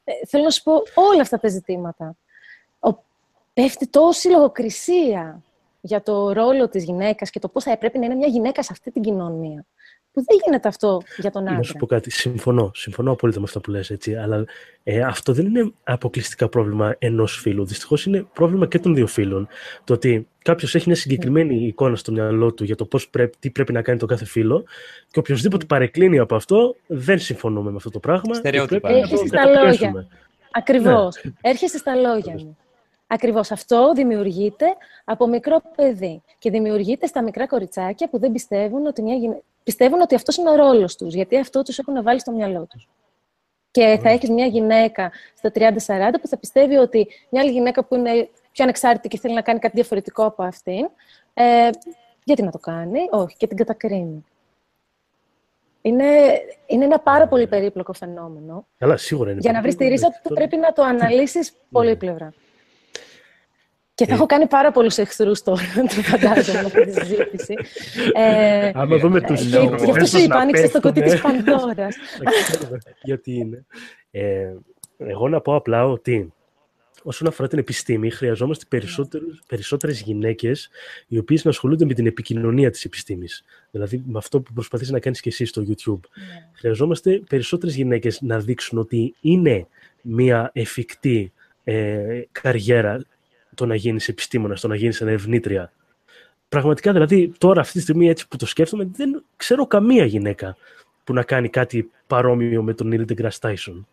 [0.03, 0.73] Ε, θέλω να σου πω
[1.11, 2.15] όλα αυτά τα ζητήματα.
[2.79, 2.89] Ο,
[3.53, 5.41] πέφτει τόση λογοκρισία
[5.81, 8.69] για το ρόλο της γυναίκας και το πώς θα πρέπει να είναι μια γυναίκα σε
[8.71, 9.65] αυτή την κοινωνία.
[10.13, 11.55] Που δεν γίνεται αυτό για τον άντρα.
[11.55, 12.11] Να σου πω κάτι.
[12.11, 12.71] Συμφωνώ.
[12.75, 14.15] Συμφωνώ απόλυτα με αυτά που λες, έτσι.
[14.15, 14.45] Αλλά
[14.83, 17.65] ε, αυτό δεν είναι αποκλειστικά πρόβλημα ενός φίλου.
[17.65, 19.47] Δυστυχώς είναι πρόβλημα και των δύο φίλων.
[19.83, 23.49] Το ότι κάποιος έχει μια συγκεκριμένη εικόνα στο μυαλό του για το πώς πρέπει, τι
[23.49, 24.63] πρέπει να κάνει το κάθε φίλο
[25.11, 28.27] και οποιοδήποτε παρεκκλίνει από αυτό, δεν συμφωνούμε με αυτό το πράγμα.
[28.31, 28.79] και Στερεότυπα.
[28.79, 29.53] πρέπει να το Έχεις τα λόγια.
[29.53, 30.07] καταπιέσουμε.
[30.51, 31.23] Ακριβώς.
[31.41, 32.57] Έρχεσαι στα λόγια μου.
[33.07, 33.51] Ακριβώς.
[33.51, 34.65] Αυτό δημιουργείται
[35.05, 39.41] από μικρό παιδί και δημιουργείται στα μικρά κοριτσάκια που δεν πιστεύουν ότι, μια γυναι...
[39.63, 42.89] πιστεύουν ότι αυτός είναι ο ρόλος τους, γιατί αυτό τους έχουν βάλει στο μυαλό τους.
[43.71, 47.95] Και θα έχεις μια γυναίκα στα 30-40 που θα πιστεύει ότι μια άλλη γυναίκα που
[47.95, 50.89] είναι πιο ανεξάρτητη και θέλει να κάνει κάτι διαφορετικό από αυτήν,
[51.33, 51.69] ε,
[52.23, 54.25] γιατί να το κάνει, όχι, και την κατακρίνει.
[55.81, 56.05] Είναι,
[56.65, 58.65] είναι ένα πάρα πολύ περίπλοκο φαινόμενο.
[58.77, 59.39] Καλά, σίγουρα είναι.
[59.39, 60.21] Για να βρεις τη περίπλοκο, ρίζα ναι.
[60.23, 62.33] του Τώρα- πρέπει να το αναλύσεις πολύπλευρα.
[64.01, 65.61] Και θα έχω κάνει πάρα πολλούς εχθρούς τώρα,
[65.95, 67.55] το φαντάζομαι, με αυτή τη συζήτηση.
[68.13, 71.11] Ε, Άμα δούμε τους και γι' αυτός προφέσορες σου είπα, να άνοιξε το κουτί της
[71.11, 71.43] πέφτουνε.
[71.43, 71.95] Πανδώρας.
[72.23, 73.65] Να ξέρουμε γιατί είναι.
[74.11, 74.53] Ε,
[74.97, 76.33] εγώ να πω απλά ότι
[77.03, 80.69] όσον αφορά την επιστήμη, χρειαζόμαστε περισσότερους, περισσότερες γυναίκες
[81.07, 83.43] οι οποίες να ασχολούνται με την επικοινωνία της επιστήμης.
[83.71, 85.99] Δηλαδή με αυτό που προσπαθείς να κάνεις και εσύ στο YouTube.
[86.53, 89.67] Χρειαζόμαστε περισσότερες γυναίκες να δείξουν ότι είναι
[90.01, 91.31] μια εφικτή
[91.63, 93.05] ε, καριέρα
[93.61, 95.71] το να γίνεις επιστήμονας, το να γίνεις ερευνήτρια.
[96.49, 100.57] Πραγματικά, δηλαδή, τώρα αυτή τη στιγμή έτσι που το σκέφτομαι, δεν ξέρω καμία γυναίκα
[101.03, 103.83] που να κάνει κάτι παρόμοιο με τον Neil deGrasse Tyson.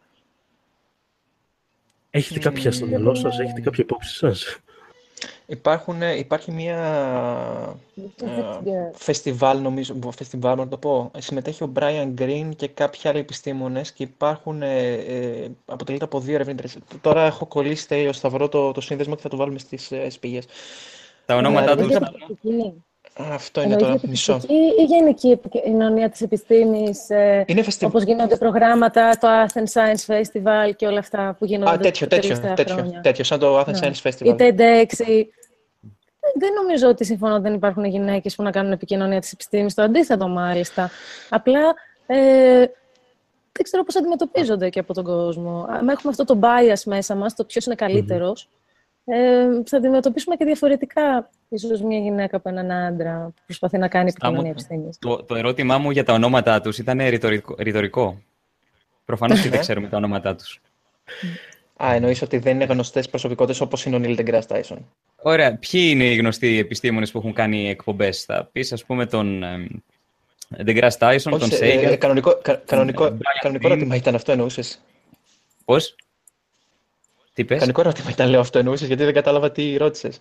[2.11, 4.59] Έχετε κάποια στο μυαλό σας, έχετε κάποια υπόψη σας;
[5.51, 6.77] Υπάρχουν, ε, υπάρχει μια
[7.99, 8.67] Yeah.
[8.67, 11.11] ε, φεστιβάλ, νομίζω, φεστιβάλ, να το πω.
[11.19, 16.35] Συμμετέχει ο Brian Green και κάποιοι άλλοι επιστήμονες και υπάρχουν, ε, ε, αποτελείται από δύο
[16.35, 16.79] ερευνήτες.
[17.01, 20.09] Τώρα έχω κολλήσει τέλειος, θα βρω το, το σύνδεσμο και θα το βάλουμε στις ε,
[20.21, 20.45] πηγές.
[21.27, 21.95] Τα ονόματά Ναι, τους.
[21.95, 22.83] Εννοείς δεν διατροφιστική.
[23.31, 24.33] Αυτό είναι Εννοείς τώρα, μισό.
[24.39, 27.95] διατροφιστική ή γενική επικοινωνία της επιστήμης, ε, Είναι φεστιβάλ.
[27.95, 32.17] όπως γίνονται προγράμματα, το Athens Science Festival και όλα αυτά που γίνονται Α, τέτοιο, τα
[32.17, 33.01] τέτοιο, τελευταία τέτοιο, χρόνια.
[33.01, 33.79] τέτοιο, σαν το Athens Ναι.
[33.83, 34.27] Science Festival.
[34.27, 35.07] Ή TEDx.
[35.09, 35.29] ή-
[36.35, 39.75] Δεν νομίζω ότι συμφωνώ ότι δεν υπάρχουν γυναίκες που να κάνουν επικοινωνία της επιστήμης.
[39.75, 40.91] Το αντίθετο, μάλιστα.
[41.29, 41.61] Απλά
[42.07, 42.17] ε,
[43.53, 45.67] δεν ξέρω πώς αντιμετωπίζονται και από τον κόσμο.
[45.69, 48.49] Αν έχουμε αυτό το bias μέσα μας, το ποιος είναι καλύτερος,
[49.05, 54.11] ε, θα αντιμετωπίσουμε και διαφορετικά ίσως μια γυναίκα από έναν άντρα που προσπαθεί να κάνει
[54.11, 54.99] Στάμω, επικοινωνία επιστήμης.
[54.99, 57.55] Το, το ερώτημά μου για τα ονόματά τους ήταν ρητορικό.
[57.59, 58.23] ρητορικό.
[59.05, 59.59] Προφανώς και δεν Ναι.
[59.59, 60.61] ξέρουμε τα ονόματά τους.
[61.85, 64.77] Α, εννοείς ότι δεν είναι γνωστές προσωπικότητες όπως είναι ο Neil deGrasse Tyson.
[65.23, 65.57] Ωραία.
[65.57, 69.67] Ποιοι είναι οι γνωστοί επιστήμονες που έχουν κάνει εκπομπές; Θα πεις, ας πούμε, τον ε,
[70.67, 71.91] DeGrasse Tyson, τον Όχι, ε, Sager.
[71.93, 73.71] ε, κανονικό, κα- κανονικό, Brian κανονικό Greene.
[73.71, 74.81] ερώτημα ήταν αυτό εννοούσες;
[75.65, 75.97] Πώς;
[77.33, 80.21] Τι πες; Κανονικό ερώτημα ήταν, λέω, αυτό εννοούσες, γιατί δεν κατάλαβα τι ρώτησες.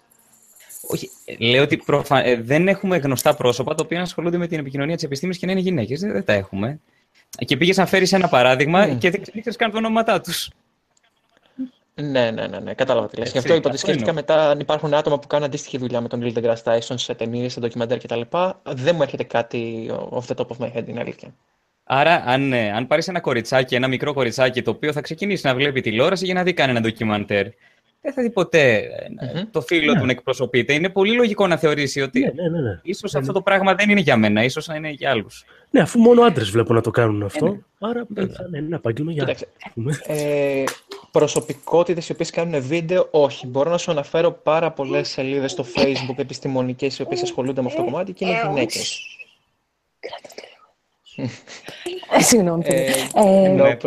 [0.87, 2.23] Όχι, ε, λέω ότι προφα...
[2.25, 5.45] ε, δεν έχουμε γνωστά πρόσωπα τα οποία να ασχολούνται με την επικοινωνία της επιστήμης και
[5.45, 5.99] να είναι γυναίκες.
[5.99, 6.79] Δεν, δεν τα έχουμε.
[7.45, 8.97] Και πήγες να φέρεις ένα παράδειγμα Mm.
[8.97, 10.49] και δεν ξέρεις καν το ονόματά τους.
[12.01, 13.31] Ναι, ναι, ναι, ναι, κατάλαβα τι λες.
[13.31, 14.23] Γι' Έτσι, αυτό είπα ότι αυτό σκέφτηκα εννοώ.
[14.23, 17.53] μετά αν υπάρχουν άτομα που κάνουν αντίστοιχη δουλειά με τον Neil deGrasse Tyson σε ταινίες,
[17.53, 18.21] σε ντοκιμαντέρ κτλ.
[18.63, 21.33] Δεν μου έρχεται κάτι off the top of my head, είναι αλήθεια.
[21.83, 25.55] Άρα, αν, ε, αν πάρεις ένα κοριτσάκι, ένα μικρό κοριτσάκι, το οποίο θα ξεκινήσει να
[25.55, 27.47] βλέπει τηλεόραση για να δει κανένα ντοκιμαντέρ,
[28.01, 29.43] δεν θα δει ποτέ ε, Μμμ.
[29.51, 30.73] το φίλο του να εκπροσωπείται.
[30.73, 32.59] Είναι πολύ λογικό να θεωρήσει ότι Ναι, ναι, ναι.
[32.61, 32.79] ναι.
[32.83, 35.45] ίσως αυτό το πράγμα δεν είναι για μένα, ίσως να είναι για άλλους.
[35.69, 37.45] Ναι, αφού μόνο άντρες βλέπω να το κάνουν αυτό.
[37.47, 37.59] ναι.
[37.79, 39.91] Άρα θα είναι ένα επάγγελμα για Κοίταξε, άτομα.
[40.07, 40.63] ε,
[41.11, 43.47] προσωπικότητες οι οποίες κάνουν βίντεο, όχι.
[43.47, 47.79] Μπορώ να σου αναφέρω πάρα πολλές σελίδες στο facebook επιστημονικές οι οποίες ασχολούνται με αυτό
[47.79, 48.99] το κομμάτι και είναι γυναίκες.
[52.17, 52.63] Ε, Συγγνώμη.
[52.65, 53.77] Ε, Ε, no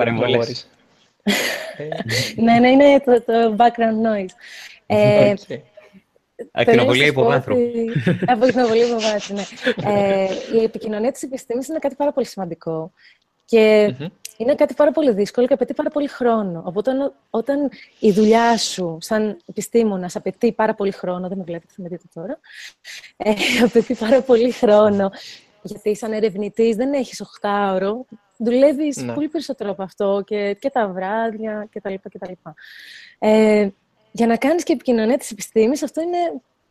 [1.30, 2.36] Ναι, problem, παρεμβολές.
[2.36, 2.36] no worries.
[2.36, 4.34] Ε, ναι, ναι, είναι το, το background noise.
[4.86, 5.58] Ε, οκ.
[6.52, 7.54] Ακτινοβολία Θέλω να σας πω υποβάθρου.
[7.56, 7.92] ότι-
[8.26, 9.42] Από ακτινοβολία υποβάθρου, ναι.
[9.84, 10.28] Ε,
[10.60, 12.92] η επικοινωνία της επιστήμης είναι κάτι πάρα πολύ σημαντικό.
[13.44, 14.06] Και Μμμ.
[14.36, 16.62] είναι κάτι πάρα πολύ δύσκολο και απαιτεί πάρα πολύ χρόνο.
[16.66, 21.72] Οπότε όταν, όταν η δουλειά σου σαν επιστήμονας απαιτεί πάρα πολύ χρόνο, δεν με βλέπετε,
[21.76, 22.38] θα με δείτε τώρα,
[23.16, 23.32] ε,
[23.64, 25.10] απαιτεί πάρα πολύ χρόνο,
[25.62, 28.04] γιατί σαν ερευνητής δεν έχεις 8 ώρο,
[28.44, 29.12] δουλεύεις Ναι.
[29.12, 31.94] πολύ περισσότερο από αυτό και, και τα βράδια κτλ.
[31.94, 32.32] κτλ.
[33.18, 33.68] Ε,
[34.12, 36.18] για να κάνεις και επικοινωνία της επιστήμης, αυτό είναι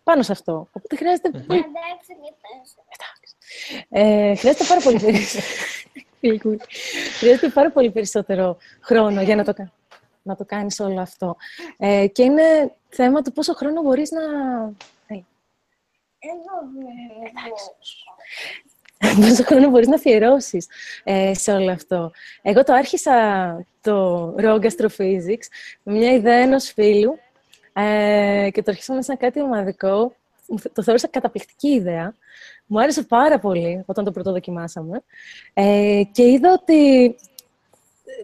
[0.03, 0.67] πάνω σε αυτό.
[0.73, 1.65] Οπότε χρειάζεται πολύ
[3.89, 6.57] ε, χρειάζεται πάρα πολύ περισσότερο.
[7.19, 9.71] χρειάζεται πάρα πολύ περισσότερο χρόνο για να το, κα-
[10.21, 11.35] να το κάνεις όλο αυτό.
[11.77, 14.21] Ε, και είναι θέμα του πόσο χρόνο μπορείς να...
[15.07, 15.23] Ε,
[19.21, 20.67] πόσο χρόνο μπορείς να αφιερώσεις
[21.03, 22.11] ε, σε όλο αυτό.
[22.41, 23.13] Εγώ το άρχισα
[23.81, 25.47] το Rogue Astrophysics
[25.83, 27.19] με μια ιδέα ενός φίλου
[27.73, 30.13] ε, και το αρχίσαμε σαν κάτι ομαδικό.
[30.73, 32.13] Το θεώρησα καταπληκτική ιδέα.
[32.65, 35.03] Μου άρεσε πάρα πολύ όταν το πρώτο δοκιμάσαμε.
[35.53, 37.15] Ε, και είδα ότι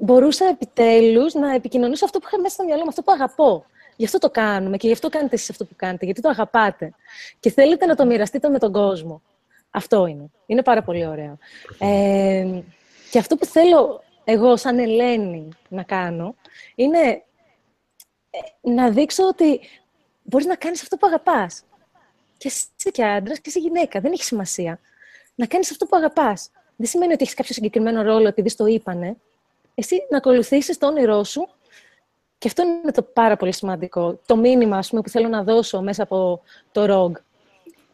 [0.02, 3.65] μπορούσα επιτέλους να επικοινωνήσω αυτό που είχα μέσα στο μυαλό μου, αυτό που αγαπώ.
[3.95, 6.93] Γι' αυτό το κάνουμε και γι' αυτό κάνετε εσείς αυτό που κάνετε, γιατί το αγαπάτε.
[7.39, 9.22] Και θέλετε να το μοιραστείτε με τον κόσμο.
[9.76, 10.31] Αυτό είναι.
[10.45, 11.38] Είναι πάρα πολύ ωραίο.
[11.80, 12.61] Ε,
[13.11, 16.35] και αυτό που θέλω εγώ σαν Ελένη να κάνω
[16.76, 17.23] είναι
[18.30, 19.60] ε, να δείξω ότι
[20.23, 21.64] μπορείς να κάνεις αυτό που αγαπάς.
[22.38, 23.99] Και εσύ και άντρας και εσύ γυναίκα.
[23.99, 24.80] Δεν έχει σημασία.
[25.35, 26.49] Να κάνεις αυτό που αγαπάς.
[26.76, 29.15] Δεν σημαίνει ότι έχεις κάποιο συγκεκριμένο ρόλο επειδή στο είπανε.
[29.76, 31.47] Εσύ να ακολουθήσεις το όνειρό σου
[32.38, 34.19] και αυτό είναι το πάρα πολύ σημαντικό.
[34.26, 36.41] Το μήνυμα ας πούμε, που θέλω να δώσω μέσα από
[36.72, 37.11] το ROG.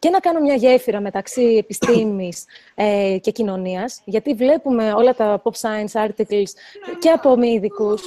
[0.01, 2.45] Και να κάνω μια γέφυρα μεταξύ επιστήμης
[2.75, 6.49] ε, και κοινωνίας, γιατί βλέπουμε όλα τα pop science articles
[6.99, 8.01] και από μη ειδικούς.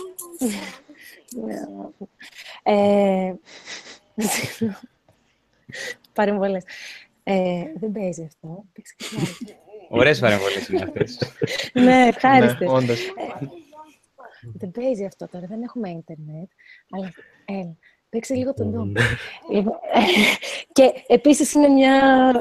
[2.62, 3.32] ε,
[6.12, 6.64] παρεμβολές.
[7.22, 8.64] Ε, δεν παίζει αυτό.
[8.72, 9.56] Παίξει κάτι άλλο.
[9.88, 11.18] Ωραίες παρεμβολές είναι αυτές.
[11.72, 12.68] ναι, ευχάριστες.
[12.68, 13.12] Ναι, όντως.
[14.54, 16.50] Δεν παίζει αυτό τώρα, δεν έχουμε ίντερνετ.
[16.90, 17.12] Αλλά
[17.44, 17.76] έλα,
[18.08, 18.92] παίξε λίγο τον τόπο.
[20.78, 21.92] Λοιπόν, και επίσης είναι μια,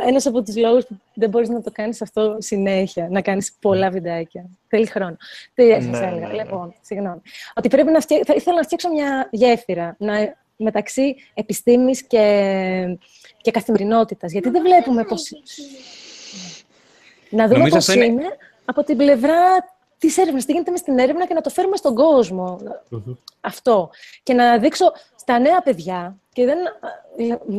[0.07, 3.89] ένας από τους λόγους που δεν μπορείς να το κάνεις αυτό συνέχεια, να κάνεις πολλά
[3.89, 4.45] βιντεάκια.
[4.67, 5.15] Θέλεις χρόνο.
[5.53, 6.43] Τι σας Ναι, έλεγα, ναι, ναι.
[6.43, 7.21] λοιπόν, συγγνώμη.
[7.55, 12.97] Ότι πρέπει να φτιάξω, θα ήθελα να φτιάξω μια γέφυρα να, μεταξύ επιστήμης και,
[13.41, 14.31] και καθημερινότητας.
[14.31, 15.31] Γιατί δεν βλέπουμε πώς...
[17.29, 20.79] Να δούμε Νομίζω πώς αυτό είναι- είναι από την πλευρά της έρευνας, τι γίνεται μες
[20.79, 22.59] στην έρευνα και να το φέρουμε στον κόσμο.
[23.41, 23.89] Αυτό.
[24.23, 24.91] Και να δείξω
[25.23, 26.57] στα νέα παιδιά, και δεν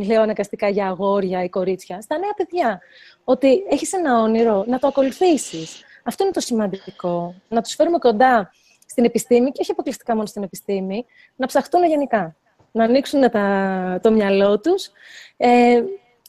[0.06, 2.80] λέω αναγκαστικά για αγόρια ή κορίτσια, στα νέα παιδιά,
[3.24, 5.82] ότι έχεις ένα όνειρο, να το ακολουθήσεις.
[6.02, 7.34] Αυτό είναι το σημαντικό.
[7.48, 8.52] Να τους φέρουμε κοντά
[8.86, 11.04] στην επιστήμη και όχι αποκλειστικά μόνο στην επιστήμη,
[11.36, 12.36] να ψαχτούν γενικά.
[12.72, 14.90] Να ανοίξουν τα, το μυαλό τους
[15.36, 15.82] ε,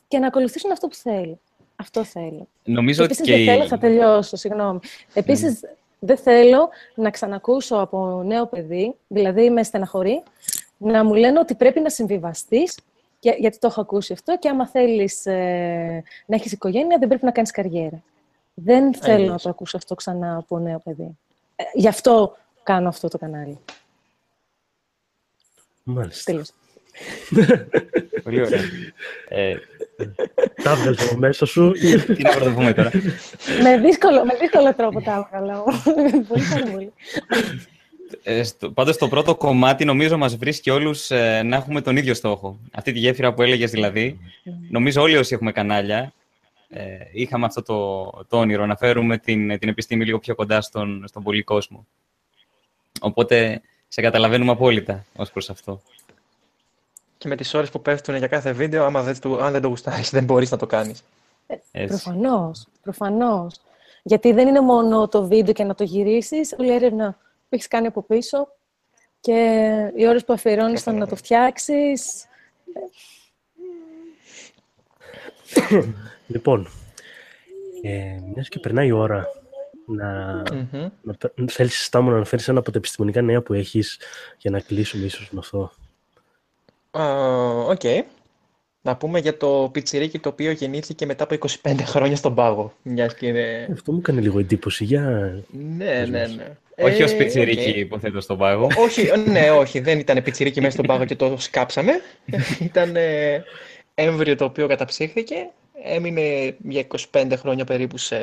[0.07, 1.39] και να ακολουθήσουν αυτό που θέλει.
[1.75, 2.47] Αυτό θέλω.
[2.63, 3.51] Νομίζω Επίσης, ότι δεν και...
[3.51, 4.79] θέλω, θα τελειώσω, συγγνώμη.
[5.13, 5.59] Επίσης,
[5.99, 10.23] δεν θέλω να ξανακούσω από νέο παιδί, δηλαδή με στεναχωρεί,
[10.85, 12.77] να μου λένε ότι πρέπει να συμβιβαστείς,
[13.19, 17.25] για- γιατί το έχω ακούσει αυτό, και άμα θέλεις ε, να έχεις οικογένεια, δεν πρέπει
[17.25, 18.03] να κάνεις καριέρα.
[18.53, 19.29] Δεν θέλω Άγιος.
[19.31, 21.17] να το ακούσω αυτό ξανά από νέο παιδί.
[21.55, 23.59] Ε, γι' αυτό κάνω αυτό το κανάλι.
[25.83, 26.31] Μάλιστα.
[26.31, 26.51] Τέλος.
[28.23, 28.61] Πολύ ωραία.
[29.29, 29.55] ε,
[30.63, 31.71] Τα έβγαλες από μέσα σου.
[32.15, 32.91] τι να πρωτοπούμε τώρα.
[33.61, 35.63] με, δύσκολο, με δύσκολο τρόπο τα έβγαλα.
[36.27, 36.93] πολύ πάρα πολύ.
[38.23, 42.13] Ε, στο, πάντως το πρώτο κομμάτι νομίζω μας βρίσκει όλους ε, να έχουμε τον ίδιο
[42.13, 42.57] στόχο.
[42.71, 44.19] Αυτή τη γέφυρα που έλεγες δηλαδή.
[44.69, 46.13] Νομίζω όλοι όσοι έχουμε κανάλια
[46.69, 46.83] ε,
[47.13, 51.23] είχαμε αυτό το, το όνειρο να φέρουμε την, την επιστήμη λίγο πιο κοντά στον, στον
[51.23, 51.85] πολύ κόσμο.
[52.99, 55.81] Οπότε σε καταλαβαίνουμε απόλυτα ως προς αυτό.
[57.17, 59.67] Και με τις ώρες που πέφτουν για κάθε βίντεο, άμα δεν, το- αν δεν το
[59.67, 61.03] γουστάρεις, δεν μπορείς να το κάνεις.
[61.71, 61.87] Έτσι.
[61.87, 63.55] Προφανώς, προφανώς.
[64.03, 67.17] Γιατί δεν είναι μόνο το βίντεο και να το γυρίσεις, όλη η έρευνα
[67.55, 68.47] που έχεις κάνει από πίσω
[69.19, 69.33] και
[69.95, 72.25] οι ώρες που αφιερώνεις στο να το φτιάξεις.
[76.27, 76.67] Λοιπόν,
[77.81, 79.27] ε, μιας και περνάει η ώρα
[79.85, 80.89] να, Μμμ.
[81.01, 83.99] να πε- θέλεις Στάμο, να αναφέρεις ένα από τα επιστημονικά νέα που έχεις
[84.37, 85.71] για να κλείσουμε ίσως με αυτό.
[86.91, 87.03] Α,
[87.67, 87.81] Οκ.
[88.81, 92.73] Να πούμε για το πιτσιρίκι το οποίο γεννήθηκε μετά από 25 χρόνια στον πάγο.
[92.81, 93.67] Μιας και είναι...
[93.71, 94.83] Αυτό μου έκανε λίγο εντύπωση.
[94.83, 95.01] Για...
[95.51, 96.57] Ναι, ναι, ναι.
[96.77, 97.75] Όχι ως Ε, πιτσιρίκι, οκ.
[97.75, 98.67] υποθέτω, στον πάγο.
[98.77, 102.01] Όχι, ναι, όχι, δεν ήταν πιτσιρίκι μέσα στον πάγο και το σκάψαμε.
[102.69, 103.43] Ήταν ε,
[103.95, 105.35] έμβρυο το οποίο καταψύχθηκε.
[105.83, 108.17] Έμεινε για 25 χρόνια περίπου σε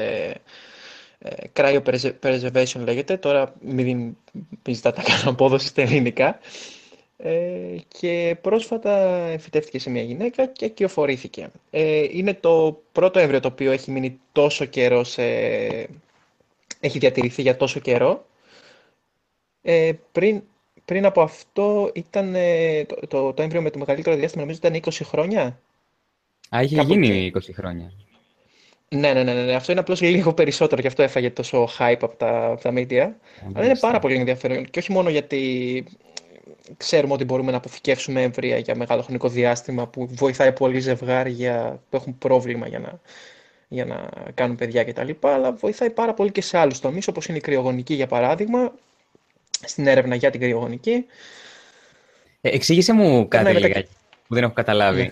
[1.19, 3.17] ε, cryopreservation λέγεται.
[3.17, 3.87] Τώρα μην,
[4.65, 6.39] μην ζητάτε καν απόδοση στα ελληνικά.
[7.25, 8.99] Ε, και πρόσφατα
[9.31, 11.51] εμφυτεύτηκε σε μια γυναίκα και κυοφορήθηκε.
[11.71, 15.23] Ε, είναι το πρώτο έμβριο το οποίο έχει μείνει τόσο καιρό σε...
[16.81, 18.25] έχει διατηρηθεί για τόσο καιρό.
[19.63, 20.43] Ε, πριν,
[20.85, 24.81] πριν από αυτό ήταν ε, το, το, το έμβριο με το μεγαλύτερο διάστημα, νομίζω ήταν
[24.93, 25.61] 20 χρόνια.
[26.57, 27.93] Α, είχε Κάπου γίνει 20 χρόνια.
[28.89, 29.55] Ναι, ναι, ναι, ναι, ναι.
[29.55, 32.93] Αυτό είναι απλώς λίγο περισσότερο, γι' αυτό έφαγε τόσο hype από τα, από τα media.
[32.93, 33.13] Αλλά
[33.45, 33.87] είναι Μάλιστα.
[33.87, 34.65] πάρα πολύ ενδιαφέρον.
[34.71, 35.85] Και όχι μόνο γιατί
[36.77, 41.97] ξέρουμε ότι μπορούμε να αποθηκεύσουμε έμβρια για μεγάλο χρονικό διάστημα που βοηθάει πολύ ζευγάρια που
[41.97, 43.01] έχουν πρόβλημα για να,
[43.69, 45.11] για να κάνουν παιδιά κτλ.
[45.21, 48.73] Αλλά βοηθάει πάρα πολύ και σε άλλους τομείς, όπως είναι η κρυογονική για παράδειγμα,
[49.65, 51.05] στην έρευνα για την κρυογονική.
[52.41, 53.89] Ε, εξήγησε μου κάτι μετά- λιγάκι
[54.29, 55.03] που δεν έχω καταλάβει.
[55.03, 55.11] Ναι.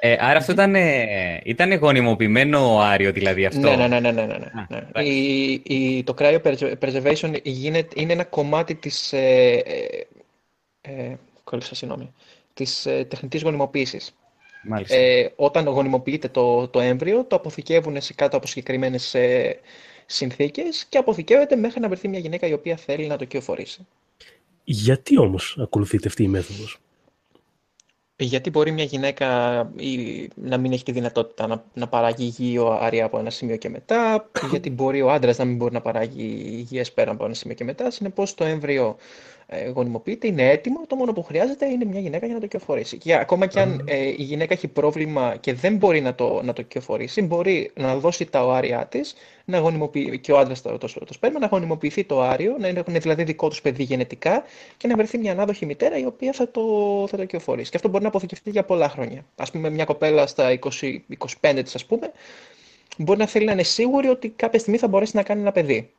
[0.00, 4.26] Ε, άρα αυτό ήταν, ε, ήταν γονιμοποιημένο άριο, δηλαδή αυτό; Ναι, ναι, ναι, ναι, ναι,
[4.26, 4.46] ναι, ναι.
[4.54, 4.76] Α, ναι.
[4.88, 5.12] εντάξει.
[5.12, 10.06] Η, η, το cryopreservation γίνεται, είναι ένα κομμάτι της, ε, ε,
[10.80, 12.12] ε, κόλλησα, συγγνώμη,
[12.54, 14.14] της ε, τεχνητής γονιμοποίησης.
[14.68, 14.96] Μάλιστα.
[14.96, 19.58] Ε, όταν γονιμοποιείται το, το έμβριο, το αποθηκεύουν σε κάτω από συγκεκριμένες ε,
[20.06, 23.86] συνθήκες και αποθηκεύεται μέχρι να βρεθεί μια γυναίκα η οποία θέλει να το κυοφορήσει.
[24.64, 26.80] Γιατί όμως ακολουθείτε αυτή η μέθοδος;
[28.16, 33.04] Γιατί μπορεί μια γυναίκα ή, να μην έχει τη δυνατότητα να, να παράγει υγιείο αρία
[33.04, 36.92] από ένα σημείο και μετά, γιατί μπορεί ο άντρας να μην μπορεί να παράγει υγιές
[36.92, 37.90] πέρα από ένα σημείο και μετά.
[37.90, 39.35] Συνεπώς το έμβριο ε,
[39.74, 40.80] γονιμοποιείται, είναι έτοιμο.
[40.86, 42.98] Το μόνο που χρειάζεται είναι μια γυναίκα για να το κυοφορήσει.
[42.98, 46.52] Και ακόμα και αν ε, η γυναίκα έχει πρόβλημα και δεν μπορεί να το, να
[46.52, 49.14] το κυοφορήσει, μπορεί να δώσει τα οάρια της
[49.44, 52.82] να γονιμοποιεί, και ο άντρας το, το, το σπέρμα, να γονιμοποιηθεί το άριο, να είναι
[52.82, 54.44] δηλαδή δικό τους παιδί γενετικά
[54.76, 56.62] και να βρεθεί μια ανάδοχη μητέρα η οποία θα το,
[57.08, 57.70] θα το κυοφορήσει.
[57.70, 59.24] Και αυτό μπορεί να αποθηκευτεί για πολλά χρόνια.
[59.36, 60.98] Α πούμε, μια κοπέλα στα 20,
[61.40, 62.12] 25 της, ας πούμε,
[62.98, 65.90] μπορεί να θέλει να είναι σίγουρη ότι κάποια στιγμή θα μπορέσει να κάνει ένα παιδί.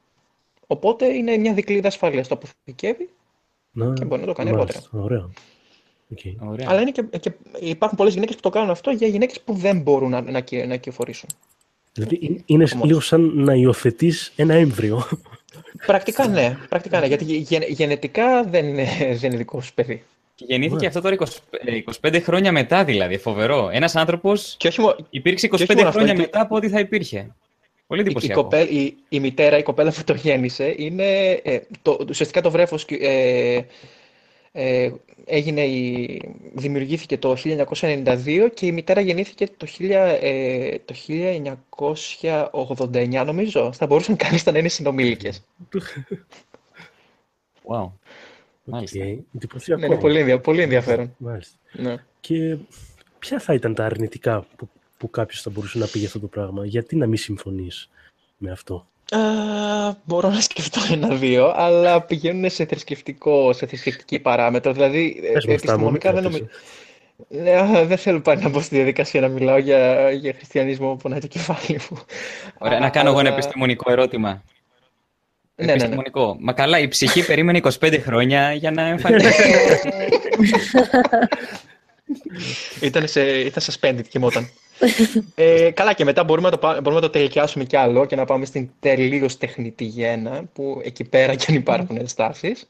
[0.67, 2.23] Οπότε είναι μια δικλίδα ασφαλείας.
[2.23, 3.09] Το αποθηκεύει,
[3.77, 3.93] Να...
[3.93, 5.29] Και μπορεί να το κάνει Μάλιστα, Ωραία.
[6.11, 6.49] Οκ.
[6.49, 6.67] Ωραία.
[6.69, 9.79] αλλά είναι και, και υπάρχουν πολλές γυναίκες που το κάνουν αυτό για γυναίκες που δεν
[9.81, 11.29] μπορούν να, να, κυ- να κυοφορήσουν.
[11.93, 12.87] Δηλαδή είναι- είναι Όμως.
[12.87, 15.07] λίγο σαν να υιοθετείς ένα έμβρυο.
[15.85, 18.85] Πρακτικά ναι, πρακτικά ναι, γιατί γε- γενετικά δεν είναι,
[19.19, 20.03] δεν είναι δικό σου παιδί.
[20.35, 20.87] Και γεννήθηκε Ναι.
[20.87, 21.25] αυτό τώρα 20,
[21.65, 21.81] ε,
[22.11, 23.17] 25 χρόνια μετά, δηλαδή.
[23.17, 23.69] Φοβερό.
[23.73, 26.69] Ένας άνθρωπος Και όχι μόνο, υπήρξε 25 όχι μόνο αυτό, χρόνια γιατί- μετά από ό,τι
[26.69, 27.35] θα υπήρχε.
[27.87, 28.41] Πολύ Η, η, εντυπωσιακό.
[28.41, 32.85] κοπέλ, η, η μητέρα, η κοπέλα που το γέννησε, είναι ε, το, ουσιαστικά το βρέφος
[32.89, 33.59] ε,
[34.51, 34.91] Ε,
[35.25, 36.21] έγινε η,
[36.53, 40.95] δημιουργήθηκε το 1992 και η μητέρα γεννήθηκε το, 1000, ε, το
[42.51, 43.73] 1989 νομίζω.
[43.73, 45.43] Θα μπορούσαν κανείς να είναι συνομήλικες.
[47.67, 47.91] Wow.
[48.63, 48.99] Μάλιστα.
[49.05, 49.17] Okay.
[49.35, 49.81] Εντυπωσιακό.
[49.81, 51.15] Ναι, είναι πολύ, ενδια- πολύ ενδιαφέρον.
[51.17, 51.55] Μάλιστα.
[51.71, 51.95] Ναι.
[52.19, 52.57] Και
[53.19, 56.27] ποια θα ήταν τα αρνητικά που, που κάποιος θα μπορούσε να πει για αυτό το
[56.27, 56.65] πράγμα.
[56.65, 57.89] Γιατί να μην συμφωνείς
[58.37, 59.19] με αυτό; Α,
[60.03, 64.73] μπορώ να σκεφτώ ένα-δύο, αλλά πηγαίνουν σε θρησκευτικό, σε θρησκευτική παράμετρο.
[64.73, 65.87] Δηλαδή, Πες μου αυτά μόνο.
[65.97, 66.45] επιστημονικά δεν νομίζω.
[67.27, 70.97] Ναι, α, δεν θέλω πάλι να μπω στη διαδικασία να μιλάω για, για χριστιανισμό που
[70.97, 71.97] πονάει το κεφάλι μου.
[72.57, 74.29] Ωραία, να κάνω εγώ ένα Αλλά- επιστημονικό ερώτημα.
[74.29, 75.71] Ναι, ναι, ναι.
[75.71, 76.37] Επιστημονικό.
[76.39, 79.43] Μα καλά, η ψυχή περίμενε 25 χρόνια για να εμφανιστεί.
[82.81, 84.49] Ήταν, σε, ήταν suspended, κοιμόταν.
[85.35, 88.15] Ε, καλά, και μετά μπορούμε να, το, πά- μπορούμε να το τελικιάσουμε κι άλλο και
[88.15, 92.69] να πάμε στην τελείως τεχνητή γέννα, που εκεί πέρα και αν υπάρχουν ενστάσεις.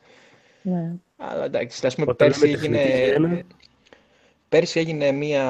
[0.62, 0.92] Ναι.
[1.18, 3.42] Αλλά εντάξει, ας πούμε, Όταν πέρσι λέμε τεχνητή έγινε, γέννα-
[4.50, 5.46] πέρσι έγινε μία,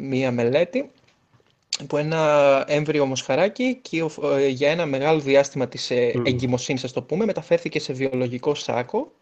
[0.00, 0.90] μία μελέτη
[1.86, 6.26] που ένα έμβριο μοσχαράκι και ο- ε, για ένα μεγάλο διάστημα της ε, Μμμ.
[6.26, 9.12] εγκυμοσύνης, ας το πούμε, μεταφέρθηκε σε βιολογικό σάκο,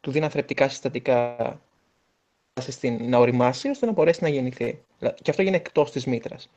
[0.00, 1.36] του δίναν θρεπτικά συστατικά
[2.60, 4.78] στην, να οριμάσει, ώστε να μπορέσει να γεννηθεί.
[4.98, 6.50] Και αυτό έγινε εκτός της μήτρας.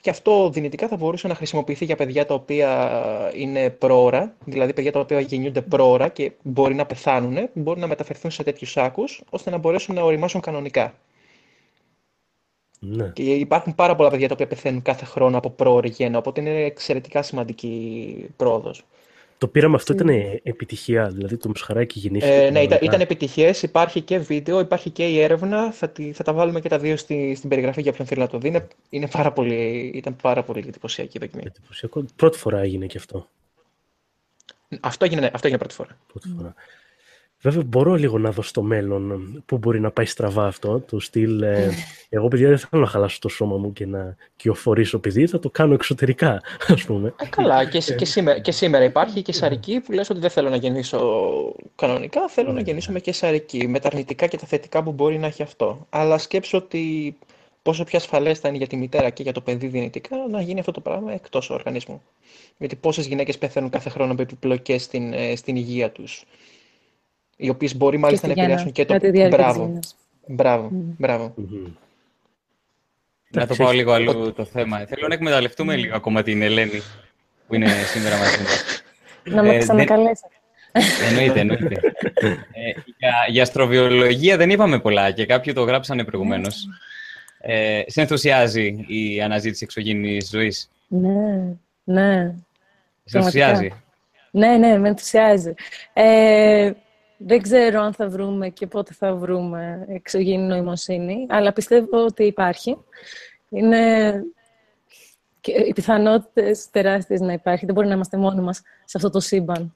[0.00, 4.92] Και αυτό δυνητικά θα μπορούσε να χρησιμοποιηθεί για παιδιά τα οποία είναι πρόωρα, δηλαδή παιδιά
[4.92, 9.50] τα οποία γεννιούνται πρόωρα και μπορεί να πεθάνουν, μπορεί να μεταφερθούν σε τέτοιους σάκους, ώστε
[9.50, 10.94] να μπορέσουν να οριμάσουν κανονικά.
[12.78, 13.08] Ναι.
[13.08, 16.64] Και υπάρχουν πάρα πολλά παιδιά τα οποία πεθαίνουν κάθε χρόνο από πρόωρη γέννα, οπότε είναι
[16.64, 18.84] εξαιρετικά σημαντική πρόοδος.
[19.40, 20.08] Το πείραμα αυτό ήταν
[20.42, 22.32] επιτυχία, δηλαδή το μουσχαράκι γεννήθηκε.
[22.32, 22.84] Ε, ναι, ήταν, κανονικά.
[22.84, 26.68] ήταν επιτυχές, υπάρχει και βίντεο, υπάρχει και η έρευνα, θα, τη, θα τα βάλουμε και
[26.68, 28.48] τα δύο στη, στην περιγραφή για όποιον θέλει να το δει.
[28.48, 31.42] Είναι, είναι πάρα πολύ, ήταν πάρα πολύ εντυπωσιακή η δοκιμή.
[31.46, 32.04] Εντυπωσιακό.
[32.16, 33.28] Πρώτη φορά έγινε και αυτό.
[34.80, 35.98] Αυτό έγινε, ναι, αυτό έγινε πρώτη φορά.
[36.06, 36.54] Πρώτη φορά.
[37.42, 40.80] Βέβαια, μπορώ λίγο να δω στο μέλλον πού μπορεί να πάει στραβά αυτό.
[40.80, 41.42] Το στυλ.
[41.42, 41.70] ε,
[42.08, 45.50] εγώ, παιδιά, δεν θέλω να χαλάσω το σώμα μου και να κυοφορήσω παιδί, θα το
[45.50, 47.14] κάνω εξωτερικά, ας πούμε.
[47.20, 50.30] Ε, καλά, και, σ- και, σήμερα, και σήμερα υπάρχει και σαρική που λες ότι δεν
[50.30, 51.00] θέλω να γεννήσω
[51.76, 55.18] κανονικά, θέλω να γεννήσω με και σαρική, με τα αρνητικά και τα θετικά που μπορεί
[55.18, 55.86] να έχει αυτό.
[55.90, 57.16] Αλλά σκέψω ότι
[57.62, 60.60] πόσο πιο ασφαλές θα είναι για τη μητέρα και για το παιδί δυνητικά να γίνει
[60.60, 62.02] αυτό το πράγμα εκτός οργανισμού.
[62.58, 66.24] Γιατί πόσες γυναίκες πεθαίνουν κάθε χρόνο με επιπλοκές στην, ε, στην υγεία τους,
[67.40, 68.92] οι οποίες μπορεί μάλιστα να στη γέννα, επηρεάσουν και το...
[68.92, 69.96] κατά τη διάρκεια της Μπράβο, γέννας.
[70.26, 70.94] μπράβο, Μμμ.
[70.98, 71.32] μπράβο.
[71.36, 71.46] Μμμ.
[71.52, 71.70] να
[73.30, 74.78] το Εντάξει, πάω έχει- λίγο αλλού το θέμα.
[74.78, 76.82] Θέλω να εκμεταλλευτούμε λίγο ακόμα την Ελένη
[77.46, 78.82] που είναι σήμερα μαζί μας.
[79.24, 80.34] Να με Ε, ξανακαλέσετε.
[81.08, 81.80] Εννοείται, εννοείται.
[82.52, 86.68] ε, για, για αστροβιολογία δεν είπαμε πολλά και κάποιοι το γράψανε προηγουμένως.
[87.40, 91.42] Ε, σε ενθουσιάζει η αναζήτηση εξωγήινης ζωής; Ναι,
[91.84, 92.34] ναι.
[93.04, 93.72] Σε ενθουσιάζει;
[94.30, 95.54] Ναι, ναι, με ενθουσιάζει.
[95.92, 96.70] Ε,
[97.22, 102.76] δεν ξέρω αν θα βρούμε και πότε θα βρούμε εξωγήινη νοημοσύνη, αλλά πιστεύω ότι υπάρχει.
[103.48, 104.12] Είναι
[105.40, 107.66] και οι πιθανότητες τεράστιες να υπάρχει.
[107.66, 109.74] Δεν μπορεί να είμαστε μόνοι μας σε αυτό το σύμπαν.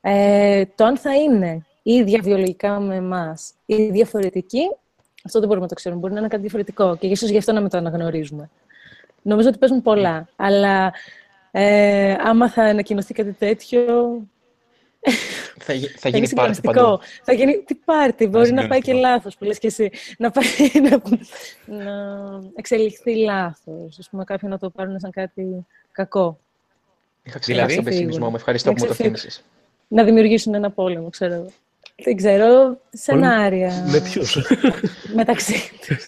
[0.00, 4.76] Ε, το αν θα είναι ίδια βιολογικά με εμάς ή διαφορετική,
[5.24, 6.00] αυτό δεν μπορούμε να το ξέρουμε.
[6.00, 8.50] Μπορεί να είναι κάτι διαφορετικό και ίσως γι' αυτό να μην το αναγνωρίζουμε.
[9.22, 10.92] Νομίζω ότι παίζουν πολλά, αλλά
[11.50, 14.16] ε, άμα θα ανακοινωθεί κάτι τέτοιο,
[15.58, 16.78] Θα, γι- θα θα γίνει γίνει πάρτι παντού.
[16.78, 17.00] συγκλονιστικό.
[17.24, 19.08] Θα γίνει τι πάρτι, μπορεί να πάει και συγκλονιστικό.
[19.14, 19.90] λάθος, που λες και εσύ.
[20.18, 20.44] Να, πάει,
[20.88, 21.02] να,
[21.84, 21.92] να
[22.54, 23.98] εξελιχθεί λάθος.
[23.98, 26.38] Ας πούμε, κάποιοι να το πάρουν σαν κάτι κακό.
[27.22, 28.36] Είχα Δηλαδή; ξεχάσει τον πεσημισμό μου.
[28.36, 29.16] Ευχαριστώ Να που μου το ξεφύγω.
[29.16, 29.44] θύμισες.
[29.88, 31.46] Να δημιουργήσουν ένα πόλεμο, ξέρω εγώ.
[32.04, 33.84] Δεν ξέρω, σενάρια.
[33.90, 34.36] Με ποιους;
[35.14, 35.54] Μεταξύ
[35.86, 36.06] τους.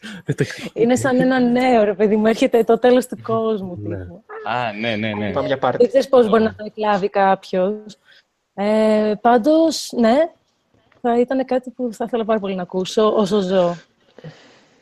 [0.73, 3.79] Είναι σαν ένα νέο, ρε παιδί μου, έρχεται το τέλος του κόσμου.
[3.83, 3.97] Ναι.
[3.97, 4.23] τύπου.
[4.49, 5.33] Α, ναι, ναι, ναι.
[5.33, 5.77] Πάμε για πάρτι.
[5.79, 7.99] Δεν ξέρεις πώς μπορεί να το εκλάβει κάποιος.
[8.55, 10.15] Ε, πάντως, ναι,
[11.01, 13.77] θα ήταν κάτι που θα ήθελα πάρα πολύ να ακούσω όσο ζω.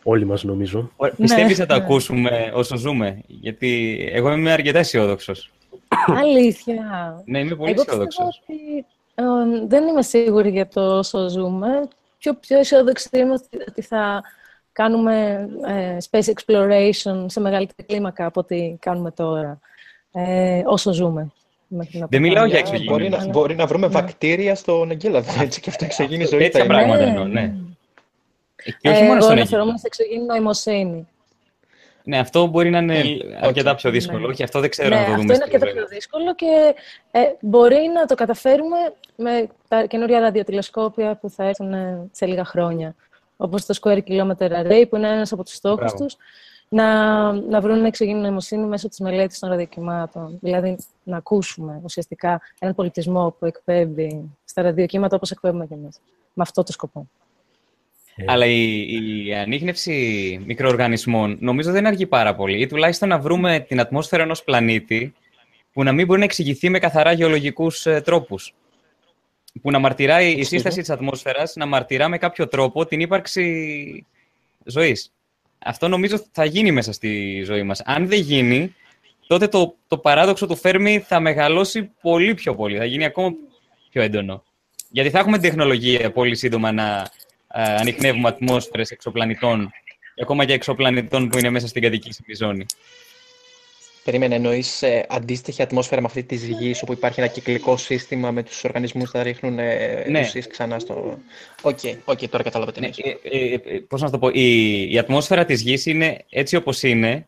[0.03, 0.91] Όλοι μας νομίζω.
[0.97, 1.85] Ωραία, Πιστεύεις Ναι, θα το ναι.
[1.85, 5.51] ακούσουμε όσο ζούμε, γιατί εγώ είμαι αρκετά αισιόδοξος.
[6.07, 6.83] Αλήθεια.
[7.25, 8.43] Ναι, είμαι πολύ Εγώ αισιόδοξος.
[8.47, 8.79] πιστεύω
[9.49, 11.89] ότι ε, δεν είμαι σίγουρη για το όσο ζούμε.
[12.19, 14.23] Πιο, πιο αισιόδοξη είμαι ότι, ότι θα
[14.73, 19.61] κάνουμε ε, space exploration σε μεγαλύτερη κλίμακα από ό,τι κάνουμε τώρα.
[20.13, 21.33] Ε, όσο ζούμε.
[21.73, 22.49] Μέχρι να Δεν μιλάω πεθάνουμε.
[22.49, 22.91] για Α, εξωγήινη.
[22.93, 26.45] Μπορεί να, Αλλά- μπορεί να βρούμε βακτήρια στον Αγγέλαδο, έτσι, και αυτό εξωγήινη ζωή θα
[26.45, 26.75] Τέτοια είναι.
[26.75, 27.09] πράγματα Ναι.
[27.11, 27.53] εννοώ, ναι.
[28.81, 29.79] Και όχι Ε, μόνο εγώ στον αναφερόμουν Αίγυπτο.
[29.79, 31.09] σε εξωγήινη νοημοσύνη.
[32.05, 32.99] Ναι, αυτό μπορεί να είναι
[33.39, 33.45] Οκ.
[33.45, 34.19] αρκετά πιο δύσκολο.
[34.27, 34.27] Ναι.
[34.33, 35.85] Όχι, αυτό δεν ξέρω ναι, να το αυτό δούμε είναι στο αρκετά βέβαιο.
[35.85, 36.75] πιο δύσκολο και
[37.11, 38.77] ε, μπορεί να το καταφέρουμε
[39.17, 42.95] με τα καινούρια ραδιοτηλεσκόπια που θα έρθουν ε, σε λίγα χρόνια.
[43.37, 46.07] Όπως το Square Kilometer Array, που είναι ένας από τους στόχους Μπράβο.
[46.71, 50.39] Τους, να, να βρουν εξωγήινη νοημοσύνη μέσω της μελέτης των ραδιοκυμάτων.
[50.41, 56.01] Δηλαδή, να ακούσουμε ουσιαστικά έναν πολιτισμό που εκπέμπει στα ραδιοκύματα όπως εκπέμπουμε κι εμείς.
[56.35, 57.09] με αυτό το σκοπό.
[58.17, 58.25] Ε.
[58.27, 62.61] Αλλά η, η ανείχνευση μικροοργανισμών νομίζω δεν αργεί πάρα πολύ.
[62.61, 65.15] Ή τουλάχιστον να βρούμε την ατμόσφαιρα ενός πλανήτη
[65.73, 68.55] που να μην μπορεί να εξηγηθεί με καθαρά γεωλογικούς ε, τρόπους.
[69.63, 74.07] Που να μαρτυράει η σύσταση της ατμόσφαιρας, να μαρτυρά με κάποιο τρόπο την ύπαρξη
[74.65, 75.13] ζωής.
[75.65, 77.81] Αυτό νομίζω θα γίνει μέσα στη ζωή μας.
[77.85, 78.74] Αν δεν γίνει,
[79.27, 82.77] τότε το, το παράδοξο του Φέρμη θα μεγαλώσει πολύ πιο πολύ.
[82.77, 83.32] Θα γίνει ακόμα
[83.91, 84.45] πιο έντονο.
[84.91, 87.11] Γιατί θα έχουμε τεχνολογία πολύ σύντομα να
[87.53, 89.70] ε, ανοιχνεύουμε ατμόσφαιρες εξωπλανητών
[90.15, 92.66] και ακόμα και εξωπλανητών που είναι μέσα στην κατοικήσιμη ζώνη.
[94.05, 98.43] Περίμενε, εννοείς ε, αντίστοιχη ατμόσφαιρα με αυτή της γης, όπου υπάρχει ένα κυκλικό σύστημα με
[98.43, 100.31] τους οργανισμούς που θα ρίχνουν ε, ναι.
[100.48, 101.18] ξανά στο.
[101.62, 102.90] OK, okay, okay, τώρα κατάλαβα τι ναι,
[103.22, 107.27] ε, ε, Πώς να το πω, η, η ατμόσφαιρα της γης είναι έτσι όπως είναι,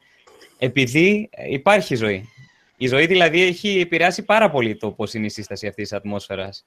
[0.58, 2.28] επειδή υπάρχει ζωή.
[2.76, 6.64] Η ζωή δηλαδή έχει επηρεάσει πάρα πολύ το πώς είναι η σύσταση αυτής της ατμόσφαιρας.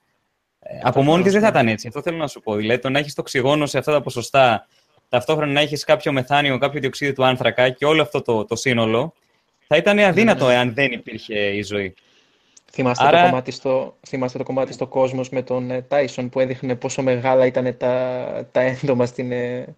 [0.81, 1.87] Από μόνη της δεν θα ήταν έτσι.
[1.87, 2.55] Αυτό θέλω να σου πω.
[2.55, 4.67] Δηλαδή, το να έχεις το οξυγόνο σε αυτά τα ποσοστά,
[5.09, 9.13] ταυτόχρονα να έχεις κάποιο μεθάνιο, κάποιο διοξείδιο του άνθρακα και όλο αυτό το, το σύνολο,
[9.67, 10.53] θα ήταν αδύνατο ναι.
[10.53, 11.93] εάν δεν υπήρχε η ζωή.
[12.71, 13.21] Θυμάστε, Άρα...
[13.21, 17.45] το, κομμάτι στο, θυμάστε το κομμάτι στο κόσμος με τον Τάισον που έδειχνε πόσο μεγάλα
[17.45, 19.75] ήταν τα, τα έντομα στην, ε,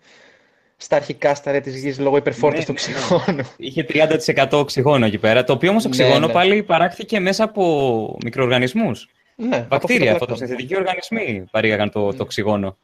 [0.77, 3.41] στα αρχικά σταρέ της γης λόγω υπερφόρτωσης ναι, του ναι, ναι.
[3.41, 3.49] οξυγόνου.
[3.57, 3.85] Είχε
[4.37, 9.09] 30% οξυγόνο εκεί πέρα, το οποίο όμως οξυγόνο ναι, πάλι παράχθηκε μέσα από μικροοργανισμούς.
[9.35, 12.77] Ναι, Βακτήρια, φωτοσυνθετικοί οργανισμοί παρήγαγαν το, το οξυγόνο.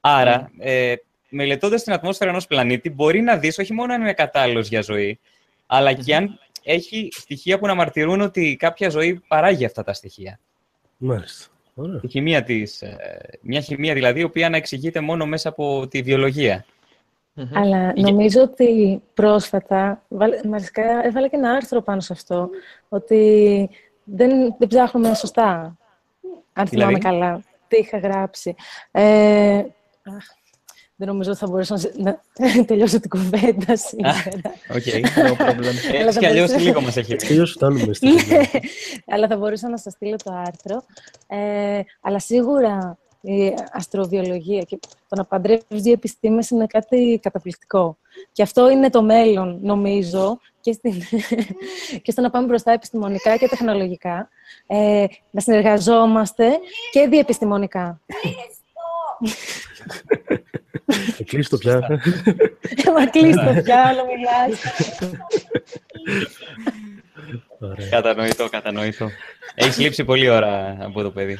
[0.00, 0.94] Άρα, ε,
[1.28, 5.18] μελετώντας την ατμόσφαιρα ενός πλανήτη, μπορεί να δεις όχι μόνο αν είναι κατάλληλος για ζωή,
[5.72, 10.38] αλλά και αν έχει στοιχεία που να μαρτυρούν ότι κάποια ζωή παράγει αυτά τα στοιχεία.
[10.96, 11.46] Μάλιστα.
[12.00, 16.02] Η χημεία της, ε, μια χημεία δηλαδή, η οποία να εξηγείται μόνο μέσα από τη
[16.02, 16.64] βιολογία.
[17.52, 20.02] Αλλά νομίζω ότι πρόσφατα,
[20.44, 22.48] μάλιστα έβαλε και ένα άρθρο πάνω σε αυτό,
[22.88, 23.68] ότι
[24.04, 25.76] δεν, δεν ψάχνουμε σωστά,
[26.52, 28.54] αν θυμάμαι δηλαδή; καλά, τι είχα γράψει.
[28.90, 29.62] Ε,
[31.00, 32.20] δεν νομίζω ότι θα μπορούσα να
[32.66, 34.22] τελειώσω την κουβέντα σήμερα.
[34.74, 34.82] OK,
[35.16, 35.74] no problem.
[36.06, 37.44] Έτσι κι αλλιώς λίγο μας έχει πει.
[37.44, 38.40] φτάνουμε στην ναι,
[39.14, 40.82] Αλλά θα μπορούσα να σας στείλω το άρθρο.
[41.26, 44.78] Ε, αλλά σίγουρα η αστροβιολογία και
[45.08, 47.96] το να παντρεύεις δύο επιστήμες είναι κάτι καταπληκτικό.
[48.32, 50.92] Και αυτό είναι το μέλλον, νομίζω, και, στην...
[52.02, 54.28] και στο να πάμε μπροστά επιστημονικά και τεχνολογικά.
[54.66, 56.50] Ε, να συνεργαζόμαστε
[56.92, 58.00] και διεπιστημονικά.
[61.16, 62.00] Θα κλείσει το πια.
[62.94, 64.60] Μα κλείσει το πια, άλλο μιλάς.
[67.90, 69.08] Κατανοητό, κατανοητό.
[69.54, 71.38] Έχεις λείψει πολλή ώρα από το παιδί.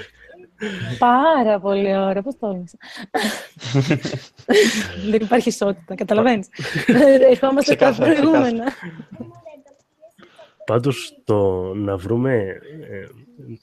[0.98, 2.22] Πάρα πολύ ώρα.
[2.22, 2.76] Πώς τόλμησα.
[5.10, 6.48] Δεν υπάρχει ισότητα, καταλαβαίνεις.
[7.30, 8.72] Ερχόμαστε τα προηγούμενα.
[10.66, 12.34] Πάντως, το να βρούμε
[12.90, 13.06] ε,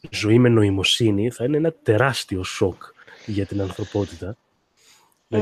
[0.10, 2.84] ζωή με νοημοσύνη θα είναι ένα τεράστιο σοκ
[3.32, 4.38] για την ανθρωπότητα.
[5.30, 5.40] Ε.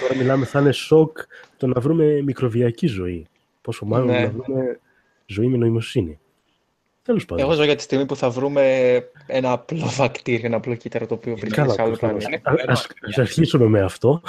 [0.00, 1.18] τώρα μιλάμε, θα είναι σοκ
[1.56, 3.26] το να βρούμε μικροβιακή ζωή.
[3.60, 4.20] Πόσο μάλλον ναι.
[4.20, 4.80] να βρούμε
[5.26, 6.18] ζωή με νοημοσύνη.
[7.04, 7.44] Τέλος πάντων.
[7.44, 8.94] Εγώ ζω για τη στιγμή που θα βρούμε
[9.26, 12.40] ένα απλό βακτήριο, ένα απλό κύτταρο το οποίο βρίσκεται σε άλλο πλανήτη.
[12.66, 14.22] Ας, αρχίσουμε με αυτό.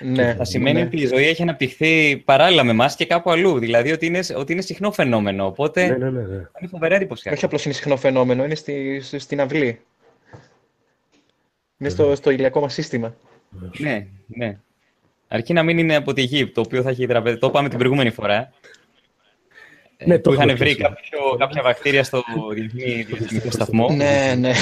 [0.00, 0.86] ναι, θα σημαίνει ναι.
[0.86, 3.58] ότι η ζωή έχει αναπτυχθεί παράλληλα με εμάς και κάπου αλλού.
[3.58, 5.46] Δηλαδή ότι είναι, ότι είναι συχνό φαινόμενο.
[5.46, 6.34] Οπότε ναι, ναι, ναι, ναι.
[6.34, 7.36] είναι φοβερά εντυπωσιακό.
[7.36, 9.80] Όχι απλώς είναι συχνό φαινόμενο, είναι στη, στην αυλή.
[11.84, 13.14] Είναι στο, στο ηλιακό μας σύστημα.
[13.78, 14.58] Ναι, ναι.
[15.28, 17.40] Αρκεί να μην είναι από τη γη, το οποίο θα έχει τραπεζίσει.
[17.40, 18.52] Το είπαμε την προηγούμενη φορά.
[20.04, 22.22] Ναι, που είχαν βρει κάποιο, κάποια βακτήρια στο
[22.54, 23.90] Διεθνή Διεθνικό Σταθμό.
[23.90, 24.52] Ναι, ναι.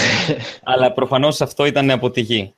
[0.62, 2.54] Αλλά προφανώς αυτό ήταν από τη γη.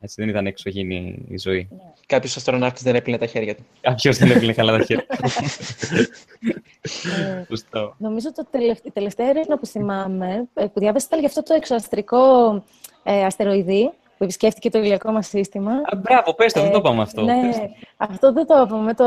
[0.00, 1.68] Έτσι δεν ήταν εξωγήινη η ζωή.
[2.06, 3.66] Κάποιος αστροναύτης δεν έπλυνε τα χέρια του.
[3.80, 5.22] Κάποιος δεν έπλυνε καλά τα χέρια του.
[7.72, 8.48] ε, νομίζω ότι
[8.82, 12.64] η τελευταία έρευνα που θυμάμαι, ε, που διάβασα ήταν για αυτό το εξωαστρικό
[13.10, 15.72] ε, αστεροειδή, που επισκέφτηκε το ηλιακό μας σύστημα.
[15.72, 17.22] Α, μπράβο, πες το, δεν το είπαμε αυτό.
[17.22, 17.50] Ναι,
[17.96, 18.94] αυτό δεν το είπαμε.
[18.94, 19.04] Το...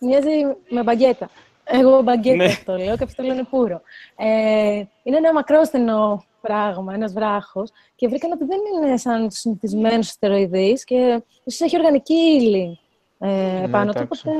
[0.00, 0.30] Μοιάζει
[0.68, 1.30] με μπαγκέτα.
[1.64, 2.44] Εγώ μπαγκέτα ναι.
[2.44, 3.80] αυτό λέω και αυτό λένε πουρο.
[4.16, 10.08] Ε, είναι ένα μακρόστενο πράγμα, ένας βράχος, και βρήκαν ότι δεν είναι σαν τους συνηθισμένους
[10.08, 12.78] αστεροειδείς και ίσως έχει οργανική ύλη
[13.18, 14.00] ε, ναι, πάνω του.
[14.04, 14.30] Οπότε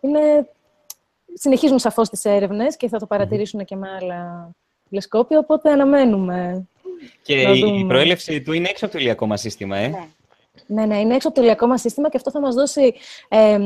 [0.00, 0.48] είναι...
[1.34, 4.50] συνεχίζουν σαφώς τις έρευνες και θα το παρατηρήσουν και με άλλα
[4.88, 5.38] τηλεσκόπια.
[5.38, 6.66] Οπότε αναμένουμε
[7.22, 10.08] και η προέλευση του είναι έξω από το ηλιακό μας σύστημα, ε; Ναι.
[10.66, 12.94] Ναι, ναι, είναι έξω από το ηλιακό μας σύστημα και αυτό θα μας δώσει
[13.28, 13.58] ε,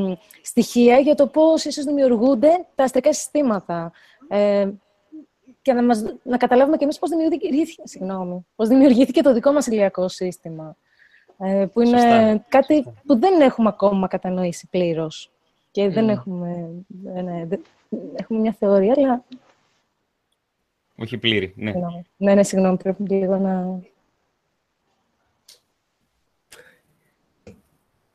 [0.42, 3.92] στοιχεία για το πώς ίσως δημιουργούνται τα αστρικά συστήματα.
[4.28, 4.68] Ε,
[5.62, 9.66] και να, μας, να καταλάβουμε και εμείς πώς δημιουργήθηκε, συγγνώμη, πώς δημιουργήθηκε το δικό μας
[9.66, 10.76] ηλιακό σύστημα.
[11.38, 15.30] Ε, που είναι κάτι που δεν έχουμε ακόμα κατανοήσει πλήρως.
[15.70, 16.70] Και δεν έχουμε.
[16.86, 17.46] Ναι, ναι,
[18.16, 19.24] έχουμε μια θεωρία, αλλά
[21.00, 21.72] όχι πλήρη, ναι.
[22.16, 23.80] Ναι, ναι, συγγνώμη, πρέπει λίγο να...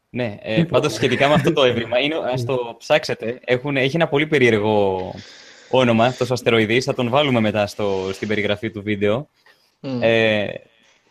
[0.09, 4.07] Ναι, ε, πάντως σχετικά με αυτό το έβριμα, είναι, ας το ψάξετε, έχουν, έχει ένα
[4.07, 4.99] πολύ περίεργο
[5.69, 9.29] όνομα, αυτός ο αστεροειδής, θα τον βάλουμε μετά στο, στην περιγραφή του βίντεο.
[9.79, 9.99] Μμ.
[10.01, 10.47] Ε,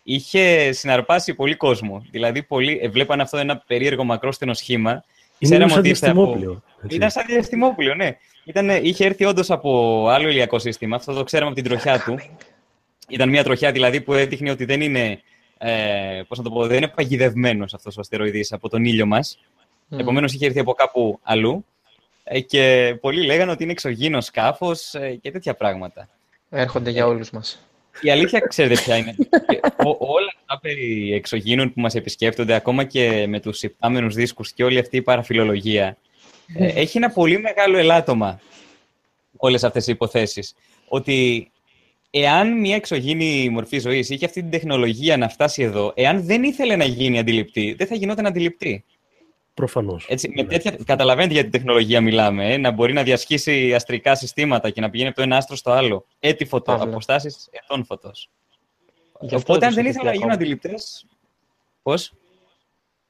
[0.02, 2.04] είχε συναρπάσει πολύ κόσμο.
[2.10, 4.90] Δηλαδή, πολλοί ε, βλέπαν αυτό ένα περίεργο μακρόστενο σχήμα.
[4.90, 5.02] Είναι
[5.38, 6.62] Ξέραμε σαν ότι ήρθε από- διαστημόπλαιο.
[6.84, 6.96] έτσι.
[6.96, 8.16] Ήταν σαν διαστημόπλαιο, ναι.
[8.44, 10.96] Ήτανε, είχε έρθει όντως από άλλο ηλιακό σύστημα.
[10.96, 12.18] Αυτό το ξέραμε από την τροχιά του.
[13.08, 15.20] Ήταν μια τροχιά δηλαδή που έδειχνε ότι δεν είναι,
[15.58, 19.38] ε, πώς να το πω, δεν είναι παγιδευμένος αυτός ο αστεροειδής από τον ήλιο μας.
[19.88, 19.98] Μμ.
[19.98, 21.64] Επομένως είχε έρθει από κάπου αλλού.
[22.24, 26.08] Ε, και πολλοί λέγανε ότι είναι εξωγήινος σκάφος ε, και τέτοια πράγματα.
[26.50, 27.66] Έρχονται για όλους μας.
[28.00, 29.14] Η αλήθεια ξέρετε ποια είναι.
[29.46, 34.52] Και ό- όλα αυτά περί εξωγήινων που μας επισκέπτονται, ακόμα και με τους υπτάμενους δίσκους
[34.52, 35.96] και όλη αυτή η παραφιλολογία, ε,
[36.56, 38.40] έχει ένα πολύ μεγάλο ελάττωμα
[39.36, 40.54] όλες αυτές οι υποθέσεις.
[40.88, 41.50] Ότι
[42.10, 46.76] εάν μια εξωγήινη μορφή ζωής είχε αυτή την τεχνολογία να φτάσει εδώ, εάν δεν ήθελε
[46.76, 48.84] να γίνει αντιληπτή, δεν θα γινόταν αντιληπτή.
[49.54, 50.06] Προφανώς.
[50.08, 50.48] Έτσι, με Ναι.
[50.48, 54.90] τέτοια, καταλαβαίνετε για την τεχνολογία μιλάμε, ε, να μπορεί να διασχίσει αστρικά συστήματα και να
[54.90, 56.06] πηγαίνει από το ένα άστρο στο άλλο.
[56.20, 56.84] Έτη φωτό, Παύλα.
[56.90, 58.30] αποστάσεις ετών φωτός.
[59.20, 60.32] Γι' αυτό Οπότε, αν τους δεν έχεις ήθελα να δει γίνουν ακόμα.
[60.32, 61.06] αντιληπτές,
[61.82, 62.12] πώς;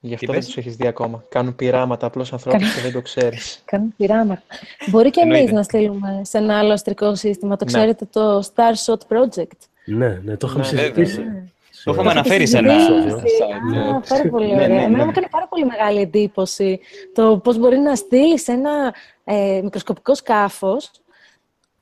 [0.06, 1.24] Γι' αυτό Τι δεν πες; τους έχεις δει ακόμα.
[1.28, 3.59] Κάνουν πειράματα απλώς ανθρώπους και δεν το ξέρεις.
[3.70, 4.43] Κάνουν πειράματα.
[4.86, 5.56] Μπορεί και εμείς Εννοείται.
[5.56, 7.56] να στείλουμε σε ένα άλλο αστρικό σύστημα.
[7.56, 7.70] Το Ναι.
[7.72, 9.59] ξέρετε το Starshot Project.
[9.85, 11.18] Ναι, ναι, το είχαμε Ναι, συζητήσει.
[11.22, 11.43] Ναι.
[11.85, 13.16] Το Σε- είχαμε αναφέρει σε ένα επεισόδιο.
[13.18, 13.94] site.
[13.94, 14.68] Α, πάρα πολύ Ναι, ωραία.
[14.68, 14.82] ναι, ναι.
[14.82, 16.81] Εμένα μου έκανε πάρα πολύ μεγάλη εντύπωση
[17.14, 18.94] το πώς μπορεί να στείλεις ένα
[19.24, 20.90] ε, μικροσκοπικό σκάφος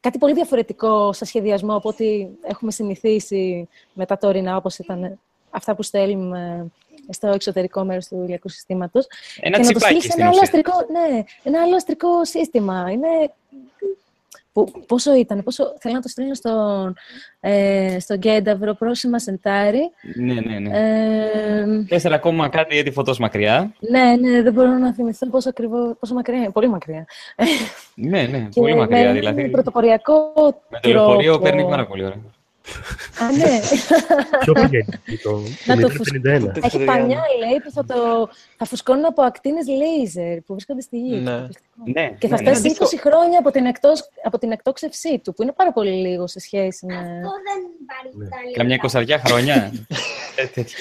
[0.01, 5.19] κάτι πολύ διαφορετικό σε σχεδιασμό από ό,τι έχουμε συνηθίσει με τα τωρινά, όπως ήταν
[5.51, 6.67] αυτά που στέλνουμε
[7.09, 9.07] στο εξωτερικό μέρος του ηλιακού συστήματος.
[9.41, 10.59] Ένα και να το τσιπάκι στείλεις σε στην ένα άλλο, ουσία.
[10.59, 12.89] αστρικό, ναι, ένα άλλο αστρικό σύστημα.
[12.91, 13.09] Είναι...
[14.53, 15.75] Που, πόσο ήταν, πόσο...
[15.79, 16.95] Θέλω να το στείλω στον,
[17.41, 19.91] ε, στο Γκένταβρο Πρόσιμα Σεντάρι.
[20.17, 20.79] Ναι, ναι, ναι.
[20.79, 23.75] Ε, Τέσσερα ακόμα κάτι έτη φωτός μακριά.
[23.79, 26.51] ναι, ναι, δεν μπορώ να θυμηθώ πόσο, ακριβό, πόσο μακριά είναι.
[26.51, 27.07] Πολύ μακριά.
[27.95, 29.13] Ναι, ναι, Και πολύ μακριά.
[29.13, 30.33] με Δηλαδή, πρωτοποριακό
[30.69, 31.45] με το λεωφορείο τρόπο.
[31.45, 32.17] παίρνει πάρα πολύ ώρα.
[33.21, 33.61] Α, ναι.
[34.45, 35.95] Ποιο πηγαίνει, το, Να το το
[36.25, 36.65] 051.
[36.65, 41.17] Έχει πανιά, λέει, που θα, το, θα φουσκώνουν από ακτίνες λέιζερ που βρίσκονται στη γη.
[41.17, 41.31] Ναι.
[41.31, 41.83] Εκπληκτικό.
[41.85, 42.57] Ναι, Και θα ναι, ναι.
[42.57, 46.27] φτάσει 20 χρόνια από την, εκτός, από την εκτόξευσή του, που είναι πάρα πολύ λίγο
[46.27, 46.95] σε σχέση με...
[46.95, 48.53] Ναι.
[48.57, 49.73] Καμιά εικοσαριά χρόνια.
[50.37, 50.79] Ε, τέτοια.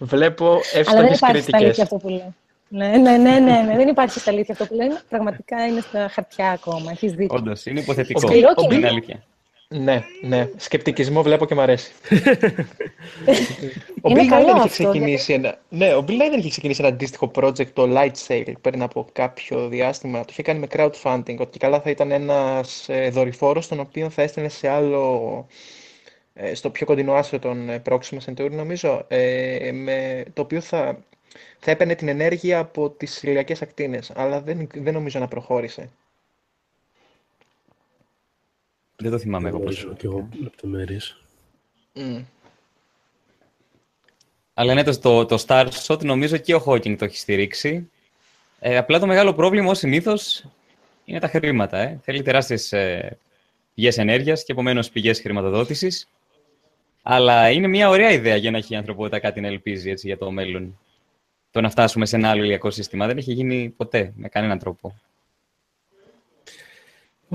[0.00, 0.60] Βλέπω Αλλά
[1.02, 1.82] δεν εύστοχες υπάρχει στα αλήθεια κριτικές.
[1.82, 2.34] αυτό που λέω.
[2.68, 5.00] Ναι, ναι, ναι, ναι, ναι, δεν υπάρχει στα αλήθεια αυτό που λένε.
[5.08, 6.90] Πραγματικά είναι στα χαρτιά ακόμα.
[6.90, 7.36] Έχεις δίκιο.
[7.38, 8.20] Όντως, είναι υποθετικό.
[8.20, 8.88] Σκληρό και Είναι είναι.
[8.88, 9.22] αλήθεια.
[9.68, 10.50] Ναι, ναι.
[10.56, 11.92] Σκεπτικισμό βλέπω και μ' αρέσει.
[14.02, 15.58] ο Είναι Bill καλό Nye δεν είχε αυτό, ξεκινήσει ένα...
[15.68, 19.06] Ναι, ο Bill Nye δεν είχε ξεκινήσει ένα αντίστοιχο project, το Light Sail, πριν από
[19.12, 20.20] κάποιο διάστημα.
[20.20, 24.22] Το είχε κάνει με crowdfunding, ότι καλά θα ήταν ένας ε, δορυφόρος, τον οποίο θα
[24.22, 25.46] έστελνε σε άλλο...
[26.34, 31.04] ε, στο πιο κοντινό άστρο των ε, Proxima Centauri, νομίζω, ε, με, το οποίο θα,
[31.58, 35.90] θα έπαιρνε την ενέργεια από τις ηλιακές ακτίνες, αλλά δεν, δεν νομίζω να προχώρησε.
[38.96, 40.08] Δεν το θυμάμαι εγώ Γνωρίζω προσωπικά.
[40.08, 41.22] και εγώ λεπτομέρειες.
[41.92, 42.18] Μμ.
[44.54, 47.90] Αλλά ναι, το, το, το Starshot νομίζω και ο Hawking το έχει στηρίξει.
[48.58, 50.44] Ε, απλά το μεγάλο πρόβλημα, ως συνήθως,
[51.04, 51.78] είναι τα χρήματα.
[51.78, 51.98] Ε.
[52.02, 53.18] Θέλει τεράστιες ε,
[53.74, 56.08] πηγές ενέργειας και επομένως πηγές χρηματοδότησης.
[57.02, 60.18] Αλλά είναι μια ωραία ιδέα για να έχει η ανθρωπότητα κάτι να ελπίζει έτσι, για
[60.18, 60.78] το μέλλον.
[61.50, 65.00] Το να φτάσουμε σε ένα άλλο ηλιακό σύστημα δεν έχει γίνει ποτέ με κανέναν τρόπο.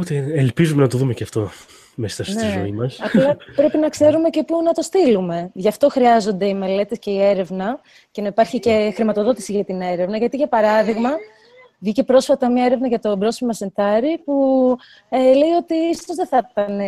[0.01, 1.49] Οπότε ελπίζουμε να το δούμε και αυτό
[1.95, 2.57] μέσα στη Ναι.
[2.59, 2.99] ζωή μας.
[3.01, 5.49] Απλά πρέπει να ξέρουμε και πού να το στείλουμε.
[5.53, 7.79] Γι' αυτό χρειάζονται οι μελέτες και η έρευνα
[8.11, 10.17] και να υπάρχει και χρηματοδότηση για την έρευνα.
[10.17, 11.09] Γιατί, για παράδειγμα,
[11.79, 14.33] βγήκε πρόσφατα μια έρευνα για το πρόσφημα Σεντάρι που
[15.09, 16.79] ε, λέει ότι ίσως δεν θα ήταν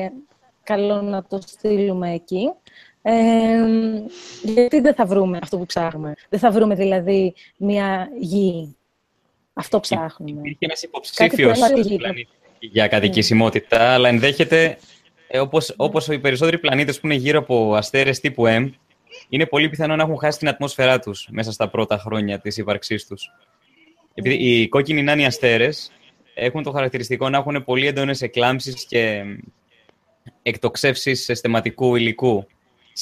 [0.64, 2.52] καλό να το στείλουμε εκεί.
[3.02, 3.14] Ε,
[4.44, 6.14] γιατί δεν θα βρούμε αυτό που ψάχνουμε.
[6.30, 8.76] Δεν θα βρούμε δηλαδή μια γη.
[9.54, 10.32] Αυτό ψάχνουμε.
[10.32, 11.96] Υπήρχε ένας Κάτι υποψήφιος που έλεγε.
[11.96, 12.28] πλανήτη
[12.72, 14.78] για κατοικησιμότητα, αλλά ενδέχεται,
[15.28, 18.70] ε, όπως, όπως οι περισσότεροι πλανήτες που είναι γύρω από αστέρες τύπου M,
[19.30, 23.08] είναι πολύ πιθανό να έχουν χάσει την ατμόσφαιρά τους μέσα στα πρώτα χρόνια της ύπαρξής
[23.08, 23.32] τους.
[24.14, 25.92] Επειδή οι κόκκινοι νάνοι αστέρες
[26.34, 29.24] έχουν το χαρακτηριστικό να έχουν πολύ έντονες εκλάμψεις και
[30.42, 32.48] εκτοξεύσεις αισθηματικού υλικού.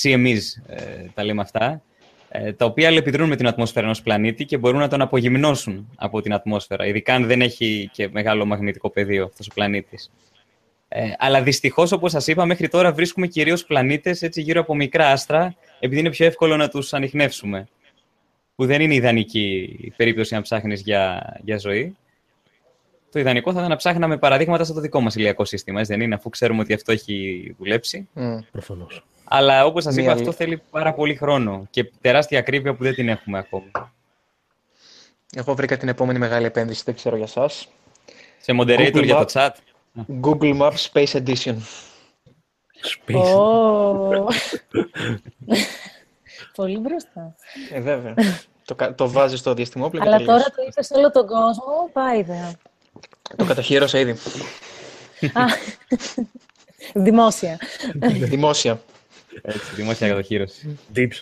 [0.02, 1.82] CMEs ε, τα λέμε αυτά, ε,
[2.58, 6.34] τα οποία αλληλεπιδρούν με την ατμόσφαιρα ενός πλανήτη και μπορούν να τον απογυμνώσουν από την
[6.34, 10.12] ατμόσφαιρα, ειδικά αν δεν έχει και μεγάλο μαγνητικό πεδίο αυτός ο πλανήτης.
[10.88, 15.08] Ε, αλλά δυστυχώς, όπως σας είπα, μέχρι τώρα βρίσκουμε κυρίως πλανήτες έτσι, γύρω από μικρά
[15.08, 17.68] άστρα, επειδή είναι πιο εύκολο να τους ανοιχνεύσουμε.
[18.56, 21.96] Που δεν είναι ιδανική η περίπτωση να ψάχνεις για, για ζωή.
[23.12, 26.16] Το ιδανικό θα ήταν να ψάχναμε παραδείγματα στο δικό μας ηλιακό σύστημα, έτσι δεν είναι,
[26.16, 28.08] αφού ξέρουμε ότι αυτό έχει δουλέψει.
[28.14, 28.38] Μμ.
[28.52, 29.04] Προφανώς.
[29.24, 32.84] Αλλά όπως σας Μία είπα, λι- αυτό θέλει πάρα πολύ χρόνο και τεράστια ακρίβεια που
[32.84, 33.72] δεν την έχουμε ακόμη.
[35.36, 37.68] Εγώ βρήκα την επόμενη μεγάλη επένδυση, δεν ξέρω για σας.
[38.38, 39.40] Σε moderator Google για το Maps.
[39.42, 39.50] chat.
[40.22, 41.56] Google Maps Space Edition.
[43.06, 43.36] Space.
[43.36, 44.28] Ω.
[46.56, 47.36] Πολύ μπροστά.
[47.72, 48.14] Ε, βέβαια.
[48.66, 50.40] το, κα- το βάζεις στο διαστημόπλαιο και Αλλά τελείωσε.
[50.44, 52.54] τώρα το είπες σε όλο τον κόσμο, πάει ιδέα.
[53.36, 54.12] Το καταχείρωσα ήδη.
[55.34, 55.46] Α,
[56.94, 57.60] Δημόσια.
[58.12, 58.82] Δημόσια.
[59.42, 60.80] Έτσι, δημόσια κατοχήρωση.
[60.96, 61.22] Dips.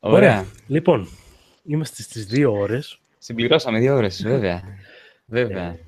[0.00, 0.46] Ωραία.
[0.66, 1.08] Λοιπόν,
[1.64, 2.98] είμαστε στις δύο ώρες.
[3.18, 4.62] Συμπληρώσαμε δύο ώρες, βέβαια.
[5.26, 5.78] Βέβαια.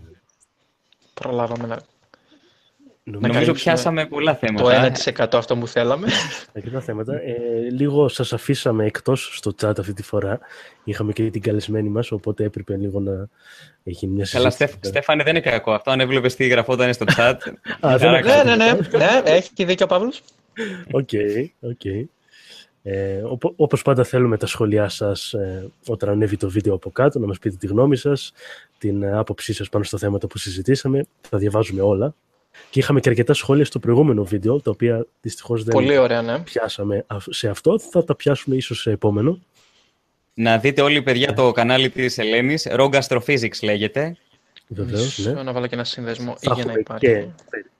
[1.15, 1.83] Προλάβαμε να...
[3.13, 4.93] Νομίζω Νομίζω καλύψουμε πιάσαμε πολλά το θέματα.
[5.35, 6.07] 1% αυτό που θέλαμε.
[6.57, 7.15] αρκετά θέματα.
[7.15, 7.35] Ε,
[7.71, 10.39] λίγο σας αφήσαμε εκτός στο chat αυτή τη φορά.
[10.85, 13.29] Είχαμε και την καλεσμένη μας, οπότε έπρεπε λίγο να
[13.85, 14.37] έχει μια συζήτηση.
[14.37, 15.73] Καλά, Στέφ, Στέφανε, δεν είναι κακό.
[15.73, 17.35] Αυτό αν έβλεπες τι γραφόταν στο chat.
[17.87, 20.23] Α, δεν Άρα, ναι, ναι, ναι, ναι, έχει και δίκιο ο Παύλος.
[20.93, 21.09] Οκ,
[21.61, 22.09] οκ.
[22.83, 27.19] Ε, οπο- όπως πάντα θέλουμε τα σχόλιά σας ε, όταν ανέβει το βίντεο από κάτω,
[27.19, 28.33] να μας πείτε τη γνώμη σας,
[28.79, 31.07] την ε, άποψή σας πάνω στα θέματα που συζητήσαμε.
[31.29, 32.15] Θα διαβάζουμε όλα.
[32.71, 36.39] Και είχαμε και αρκετά σχόλια στο προηγούμενο βίντεο, τα οποία δυστυχώς δεν Πολύ ωραία, ναι.
[36.41, 37.79] πιάσαμε α- σε αυτό.
[37.79, 39.39] Θα τα πιάσουμε ίσως σε επόμενο.
[40.35, 42.67] Να δείτε όλοι, παιδιά, το κανάλι της Ελένης.
[42.71, 44.17] Rogue Astrophysics λέγεται.
[44.69, 45.43] Βεβαίως, Μισό ναι.
[45.43, 47.07] Να βάλω και ένα σύνδεσμο Θα για να έχουμε υπάρχει.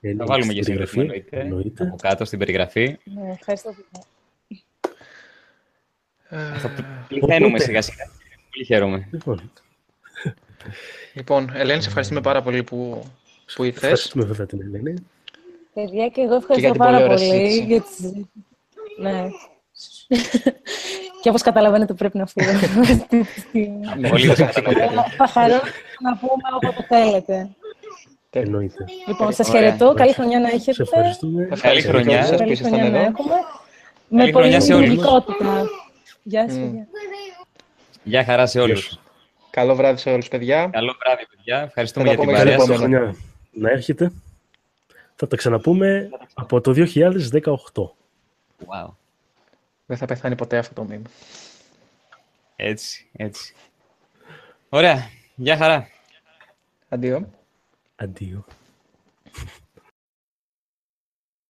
[0.01, 1.39] και Θα βάλουμε και στην σύνδεσμο, περιγραφή, εννοείται.
[1.39, 1.83] εννοείται.
[1.83, 2.97] Από κάτω στην περιγραφή.
[3.03, 3.85] Ναι, ευχαριστώ πολύ.
[6.29, 6.37] Ε,
[7.07, 8.03] Πληθαίνουμε σιγά σιγά.
[8.51, 9.07] Πολύ χαίρομαι.
[9.11, 9.51] Λοιπόν,
[11.13, 13.03] Λοιπόν, Ελένη, σε ευχαριστούμε πάρα πολύ που,
[13.55, 13.81] που ήρθες.
[13.83, 14.93] ευχαριστούμε βέβαια την Ελένη.
[15.73, 17.63] Παιδιά, και εγώ ευχαριστώ για την πάρα πολύ ωραία πολύ συζήτηση.
[17.67, 18.29] για τη συζήτηση.
[18.99, 19.23] Ναι.
[21.21, 22.51] και όπως καταλαβαίνετε πρέπει να φύγω.
[23.97, 24.45] Ναι, Πολύ το ωραία.
[24.45, 25.03] καταλαβαίνω.
[25.17, 25.59] Θα χαρώ
[26.01, 27.49] να πούμε όποτε θέλετε.
[28.29, 28.85] Εννοείται.
[29.07, 29.61] Λοιπόν, σας Ωραία.
[29.61, 29.93] χαιρετώ.
[29.93, 30.81] Καλή χρονιά να Σε έχετε.
[30.83, 31.47] ευχαριστούμε.
[31.51, 32.15] Ευχαριστώ χρονιά.
[32.15, 33.07] όλους σας που Καλή ήσασταν χρονιά να εδώ.
[33.09, 33.33] έχουμε.
[34.07, 34.87] Με χρονιά πολύ σε όλους.
[34.87, 35.63] δημιουργικότητα.
[36.23, 36.61] Γεια σας, Μμ.
[36.61, 36.87] παιδιά.
[38.03, 38.83] Γεια χαρά σε Γεια όλους.
[38.83, 38.99] σου.
[39.49, 40.69] Καλό βράδυ σε όλους, παιδιά.
[40.71, 41.61] Καλό βράδυ, παιδιά.
[41.67, 43.30] Ευχαριστούμε Θα για τα την πούμε Καλή παρέα στο σας.
[43.51, 43.59] Επόμενο.
[43.59, 44.11] χρονιά να έρχεται.
[45.15, 47.51] Θα τα ξαναπούμε από το 2018.
[48.65, 48.89] Wow.
[49.85, 51.09] Δεν θα πεθάνει ποτέ αυτό το μήνυμα.
[52.55, 53.55] Έτσι, έτσι.
[54.69, 55.09] Ωραία.
[55.35, 55.87] Γεια χαρά.
[56.89, 57.29] Αντίο.
[57.95, 58.45] Αντίο.